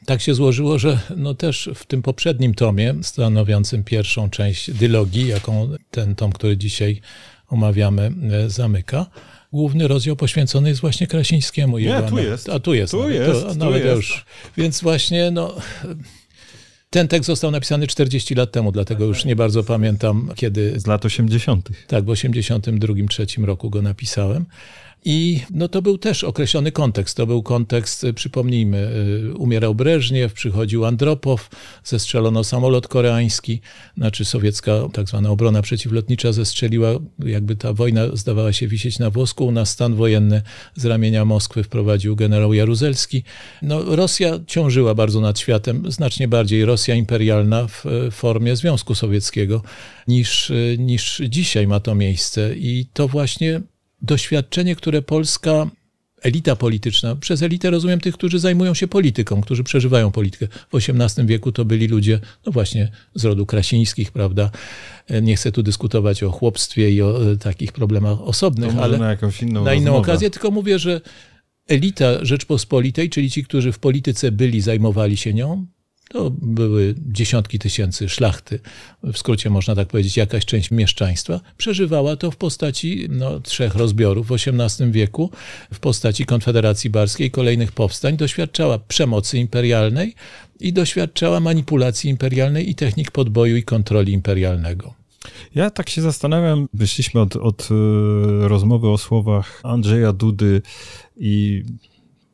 Tak 0.06 0.22
się 0.22 0.34
złożyło, 0.34 0.80
że 0.80 1.00
no 1.18 1.34
też 1.34 1.70
w 1.76 1.86
tym 1.86 2.02
poprzednim 2.02 2.54
tomie, 2.54 2.96
stanowiącym 3.02 3.84
pierwszą 3.84 4.30
część 4.30 4.72
dylogii, 4.72 5.28
jaką 5.28 5.70
ten 5.92 6.16
tom, 6.16 6.32
który 6.32 6.58
dzisiaj 6.58 7.02
omawiamy, 7.48 8.12
e, 8.32 8.50
zamyka, 8.50 9.06
główny 9.52 9.88
rozdział 9.88 10.16
poświęcony 10.16 10.70
jest 10.70 10.82
właśnie 10.82 11.08
Krasińskiemu. 11.08 11.78
Nie, 11.78 12.02
tu 12.02 12.18
jest. 12.18 12.50
A 12.50 12.60
tu 12.60 12.74
jest. 12.74 12.92
Tu 12.92 13.00
nawet, 13.00 13.16
jest, 13.16 13.44
to, 13.44 13.54
tu 13.54 13.60
nawet 13.60 13.84
jest. 13.84 13.96
już. 13.96 14.26
Więc 14.58 14.82
właśnie, 14.82 15.32
no... 15.32 15.56
Ten 16.90 17.08
tekst 17.08 17.28
został 17.28 17.52
napisany 17.52 17.88
40 17.88 18.36
lat 18.36 18.52
temu, 18.52 18.72
dlatego 18.72 19.06
już 19.06 19.26
nie 19.26 19.36
bardzo 19.36 19.64
pamiętam, 19.64 20.32
kiedy 20.36 20.80
Z 20.80 20.88
lat 20.88 21.06
80. 21.06 21.70
tak, 21.88 22.04
w 22.06 22.08
82-3 22.08 23.44
roku 23.44 23.70
go 23.70 23.82
napisałem. 23.82 24.46
I 25.06 25.42
no 25.52 25.68
to 25.68 25.82
był 25.82 25.98
też 25.98 26.24
określony 26.24 26.72
kontekst. 26.72 27.18
To 27.18 27.28
był 27.28 27.44
kontekst, 27.44 28.04
y, 28.04 28.14
przypomnijmy, 28.14 28.92
y, 29.32 29.34
umierał 29.34 29.76
Breżniew, 29.76 30.34
przychodził 30.34 30.86
Andropow, 30.86 31.50
zestrzelono 31.84 32.44
samolot 32.44 32.88
koreański, 32.88 33.62
znaczy 33.98 34.26
sowiecka 34.26 34.72
tak 34.94 35.10
zwana 35.10 35.30
obrona 35.30 35.62
przeciwlotnicza 35.62 36.32
zestrzeliła, 36.32 36.90
jakby 37.20 37.56
ta 37.56 37.74
wojna 37.74 38.02
zdawała 38.14 38.54
się 38.54 38.68
wisieć 38.68 39.00
na 39.00 39.10
włosku. 39.10 39.46
U 39.46 39.52
nas 39.52 39.70
stan 39.70 39.96
wojenny 39.96 40.42
z 40.76 40.86
ramienia 40.86 41.26
Moskwy 41.26 41.64
wprowadził 41.64 42.16
generał 42.16 42.54
Jaruzelski. 42.54 43.24
No, 43.62 43.96
Rosja 43.96 44.40
ciążyła 44.48 44.96
bardzo 44.96 45.22
nad 45.22 45.40
światem, 45.40 45.92
znacznie 45.92 46.28
bardziej 46.28 46.66
Rosja 46.66 46.96
imperialna 46.96 47.68
w 47.68 47.86
e, 47.86 48.12
formie 48.12 48.56
Związku 48.56 48.96
Sowieckiego 48.96 49.62
niż, 50.08 50.52
niż 50.78 51.22
dzisiaj 51.30 51.68
ma 51.68 51.80
to 51.80 51.96
miejsce. 51.96 52.56
I 52.56 52.86
to 52.94 53.08
właśnie 53.08 53.62
doświadczenie, 54.02 54.76
które 54.76 55.02
polska 55.02 55.70
elita 56.22 56.56
polityczna, 56.56 57.16
przez 57.16 57.42
elitę 57.42 57.70
rozumiem 57.70 58.00
tych, 58.00 58.14
którzy 58.14 58.40
zajmują 58.40 58.74
się 58.74 58.88
polityką, 58.88 59.42
którzy 59.42 59.64
przeżywają 59.64 60.12
politykę. 60.12 60.48
W 60.48 60.76
XVIII 60.76 61.28
wieku 61.28 61.52
to 61.52 61.66
byli 61.66 61.88
ludzie, 61.88 62.20
no 62.46 62.52
właśnie, 62.52 62.92
z 63.16 63.26
rodu 63.26 63.46
krasińskich, 63.46 64.12
prawda? 64.12 64.52
E, 65.08 65.22
Nie 65.22 65.36
chcę 65.36 65.52
tu 65.52 65.64
dyskutować 65.64 66.24
o 66.24 66.32
chłopstwie 66.32 66.92
i 66.92 67.02
o 67.02 67.32
e, 67.32 67.38
takich 67.38 67.72
problemach 67.72 68.22
osobnych, 68.22 68.78
ale 68.78 68.98
na 68.98 69.10
jakąś 69.10 69.42
inną 69.42 69.64
na 69.64 69.74
inną 69.74 69.96
okazję, 69.96 70.30
tylko 70.30 70.52
mówię, 70.52 70.80
że 70.80 71.02
elita 71.68 72.26
Rzeczpospolitej, 72.26 73.10
czyli 73.10 73.32
ci, 73.32 73.44
którzy 73.44 73.72
w 73.72 73.80
polityce 73.80 74.32
byli, 74.32 74.62
zajmowali 74.62 75.18
się 75.18 75.34
nią, 75.34 75.66
to 76.10 76.32
były 76.42 76.96
dziesiątki 76.98 77.60
tysięcy 77.60 78.10
szlachty, 78.10 78.60
w 79.04 79.18
skrócie 79.18 79.50
można 79.50 79.76
tak 79.76 79.88
powiedzieć, 79.88 80.18
jakaś 80.18 80.46
część 80.46 80.72
mieszczaństwa, 80.72 81.40
przeżywała 81.58 82.16
to 82.16 82.32
w 82.32 82.38
postaci 82.38 83.08
no, 83.10 83.40
trzech 83.40 83.76
rozbiorów 83.76 84.28
w 84.28 84.32
XVIII 84.32 84.92
wieku, 84.92 85.30
w 85.74 85.80
postaci 85.80 86.26
Konfederacji 86.26 86.90
Barskiej 86.90 87.32
kolejnych 87.32 87.72
powstań, 87.72 88.18
doświadczała 88.18 88.80
przemocy 88.80 89.38
imperialnej 89.38 90.16
i 90.60 90.74
doświadczała 90.74 91.40
manipulacji 91.40 92.10
imperialnej 92.10 92.70
i 92.70 92.76
technik 92.76 93.12
podboju 93.12 93.56
i 93.56 93.64
kontroli 93.64 94.14
imperialnego. 94.14 94.94
Ja 95.56 95.70
tak 95.70 95.90
się 95.90 96.02
zastanawiam, 96.02 96.68
wyszliśmy 96.74 97.22
od, 97.22 97.36
od 97.36 97.70
e, 97.72 98.48
rozmowy 98.48 98.90
o 98.90 98.98
słowach 98.98 99.62
Andrzeja 99.64 100.14
Dudy 100.14 100.62
i 101.18 101.64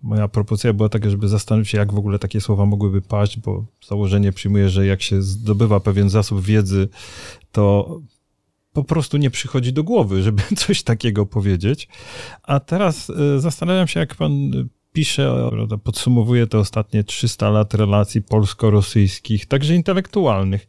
moja 0.05 0.27
propozycja 0.27 0.73
była 0.73 0.89
taka, 0.89 1.09
żeby 1.09 1.27
zastanowić 1.27 1.69
się, 1.69 1.77
jak 1.77 1.93
w 1.93 1.97
ogóle 1.97 2.19
takie 2.19 2.41
słowa 2.41 2.65
mogłyby 2.65 3.01
paść, 3.01 3.39
bo 3.39 3.65
założenie 3.87 4.31
przyjmuję, 4.31 4.69
że 4.69 4.85
jak 4.85 5.01
się 5.01 5.21
zdobywa 5.21 5.79
pewien 5.79 6.09
zasób 6.09 6.41
wiedzy, 6.41 6.89
to 7.51 7.99
po 8.73 8.83
prostu 8.83 9.17
nie 9.17 9.29
przychodzi 9.29 9.73
do 9.73 9.83
głowy, 9.83 10.23
żeby 10.23 10.43
coś 10.65 10.83
takiego 10.83 11.25
powiedzieć. 11.25 11.87
A 12.43 12.59
teraz 12.59 13.09
e, 13.09 13.39
zastanawiam 13.39 13.87
się, 13.87 13.99
jak 13.99 14.15
pan 14.15 14.31
pisze, 14.93 15.49
podsumowuje 15.83 16.47
te 16.47 16.59
ostatnie 16.59 17.03
300 17.03 17.49
lat 17.49 17.73
relacji 17.73 18.21
polsko-rosyjskich, 18.21 19.45
także 19.45 19.75
intelektualnych. 19.75 20.67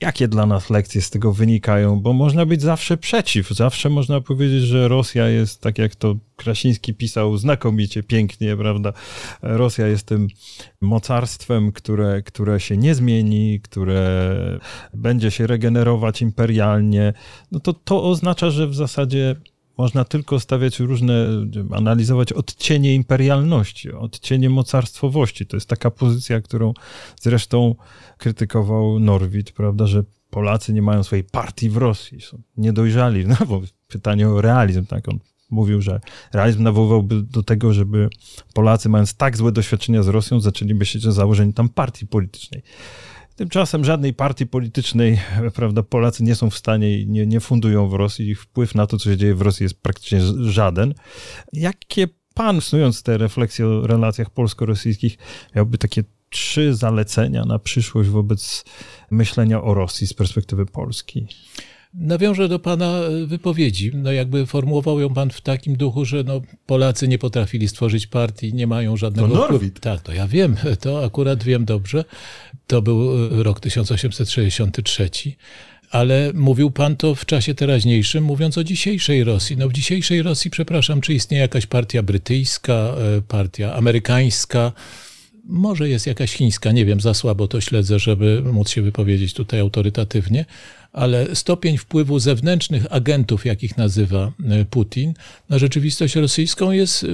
Jakie 0.00 0.28
dla 0.28 0.46
nas 0.46 0.70
lekcje 0.70 1.02
z 1.02 1.10
tego 1.10 1.32
wynikają? 1.32 2.00
Bo 2.00 2.12
można 2.12 2.46
być 2.46 2.62
zawsze 2.62 2.96
przeciw. 2.96 3.48
Zawsze 3.48 3.90
można 3.90 4.20
powiedzieć, 4.20 4.62
że 4.62 4.88
Rosja 4.88 5.28
jest, 5.28 5.60
tak 5.60 5.78
jak 5.78 5.94
to 5.94 6.16
Krasiński 6.36 6.94
pisał 6.94 7.36
znakomicie, 7.36 8.02
pięknie, 8.02 8.56
prawda? 8.56 8.92
Rosja 9.42 9.86
jest 9.86 10.06
tym 10.06 10.28
mocarstwem, 10.80 11.72
które, 11.72 12.22
które 12.22 12.60
się 12.60 12.76
nie 12.76 12.94
zmieni, 12.94 13.60
które 13.60 14.34
będzie 14.94 15.30
się 15.30 15.46
regenerować 15.46 16.22
imperialnie. 16.22 17.12
No 17.52 17.60
to 17.60 17.72
to 17.72 18.04
oznacza, 18.04 18.50
że 18.50 18.66
w 18.66 18.74
zasadzie 18.74 19.36
można 19.80 20.04
tylko 20.04 20.40
stawiać 20.40 20.80
różne, 20.80 21.26
analizować 21.70 22.32
odcienie 22.32 22.94
imperialności, 22.94 23.92
odcienie 23.92 24.50
mocarstwowości. 24.50 25.46
To 25.46 25.56
jest 25.56 25.68
taka 25.68 25.90
pozycja, 25.90 26.40
którą 26.40 26.74
zresztą 27.20 27.74
krytykował 28.18 28.98
Norwid, 28.98 29.52
prawda, 29.52 29.86
że 29.86 30.04
Polacy 30.30 30.72
nie 30.72 30.82
mają 30.82 31.02
swojej 31.02 31.24
partii 31.24 31.70
w 31.70 31.76
Rosji, 31.76 32.20
są 32.20 32.42
niedojrzali, 32.56 33.26
no 33.26 33.36
bo 33.48 33.60
pytanie 33.88 34.28
o 34.28 34.40
realizm, 34.40 34.86
tak, 34.86 35.08
on 35.08 35.18
mówił, 35.50 35.82
że 35.82 36.00
realizm 36.32 36.62
nawoływałby 36.62 37.22
do 37.22 37.42
tego, 37.42 37.72
żeby 37.72 38.08
Polacy, 38.54 38.88
mając 38.88 39.14
tak 39.14 39.36
złe 39.36 39.52
doświadczenia 39.52 40.02
z 40.02 40.08
Rosją, 40.08 40.40
zaczęli 40.40 40.74
myśleć 40.74 41.06
o 41.06 41.12
założeniu 41.12 41.52
tam 41.52 41.68
partii 41.68 42.06
politycznej. 42.06 42.62
Tymczasem 43.40 43.84
żadnej 43.84 44.14
partii 44.14 44.46
politycznej, 44.46 45.20
prawda, 45.54 45.82
Polacy 45.82 46.24
nie 46.24 46.34
są 46.34 46.50
w 46.50 46.56
stanie 46.56 46.98
i 46.98 47.06
nie, 47.06 47.26
nie 47.26 47.40
fundują 47.40 47.88
w 47.88 47.94
Rosji. 47.94 48.30
Ich 48.30 48.42
wpływ 48.42 48.74
na 48.74 48.86
to, 48.86 48.98
co 48.98 49.10
się 49.10 49.16
dzieje 49.16 49.34
w 49.34 49.40
Rosji 49.40 49.64
jest 49.64 49.82
praktycznie 49.82 50.20
żaden. 50.40 50.94
Jakie 51.52 52.08
pan, 52.34 52.60
snując 52.60 53.02
te 53.02 53.18
refleksje 53.18 53.66
o 53.66 53.86
relacjach 53.86 54.30
polsko-rosyjskich, 54.30 55.18
miałby 55.56 55.78
takie 55.78 56.04
trzy 56.30 56.74
zalecenia 56.74 57.44
na 57.44 57.58
przyszłość 57.58 58.08
wobec 58.08 58.64
myślenia 59.10 59.62
o 59.62 59.74
Rosji 59.74 60.06
z 60.06 60.14
perspektywy 60.14 60.66
Polski? 60.66 61.26
Nawiążę 61.94 62.48
do 62.48 62.58
Pana 62.58 63.00
wypowiedzi. 63.26 63.90
No 63.94 64.12
jakby 64.12 64.46
formułował 64.46 65.00
ją 65.00 65.14
Pan 65.14 65.30
w 65.30 65.40
takim 65.40 65.76
duchu, 65.76 66.04
że 66.04 66.24
no 66.24 66.40
Polacy 66.66 67.08
nie 67.08 67.18
potrafili 67.18 67.68
stworzyć 67.68 68.06
partii, 68.06 68.54
nie 68.54 68.66
mają 68.66 68.96
żadnego 68.96 69.28
to 69.28 69.34
Norwid. 69.34 69.80
Tak, 69.80 70.00
to 70.00 70.12
ja 70.12 70.28
wiem, 70.28 70.56
to 70.82 71.04
akurat 71.04 71.42
wiem 71.42 71.64
dobrze. 71.64 72.04
To 72.66 72.82
był 72.82 73.28
rok 73.42 73.60
1863 73.60 75.10
ale 75.90 76.32
mówił 76.34 76.70
pan 76.70 76.96
to 76.96 77.14
w 77.14 77.26
czasie 77.26 77.54
teraźniejszym, 77.54 78.24
mówiąc 78.24 78.58
o 78.58 78.64
dzisiejszej 78.64 79.24
Rosji. 79.24 79.56
No 79.56 79.68
w 79.68 79.72
dzisiejszej 79.72 80.22
Rosji, 80.22 80.50
przepraszam, 80.50 81.00
czy 81.00 81.14
istnieje 81.14 81.42
jakaś 81.42 81.66
partia 81.66 82.02
brytyjska, 82.02 82.72
e, 82.72 83.22
partia 83.28 83.74
amerykańska, 83.74 84.72
może 85.44 85.88
jest 85.88 86.06
jakaś 86.06 86.32
chińska, 86.32 86.72
nie 86.72 86.84
wiem, 86.84 87.00
za 87.00 87.14
słabo 87.14 87.48
to 87.48 87.60
śledzę, 87.60 87.98
żeby 87.98 88.42
móc 88.52 88.70
się 88.70 88.82
wypowiedzieć 88.82 89.34
tutaj 89.34 89.60
autorytatywnie, 89.60 90.44
ale 90.92 91.36
stopień 91.36 91.78
wpływu 91.78 92.18
zewnętrznych 92.18 92.86
agentów, 92.90 93.44
jakich 93.44 93.76
nazywa 93.76 94.32
e, 94.44 94.64
Putin, 94.64 95.14
na 95.48 95.58
rzeczywistość 95.58 96.16
rosyjską 96.16 96.70
jest 96.70 97.04
e, 97.04 97.06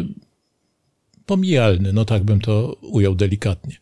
pomijalny, 1.27 1.93
no 1.93 2.05
tak 2.05 2.25
bym 2.25 2.41
to 2.41 2.77
ujął 2.83 3.15
delikatnie. 3.15 3.77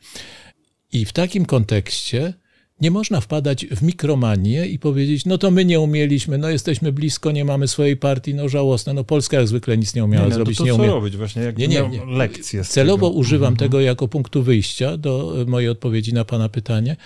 I 0.93 1.05
w 1.05 1.13
takim 1.13 1.47
kontekście 1.47 2.35
nie 2.81 2.91
można 2.91 3.21
wpadać 3.21 3.67
w 3.67 3.83
mikromanię 3.83 4.67
i 4.67 4.79
powiedzieć, 4.79 5.27
no 5.27 5.39
to 5.39 5.51
my 5.51 5.65
nie 5.65 5.81
umieliśmy, 5.81 6.39
no 6.39 6.51
jesteśmy 6.51 6.93
blisko, 6.93 7.33
nie 7.33 7.45
mamy 7.45 7.69
swojej 7.69 7.97
partii, 7.97 8.35
no 8.35 8.49
żałosne, 8.49 8.95
no 8.95 9.05
Polska 9.05 9.37
jak 9.37 9.49
zwykle 9.49 9.79
nic 9.79 9.95
nie 9.95 10.05
umiała 10.05 10.27
nie, 10.27 10.35
zrobić. 10.35 10.59
To, 10.59 10.65
to 10.65 10.71
nie 10.71 10.77
co 10.77 10.83
umie... 10.83 10.91
robić 10.91 11.17
właśnie, 11.17 11.43
jak 11.43 11.59
nie, 11.59 11.69
nie, 11.69 11.89
nie. 11.89 12.05
lekcje 12.05 12.65
Celowo 12.65 13.09
tego. 13.09 13.19
używam 13.19 13.53
mhm. 13.53 13.57
tego 13.69 13.81
jako 13.81 14.09
punktu 14.09 14.43
wyjścia 14.43 14.97
do 14.97 15.45
mojej 15.47 15.69
odpowiedzi 15.69 16.15
na 16.15 16.25
pana 16.25 16.49
pytanie, 16.49 16.97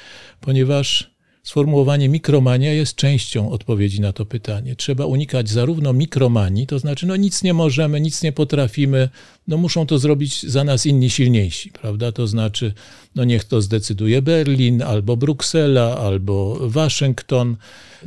ponieważ 0.41 1.18
Sformułowanie 1.49 2.09
mikromania 2.09 2.73
jest 2.73 2.95
częścią 2.95 3.51
odpowiedzi 3.51 4.01
na 4.01 4.13
to 4.13 4.27
pytanie. 4.27 4.77
Trzeba 4.77 5.07
unikać 5.07 5.49
zarówno 5.49 5.93
mikromanii, 5.93 6.67
to 6.67 6.79
znaczy, 6.79 7.07
no 7.07 7.17
nic 7.17 7.43
nie 7.43 7.55
możemy, 7.55 8.01
nic 8.01 8.23
nie 8.23 8.33
potrafimy, 8.33 9.09
no 9.47 9.57
muszą 9.57 9.87
to 9.87 9.99
zrobić 9.99 10.43
za 10.43 10.65
nas 10.65 10.87
inni 10.87 11.11
silniejsi, 11.11 11.71
prawda? 11.71 12.13
To 12.13 12.27
znaczy, 12.27 12.73
no 13.15 13.25
niech 13.25 13.45
to 13.45 13.63
zdecyduje 13.63 14.23
Berlin, 14.23 14.83
albo 14.83 15.17
Bruksela, 15.17 15.99
albo 15.99 16.59
Waszyngton, 16.71 17.57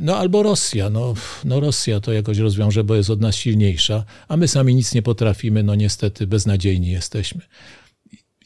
no 0.00 0.16
albo 0.16 0.42
Rosja. 0.42 0.90
No, 0.90 1.14
no 1.44 1.60
Rosja 1.60 2.00
to 2.00 2.12
jakoś 2.12 2.38
rozwiąże, 2.38 2.84
bo 2.84 2.94
jest 2.94 3.10
od 3.10 3.20
nas 3.20 3.36
silniejsza, 3.36 4.04
a 4.28 4.36
my 4.36 4.48
sami 4.48 4.74
nic 4.74 4.94
nie 4.94 5.02
potrafimy, 5.02 5.62
no 5.62 5.74
niestety 5.74 6.26
beznadziejni 6.26 6.90
jesteśmy. 6.90 7.40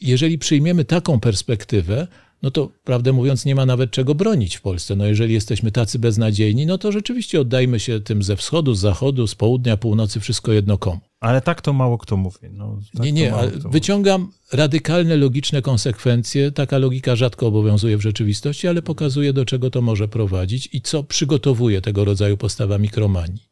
Jeżeli 0.01 0.37
przyjmiemy 0.37 0.85
taką 0.85 1.19
perspektywę, 1.19 2.07
no 2.41 2.51
to 2.51 2.71
prawdę 2.83 3.13
mówiąc 3.13 3.45
nie 3.45 3.55
ma 3.55 3.65
nawet 3.65 3.91
czego 3.91 4.15
bronić 4.15 4.55
w 4.55 4.61
Polsce. 4.61 4.95
No 4.95 5.05
jeżeli 5.05 5.33
jesteśmy 5.33 5.71
tacy 5.71 5.99
beznadziejni, 5.99 6.65
no 6.65 6.77
to 6.77 6.91
rzeczywiście 6.91 7.41
oddajmy 7.41 7.79
się 7.79 7.99
tym 7.99 8.23
ze 8.23 8.35
wschodu, 8.35 8.73
z 8.73 8.79
zachodu, 8.79 9.27
z 9.27 9.35
południa, 9.35 9.77
północy, 9.77 10.19
wszystko 10.19 10.51
jedno 10.51 10.77
komu. 10.77 10.99
Ale 11.19 11.41
tak 11.41 11.61
to 11.61 11.73
mało 11.73 11.97
kto 11.97 12.17
mówi. 12.17 12.37
No, 12.51 12.79
tak 12.93 13.05
nie, 13.05 13.11
nie, 13.11 13.33
wyciągam 13.71 14.21
mówi. 14.21 14.33
radykalne, 14.53 15.17
logiczne 15.17 15.61
konsekwencje. 15.61 16.51
Taka 16.51 16.77
logika 16.77 17.15
rzadko 17.15 17.47
obowiązuje 17.47 17.97
w 17.97 18.01
rzeczywistości, 18.01 18.67
ale 18.67 18.81
pokazuje, 18.81 19.33
do 19.33 19.45
czego 19.45 19.69
to 19.69 19.81
może 19.81 20.07
prowadzić 20.07 20.69
i 20.73 20.81
co 20.81 21.03
przygotowuje 21.03 21.81
tego 21.81 22.05
rodzaju 22.05 22.37
postawa 22.37 22.77
mikromanii. 22.77 23.49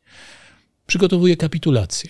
Przygotowuje 0.87 1.37
kapitulację. 1.37 2.09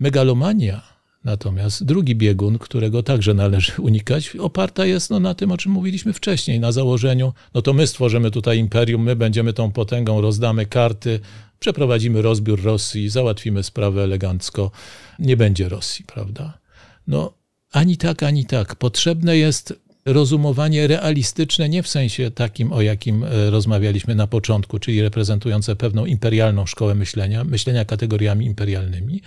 Megalomania 0.00 0.97
Natomiast 1.28 1.84
drugi 1.84 2.14
biegun, 2.14 2.58
którego 2.58 3.02
także 3.02 3.34
należy 3.34 3.72
unikać, 3.88 4.36
oparta 4.36 4.86
jest 4.86 5.10
no, 5.10 5.20
na 5.20 5.34
tym, 5.34 5.52
o 5.52 5.56
czym 5.56 5.72
mówiliśmy 5.72 6.12
wcześniej, 6.12 6.60
na 6.60 6.72
założeniu, 6.72 7.32
no 7.54 7.62
to 7.62 7.72
my 7.72 7.86
stworzymy 7.86 8.30
tutaj 8.30 8.58
imperium, 8.58 9.02
my 9.02 9.16
będziemy 9.16 9.52
tą 9.52 9.72
potęgą, 9.72 10.20
rozdamy 10.20 10.66
karty, 10.66 11.20
przeprowadzimy 11.60 12.22
rozbiór 12.22 12.62
Rosji, 12.62 13.08
załatwimy 13.08 13.62
sprawę 13.62 14.02
elegancko, 14.02 14.70
nie 15.18 15.36
będzie 15.36 15.68
Rosji, 15.68 16.04
prawda? 16.04 16.58
No 17.06 17.32
ani 17.72 17.96
tak, 17.96 18.22
ani 18.22 18.46
tak. 18.46 18.76
Potrzebne 18.76 19.36
jest 19.36 19.74
rozumowanie 20.04 20.86
realistyczne, 20.86 21.68
nie 21.68 21.82
w 21.82 21.88
sensie 21.88 22.30
takim, 22.30 22.72
o 22.72 22.82
jakim 22.82 23.24
e, 23.24 23.50
rozmawialiśmy 23.50 24.14
na 24.14 24.26
początku, 24.26 24.78
czyli 24.78 25.02
reprezentujące 25.02 25.76
pewną 25.76 26.06
imperialną 26.06 26.66
szkołę 26.66 26.94
myślenia, 26.94 27.44
myślenia 27.44 27.84
kategoriami 27.84 28.46
imperialnymi, 28.46 29.22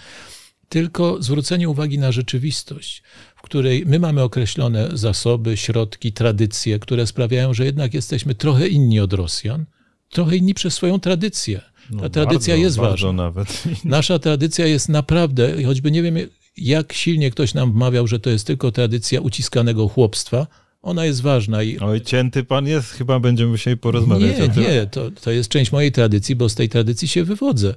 tylko 0.72 1.22
zwrócenie 1.22 1.70
uwagi 1.70 2.00
na 2.00 2.12
rzeczywistość, 2.12 3.04
w 3.36 3.42
której 3.42 3.84
my 3.86 4.00
mamy 4.00 4.22
określone 4.22 4.90
zasoby, 4.94 5.58
środki, 5.58 6.14
tradycje, 6.14 6.80
które 6.80 7.08
sprawiają, 7.08 7.54
że 7.54 7.66
jednak 7.66 7.94
jesteśmy 7.94 8.36
trochę 8.36 8.68
inni 8.68 9.00
od 9.00 9.14
Rosjan, 9.14 9.66
trochę 10.10 10.36
inni 10.36 10.54
przez 10.54 10.74
swoją 10.74 11.00
tradycję. 11.00 11.62
Ta 11.90 11.96
no 11.96 12.10
tradycja 12.10 12.54
bardzo, 12.54 12.64
jest 12.64 12.78
ważna. 12.78 13.14
Nawet. 13.14 13.64
Nasza 13.86 14.20
tradycja 14.20 14.66
jest 14.68 14.90
naprawdę, 14.90 15.64
choćby 15.64 15.92
nie 15.92 16.02
wiem, 16.04 16.16
jak 16.58 16.94
silnie 16.94 17.32
ktoś 17.32 17.54
nam 17.54 17.72
wmawiał, 17.72 18.08
że 18.08 18.20
to 18.20 18.30
jest 18.30 18.48
tylko 18.48 18.72
tradycja 18.72 19.22
uciskanego 19.22 19.88
chłopstwa, 19.88 20.48
ona 20.82 21.06
jest 21.06 21.22
ważna. 21.22 21.64
I... 21.64 21.80
Oj, 21.80 22.02
cięty 22.02 22.44
pan 22.44 22.68
jest, 22.68 22.92
chyba 22.92 23.20
będziemy 23.20 23.52
musieli 23.52 23.78
porozmawiać 23.78 24.38
nie, 24.38 24.44
o 24.46 24.48
tym. 24.48 24.64
Nie, 24.64 24.88
to, 24.88 25.12
to 25.12 25.32
jest 25.32 25.50
część 25.50 25.72
mojej 25.72 25.92
tradycji, 25.92 26.36
bo 26.36 26.50
z 26.50 26.56
tej 26.56 26.70
tradycji 26.70 27.08
się 27.08 27.24
wywodzę. 27.24 27.76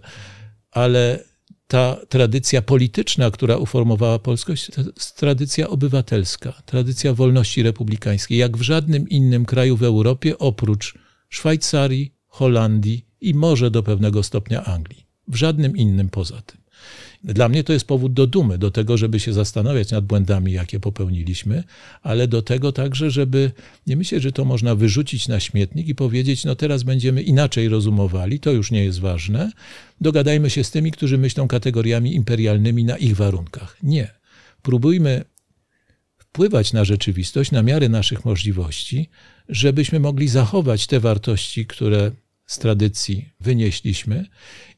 Ale 0.70 1.33
ta 1.74 1.96
tradycja 2.08 2.62
polityczna, 2.62 3.30
która 3.30 3.56
uformowała 3.56 4.18
polskość, 4.18 4.70
to 4.70 4.80
jest 4.80 5.16
tradycja 5.16 5.68
obywatelska, 5.68 6.62
tradycja 6.66 7.14
wolności 7.14 7.62
republikańskiej, 7.62 8.38
jak 8.38 8.56
w 8.56 8.62
żadnym 8.62 9.08
innym 9.08 9.44
kraju 9.44 9.76
w 9.76 9.82
Europie 9.82 10.38
oprócz 10.38 10.94
Szwajcarii, 11.28 12.14
Holandii 12.26 13.06
i 13.20 13.34
może 13.34 13.70
do 13.70 13.82
pewnego 13.82 14.22
stopnia 14.22 14.64
Anglii. 14.64 15.06
W 15.28 15.36
żadnym 15.36 15.76
innym 15.76 16.08
poza 16.08 16.42
tym. 16.42 16.63
Dla 17.24 17.48
mnie 17.48 17.64
to 17.64 17.72
jest 17.72 17.86
powód 17.86 18.12
do 18.12 18.26
dumy, 18.26 18.58
do 18.58 18.70
tego, 18.70 18.96
żeby 18.96 19.20
się 19.20 19.32
zastanawiać 19.32 19.90
nad 19.90 20.04
błędami, 20.04 20.52
jakie 20.52 20.80
popełniliśmy, 20.80 21.64
ale 22.02 22.28
do 22.28 22.42
tego 22.42 22.72
także, 22.72 23.10
żeby 23.10 23.50
nie 23.86 23.96
myśleć, 23.96 24.22
że 24.22 24.32
to 24.32 24.44
można 24.44 24.74
wyrzucić 24.74 25.28
na 25.28 25.40
śmietnik 25.40 25.88
i 25.88 25.94
powiedzieć, 25.94 26.44
no 26.44 26.54
teraz 26.54 26.82
będziemy 26.82 27.22
inaczej 27.22 27.68
rozumowali, 27.68 28.40
to 28.40 28.52
już 28.52 28.70
nie 28.70 28.84
jest 28.84 29.00
ważne. 29.00 29.52
Dogadajmy 30.00 30.50
się 30.50 30.64
z 30.64 30.70
tymi, 30.70 30.92
którzy 30.92 31.18
myślą 31.18 31.48
kategoriami 31.48 32.14
imperialnymi 32.14 32.84
na 32.84 32.96
ich 32.96 33.16
warunkach. 33.16 33.76
Nie. 33.82 34.10
Próbujmy 34.62 35.24
wpływać 36.18 36.72
na 36.72 36.84
rzeczywistość 36.84 37.50
na 37.50 37.62
miarę 37.62 37.88
naszych 37.88 38.24
możliwości, 38.24 39.08
żebyśmy 39.48 40.00
mogli 40.00 40.28
zachować 40.28 40.86
te 40.86 41.00
wartości, 41.00 41.66
które 41.66 42.10
z 42.46 42.58
tradycji 42.58 43.32
wynieśliśmy 43.40 44.26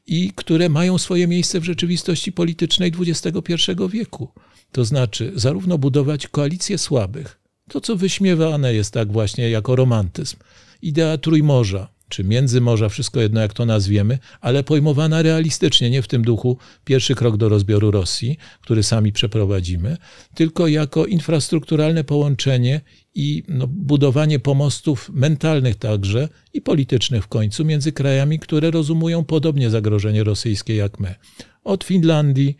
i 0.07 0.31
które 0.35 0.69
mają 0.69 0.97
swoje 0.97 1.27
miejsce 1.27 1.59
w 1.59 1.63
rzeczywistości 1.63 2.31
politycznej 2.31 2.91
XXI 2.99 3.53
wieku. 3.89 4.31
To 4.71 4.85
znaczy, 4.85 5.31
zarówno 5.35 5.77
budować 5.77 6.27
koalicje 6.27 6.77
słabych, 6.77 7.39
to 7.69 7.81
co 7.81 7.95
wyśmiewane 7.95 8.73
jest 8.73 8.93
tak 8.93 9.11
właśnie 9.11 9.49
jako 9.49 9.75
romantyzm, 9.75 10.37
idea 10.81 11.17
Trójmorza, 11.17 11.97
czy 12.09 12.23
Międzymorza, 12.23 12.89
wszystko 12.89 13.21
jedno 13.21 13.41
jak 13.41 13.53
to 13.53 13.65
nazwiemy, 13.65 14.19
ale 14.41 14.63
pojmowana 14.63 15.21
realistycznie, 15.21 15.89
nie 15.89 16.01
w 16.01 16.07
tym 16.07 16.21
duchu 16.21 16.57
pierwszy 16.85 17.15
krok 17.15 17.37
do 17.37 17.49
rozbioru 17.49 17.91
Rosji, 17.91 18.37
który 18.61 18.83
sami 18.83 19.11
przeprowadzimy, 19.11 19.97
tylko 20.35 20.67
jako 20.67 21.05
infrastrukturalne 21.05 22.03
połączenie 22.03 22.81
i 23.17 23.43
no, 23.47 23.67
budowanie 23.67 24.39
pomostów 24.39 25.09
mentalnych 25.13 25.75
także 25.75 26.29
i 26.53 26.61
politycznych 26.61 27.23
w 27.23 27.27
końcu 27.27 27.65
między 27.65 27.91
krajami, 27.91 28.39
które 28.39 28.71
rozumują 28.71 29.23
podobnie 29.23 29.69
zagrożenie 29.69 30.23
rosyjskie 30.23 30.75
jak 30.75 30.99
my. 30.99 31.15
Od 31.63 31.83
Finlandii, 31.83 32.57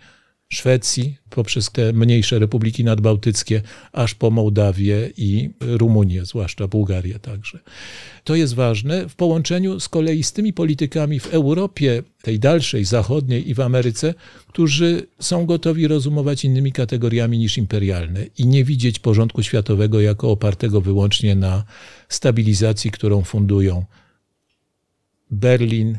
Szwecji, 0.49 1.17
poprzez 1.29 1.71
te 1.71 1.93
mniejsze 1.93 2.39
republiki 2.39 2.83
nadbałtyckie, 2.83 3.61
aż 3.91 4.15
po 4.15 4.31
Mołdawię 4.31 5.09
i 5.17 5.49
Rumunię, 5.59 6.25
zwłaszcza 6.25 6.67
Bułgarię 6.67 7.19
także. 7.19 7.59
To 8.23 8.35
jest 8.35 8.53
ważne 8.55 9.09
w 9.09 9.15
połączeniu 9.15 9.79
z 9.79 9.89
kolei 9.89 10.23
z 10.23 10.33
tymi 10.33 10.53
politykami 10.53 11.19
w 11.19 11.27
Europie, 11.27 12.03
tej 12.21 12.39
dalszej, 12.39 12.85
zachodniej 12.85 13.49
i 13.49 13.53
w 13.53 13.59
Ameryce, 13.59 14.13
którzy 14.47 15.07
są 15.19 15.45
gotowi 15.45 15.87
rozumować 15.87 16.45
innymi 16.45 16.71
kategoriami 16.71 17.37
niż 17.37 17.57
imperialne 17.57 18.25
i 18.37 18.47
nie 18.47 18.63
widzieć 18.63 18.99
porządku 18.99 19.43
światowego 19.43 20.01
jako 20.01 20.31
opartego 20.31 20.81
wyłącznie 20.81 21.35
na 21.35 21.63
stabilizacji, 22.09 22.91
którą 22.91 23.21
fundują 23.21 23.85
Berlin, 25.31 25.97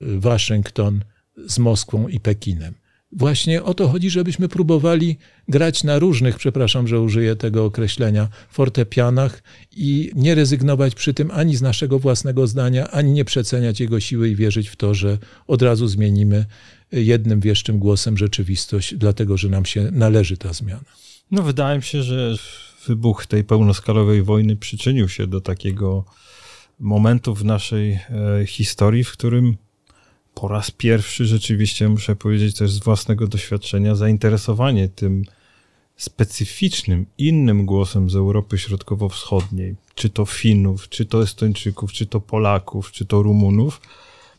Waszyngton 0.00 1.04
z 1.46 1.58
Moskwą 1.58 2.08
i 2.08 2.20
Pekinem. 2.20 2.74
Właśnie 3.12 3.62
o 3.62 3.74
to 3.74 3.88
chodzi, 3.88 4.10
żebyśmy 4.10 4.48
próbowali 4.48 5.16
grać 5.48 5.84
na 5.84 5.98
różnych, 5.98 6.36
przepraszam, 6.36 6.88
że 6.88 7.00
użyję 7.00 7.36
tego 7.36 7.64
określenia, 7.64 8.28
fortepianach 8.50 9.42
i 9.76 10.10
nie 10.14 10.34
rezygnować 10.34 10.94
przy 10.94 11.14
tym 11.14 11.30
ani 11.30 11.56
z 11.56 11.62
naszego 11.62 11.98
własnego 11.98 12.46
zdania, 12.46 12.90
ani 12.90 13.12
nie 13.12 13.24
przeceniać 13.24 13.80
jego 13.80 14.00
siły 14.00 14.28
i 14.28 14.36
wierzyć 14.36 14.68
w 14.68 14.76
to, 14.76 14.94
że 14.94 15.18
od 15.46 15.62
razu 15.62 15.88
zmienimy 15.88 16.46
jednym 16.92 17.40
wieszczym 17.40 17.78
głosem 17.78 18.18
rzeczywistość, 18.18 18.94
dlatego 18.94 19.36
że 19.36 19.48
nam 19.48 19.64
się 19.64 19.88
należy 19.92 20.36
ta 20.36 20.52
zmiana. 20.52 20.84
No, 21.30 21.42
wydaje 21.42 21.76
mi 21.76 21.82
się, 21.82 22.02
że 22.02 22.34
wybuch 22.86 23.26
tej 23.26 23.44
pełnoskalowej 23.44 24.22
wojny 24.22 24.56
przyczynił 24.56 25.08
się 25.08 25.26
do 25.26 25.40
takiego 25.40 26.04
momentu 26.78 27.34
w 27.34 27.44
naszej 27.44 27.92
e, 27.92 28.00
historii, 28.46 29.04
w 29.04 29.12
którym 29.12 29.56
po 30.40 30.48
raz 30.48 30.70
pierwszy 30.70 31.26
rzeczywiście, 31.26 31.88
muszę 31.88 32.16
powiedzieć 32.16 32.56
też 32.56 32.70
z 32.70 32.78
własnego 32.78 33.26
doświadczenia, 33.26 33.94
zainteresowanie 33.94 34.88
tym 34.88 35.24
specyficznym, 35.96 37.06
innym 37.18 37.66
głosem 37.66 38.10
z 38.10 38.16
Europy 38.16 38.58
Środkowo-Wschodniej, 38.58 39.76
czy 39.94 40.10
to 40.10 40.26
Finów, 40.26 40.88
czy 40.88 41.06
to 41.06 41.22
Estończyków, 41.22 41.92
czy 41.92 42.06
to 42.06 42.20
Polaków, 42.20 42.92
czy 42.92 43.06
to 43.06 43.22
Rumunów, 43.22 43.80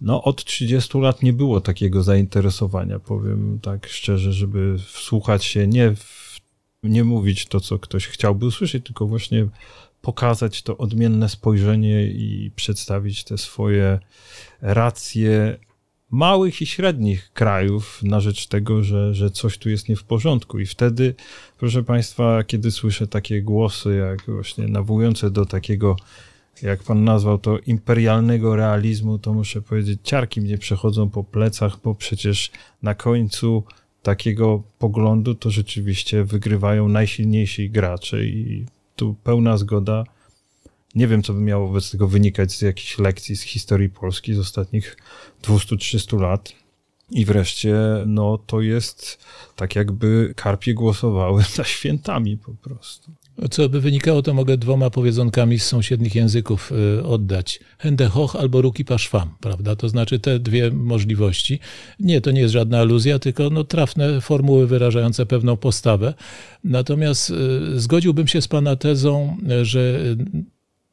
no 0.02 0.24
od 0.24 0.46
30 0.46 0.98
lat 0.98 1.24
nie 1.24 1.34
było 1.34 1.62
takiego 1.62 2.04
zainteresowania, 2.04 3.00
powiem 3.00 3.60
tak 3.62 3.88
szczerze, 3.88 4.34
żeby 4.34 4.78
wsłuchać 4.78 5.46
się, 5.46 5.68
nie, 5.68 5.96
w, 5.96 6.40
nie 6.84 7.04
mówić 7.04 7.46
to, 7.46 7.60
co 7.60 7.80
ktoś 7.80 8.08
chciałby 8.08 8.46
usłyszeć, 8.46 8.86
tylko 8.86 9.08
właśnie 9.08 9.48
pokazać 10.02 10.62
to 10.62 10.78
odmienne 10.78 11.30
spojrzenie 11.30 12.08
i 12.08 12.52
przedstawić 12.56 13.24
te 13.24 13.38
swoje 13.38 14.00
racje 14.62 15.58
małych 16.12 16.62
i 16.62 16.66
średnich 16.66 17.34
krajów 17.34 18.04
na 18.04 18.20
rzecz 18.20 18.48
tego, 18.48 18.84
że, 18.84 19.14
że 19.14 19.32
coś 19.32 19.58
tu 19.58 19.70
jest 19.70 19.90
nie 19.90 19.96
w 19.96 20.04
porządku. 20.04 20.60
I 20.60 20.66
wtedy, 20.66 21.16
proszę 21.58 21.84
Państwa, 21.84 22.44
kiedy 22.44 22.72
słyszę 22.72 23.08
takie 23.08 23.42
głosy, 23.42 23.96
jak 23.96 24.26
właśnie 24.26 24.68
nawołujące 24.68 25.32
do 25.32 25.46
takiego, 25.46 25.96
jak 26.62 26.84
Pan 26.84 27.04
nazwał 27.04 27.38
to, 27.38 27.60
imperialnego 27.60 28.56
realizmu, 28.56 29.20
to 29.20 29.34
muszę 29.34 29.62
powiedzieć, 29.62 30.00
ciarki 30.04 30.42
mnie 30.42 30.58
przechodzą 30.58 31.10
po 31.10 31.24
plecach, 31.24 31.78
bo 31.84 31.96
przecież 31.96 32.52
na 32.84 32.96
końcu 32.96 33.64
takiego 34.04 34.64
poglądu 34.80 35.36
to 35.36 35.52
rzeczywiście 35.52 36.24
wygrywają 36.24 36.88
najsilniejsi 36.88 37.70
gracze 37.70 38.26
i 38.26 38.66
tu 38.96 39.16
pełna 39.24 39.58
zgoda 39.58 40.04
nie 40.96 41.08
wiem, 41.08 41.24
co 41.24 41.34
by 41.34 41.40
miało 41.40 41.68
wobec 41.68 41.92
tego 41.92 42.08
wynikać 42.08 42.52
z 42.52 42.62
jakichś 42.62 43.00
lekcji 43.00 43.36
z 43.36 43.42
historii 43.42 43.90
Polski 43.90 44.34
z 44.34 44.40
ostatnich 44.40 44.98
200-300 45.44 46.22
lat. 46.22 46.54
I 47.12 47.26
wreszcie, 47.26 47.76
no 48.06 48.38
to 48.38 48.62
jest 48.62 49.26
tak, 49.56 49.76
jakby 49.76 50.34
karpie 50.36 50.74
głosowały 50.74 51.44
za 51.56 51.64
świętami 51.64 52.38
po 52.38 52.54
prostu. 52.54 53.12
Co 53.52 53.70
by 53.70 53.82
wynikało, 53.82 54.22
to 54.22 54.34
mogę 54.34 54.58
dwoma 54.58 54.90
powiedzonkami 54.90 55.60
z 55.60 55.66
sąsiednich 55.66 56.16
języków 56.16 56.72
y, 56.72 57.04
oddać. 57.04 57.60
Hände 57.78 58.10
hoch 58.10 58.36
albo 58.36 58.62
ruki 58.62 58.86
paszwam, 58.86 59.30
prawda? 59.40 59.76
To 59.76 59.90
znaczy 59.90 60.20
te 60.20 60.40
dwie 60.40 60.72
możliwości. 60.72 61.60
Nie, 62.00 62.22
to 62.22 62.32
nie 62.32 62.42
jest 62.42 62.54
żadna 62.54 62.80
aluzja, 62.80 63.20
tylko 63.20 63.50
no, 63.50 63.64
trafne 63.64 64.22
formuły 64.22 64.68
wyrażające 64.68 65.26
pewną 65.26 65.58
postawę. 65.58 66.14
Natomiast 66.64 67.30
y, 67.30 67.80
zgodziłbym 67.80 68.28
się 68.28 68.42
z 68.42 68.48
pana 68.48 68.76
tezą, 68.76 69.38
że 69.62 70.00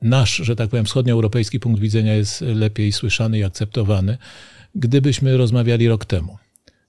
nasz, 0.03 0.37
że 0.37 0.57
tak 0.57 0.71
powiem, 0.71 0.85
wschodnioeuropejski 0.85 1.61
punkt 1.61 1.81
widzenia 1.81 2.15
jest 2.15 2.41
lepiej 2.41 2.93
słyszany 2.93 3.39
i 3.39 3.45
akceptowany, 3.45 4.19
gdybyśmy 4.75 5.37
rozmawiali 5.37 5.89
rok 5.89 6.05
temu. 6.05 6.39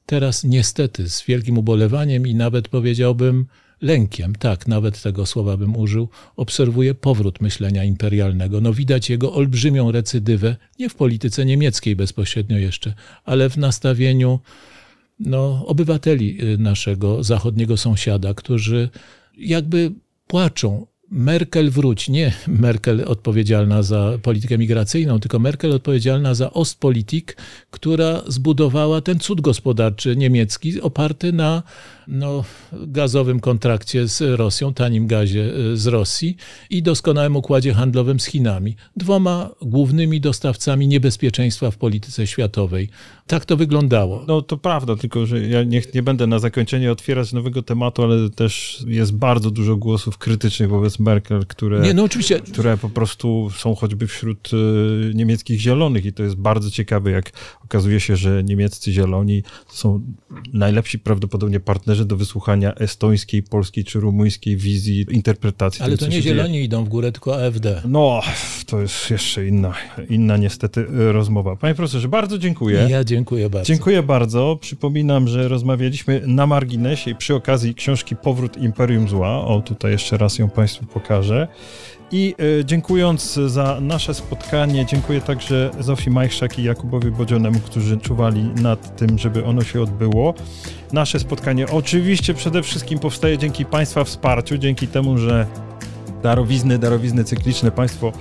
Teraz 0.05 0.43
niestety 0.43 1.09
z 1.09 1.25
wielkim 1.25 1.57
ubolewaniem 1.57 2.27
i 2.27 2.35
nawet 2.35 2.67
powiedziałbym 2.67 3.45
lękiem, 3.81 4.35
tak, 4.35 4.67
nawet 4.67 5.01
tego 5.01 5.25
słowa 5.25 5.57
bym 5.57 5.75
użył, 5.75 6.09
obserwuję 6.35 6.95
powrót 6.95 7.41
myślenia 7.41 7.83
imperialnego. 7.83 8.61
No 8.61 8.73
widać 8.73 9.09
jego 9.09 9.33
olbrzymią 9.33 9.91
recydywę, 9.91 10.55
nie 10.79 10.89
w 10.89 10.95
polityce 10.95 11.45
niemieckiej 11.45 11.95
bezpośrednio 11.95 12.57
jeszcze, 12.57 12.93
ale 13.25 13.49
w 13.49 13.57
nastawieniu 13.57 14.39
no, 15.19 15.65
obywateli 15.67 16.53
y, 16.53 16.57
naszego 16.57 17.23
zachodniego 17.23 17.77
sąsiada, 17.77 18.33
którzy 18.33 18.89
jakby 19.37 19.91
płaczą 20.27 20.87
Merkel 21.11 21.69
wróć, 21.69 22.09
nie 22.09 22.33
Merkel 22.47 23.03
odpowiedzialna 23.07 23.83
za 23.83 24.17
politykę 24.21 24.57
migracyjną, 24.57 25.19
tylko 25.19 25.39
Merkel 25.39 25.71
odpowiedzialna 25.71 26.35
za 26.35 26.53
Ostpolitik, 26.53 27.37
która 27.71 28.21
zbudowała 28.27 29.01
ten 29.01 29.19
cud 29.19 29.41
gospodarczy 29.41 30.15
niemiecki 30.15 30.81
oparty 30.81 31.33
na 31.33 31.63
no, 32.07 32.43
gazowym 32.71 33.39
kontrakcie 33.39 34.07
z 34.07 34.21
Rosją, 34.21 34.73
tanim 34.73 35.07
gazie 35.07 35.53
e, 35.73 35.77
z 35.77 35.87
Rosji 35.87 36.37
i 36.69 36.83
doskonałym 36.83 37.35
układzie 37.35 37.73
handlowym 37.73 38.19
z 38.19 38.25
Chinami. 38.25 38.75
Dwoma 38.95 39.49
głównymi 39.61 40.21
dostawcami 40.21 40.87
niebezpieczeństwa 40.87 41.71
w 41.71 41.77
polityce 41.77 42.27
światowej. 42.27 42.89
Tak 43.27 43.45
to 43.45 43.57
wyglądało. 43.57 44.25
No 44.27 44.41
to 44.41 44.57
prawda, 44.57 44.95
tylko 44.95 45.25
że 45.25 45.47
ja 45.47 45.63
nie, 45.63 45.81
nie 45.93 46.03
będę 46.03 46.27
na 46.27 46.39
zakończenie 46.39 46.91
otwierać 46.91 47.33
nowego 47.33 47.61
tematu, 47.61 48.03
ale 48.03 48.29
też 48.29 48.83
jest 48.87 49.13
bardzo 49.13 49.51
dużo 49.51 49.75
głosów 49.75 50.17
krytycznych 50.17 50.69
wobec 50.69 50.99
Merkel, 50.99 51.45
które, 51.45 51.79
nie, 51.79 51.93
no 51.93 52.03
oczywiście. 52.03 52.39
które 52.39 52.77
po 52.77 52.89
prostu 52.89 53.49
są 53.57 53.75
choćby 53.75 54.07
wśród 54.07 54.49
y, 54.53 55.11
niemieckich 55.13 55.59
zielonych 55.59 56.05
i 56.05 56.13
to 56.13 56.23
jest 56.23 56.35
bardzo 56.35 56.71
ciekawe, 56.71 57.11
jak 57.11 57.31
okazuje 57.63 57.99
się, 57.99 58.15
że 58.15 58.43
niemieccy 58.43 58.91
zieloni 58.91 59.43
są 59.67 60.01
najlepsi 60.53 60.99
prawdopodobnie 60.99 61.59
partnerzy 61.59 61.96
należy 61.97 62.05
do 62.07 62.17
wysłuchania 62.17 62.75
estońskiej, 62.75 63.43
polskiej 63.43 63.83
czy 63.83 63.99
rumuńskiej 63.99 64.57
wizji, 64.57 65.05
interpretacji. 65.11 65.83
Ale 65.83 65.97
tego, 65.97 66.05
to 66.05 66.15
nie 66.15 66.21
zieloni 66.21 66.53
dzieje. 66.53 66.63
idą 66.63 66.83
w 66.83 66.89
górę, 66.89 67.11
tylko 67.11 67.45
AfD. 67.45 67.81
No, 67.87 68.21
to 68.65 68.81
jest 68.81 69.11
jeszcze 69.11 69.47
inna, 69.47 69.73
inna 70.09 70.37
niestety 70.37 70.81
e, 70.81 71.11
rozmowa. 71.11 71.55
Panie 71.55 71.75
profesorze, 71.75 72.07
bardzo 72.07 72.37
dziękuję. 72.37 72.87
Ja 72.89 73.03
dziękuję 73.03 73.49
bardzo. 73.49 73.67
Dziękuję 73.67 74.03
bardzo. 74.03 74.57
Przypominam, 74.61 75.27
że 75.27 75.47
rozmawialiśmy 75.47 76.21
na 76.27 76.47
marginesie 76.47 77.11
i 77.11 77.15
przy 77.15 77.35
okazji 77.35 77.75
książki 77.75 78.15
Powrót 78.15 78.57
Imperium 78.57 79.09
Zła. 79.09 79.45
O, 79.45 79.61
tutaj 79.61 79.91
jeszcze 79.91 80.17
raz 80.17 80.39
ją 80.39 80.49
Państwu 80.49 80.85
pokażę. 80.85 81.47
I 82.11 82.35
y, 82.59 82.65
dziękując 82.65 83.33
za 83.33 83.77
nasze 83.81 84.13
spotkanie, 84.13 84.85
dziękuję 84.85 85.21
także 85.21 85.71
Zofii 85.79 86.09
Majszczak 86.09 86.59
i 86.59 86.63
Jakubowi 86.63 87.11
Bodzionemu, 87.11 87.59
którzy 87.59 87.97
czuwali 87.97 88.43
nad 88.43 88.95
tym, 88.95 89.17
żeby 89.17 89.45
ono 89.45 89.63
się 89.63 89.81
odbyło. 89.81 90.33
Nasze 90.93 91.19
spotkanie 91.19 91.67
oczywiście 91.67 92.33
przede 92.33 92.63
wszystkim 92.63 92.99
powstaje 92.99 93.37
dzięki 93.37 93.65
Państwa 93.65 94.03
wsparciu, 94.03 94.57
dzięki 94.57 94.87
temu, 94.87 95.17
że 95.17 95.45
darowizny, 96.23 96.79
darowizny 96.79 97.23
cykliczne 97.23 97.71
Państwo 97.71 98.11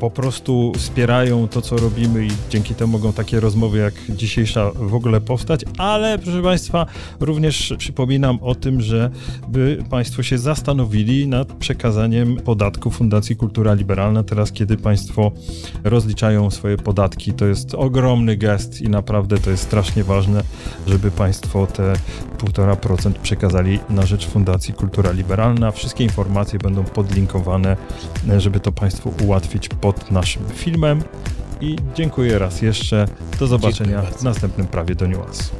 po 0.00 0.10
prostu 0.10 0.72
wspierają 0.76 1.48
to, 1.48 1.62
co 1.62 1.76
robimy 1.76 2.26
i 2.26 2.30
dzięki 2.50 2.74
temu 2.74 2.92
mogą 2.92 3.12
takie 3.12 3.40
rozmowy 3.40 3.78
jak 3.78 3.94
dzisiejsza 4.08 4.70
w 4.74 4.94
ogóle 4.94 5.20
powstać, 5.20 5.64
ale 5.78 6.18
proszę 6.18 6.42
Państwa, 6.42 6.86
również 7.20 7.74
przypominam 7.78 8.38
o 8.42 8.54
tym, 8.54 8.80
że 8.80 9.10
by 9.48 9.84
Państwo 9.90 10.22
się 10.22 10.38
zastanowili 10.38 11.28
nad 11.28 11.52
przekazaniem 11.52 12.36
podatku 12.36 12.90
Fundacji 12.90 13.36
Kultura 13.36 13.74
Liberalna. 13.74 14.22
Teraz, 14.22 14.52
kiedy 14.52 14.76
Państwo 14.76 15.32
rozliczają 15.84 16.50
swoje 16.50 16.76
podatki, 16.76 17.32
to 17.32 17.46
jest 17.46 17.74
ogromny 17.74 18.36
gest 18.36 18.80
i 18.80 18.88
naprawdę 18.88 19.38
to 19.38 19.50
jest 19.50 19.62
strasznie 19.62 20.04
ważne, 20.04 20.42
żeby 20.86 21.10
Państwo 21.10 21.66
te 21.66 21.92
1,5% 22.38 23.12
przekazali 23.12 23.78
na 23.90 24.06
rzecz 24.06 24.26
Fundacji 24.26 24.74
Kultura 24.74 25.12
Liberalna. 25.12 25.70
Wszystkie 25.70 26.04
informacje 26.04 26.58
będą 26.58 26.84
podlinkowane, 26.84 27.37
żeby 28.38 28.60
to 28.60 28.72
Państwu 28.72 29.14
ułatwić 29.24 29.68
pod 29.68 30.10
naszym 30.10 30.42
filmem. 30.54 31.02
I 31.60 31.76
dziękuję 31.94 32.38
raz 32.38 32.62
jeszcze. 32.62 33.08
Do 33.38 33.46
zobaczenia 33.46 34.02
w 34.02 34.22
następnym 34.22 34.66
prawie 34.66 34.94
do 34.94 35.06
niuansu. 35.06 35.54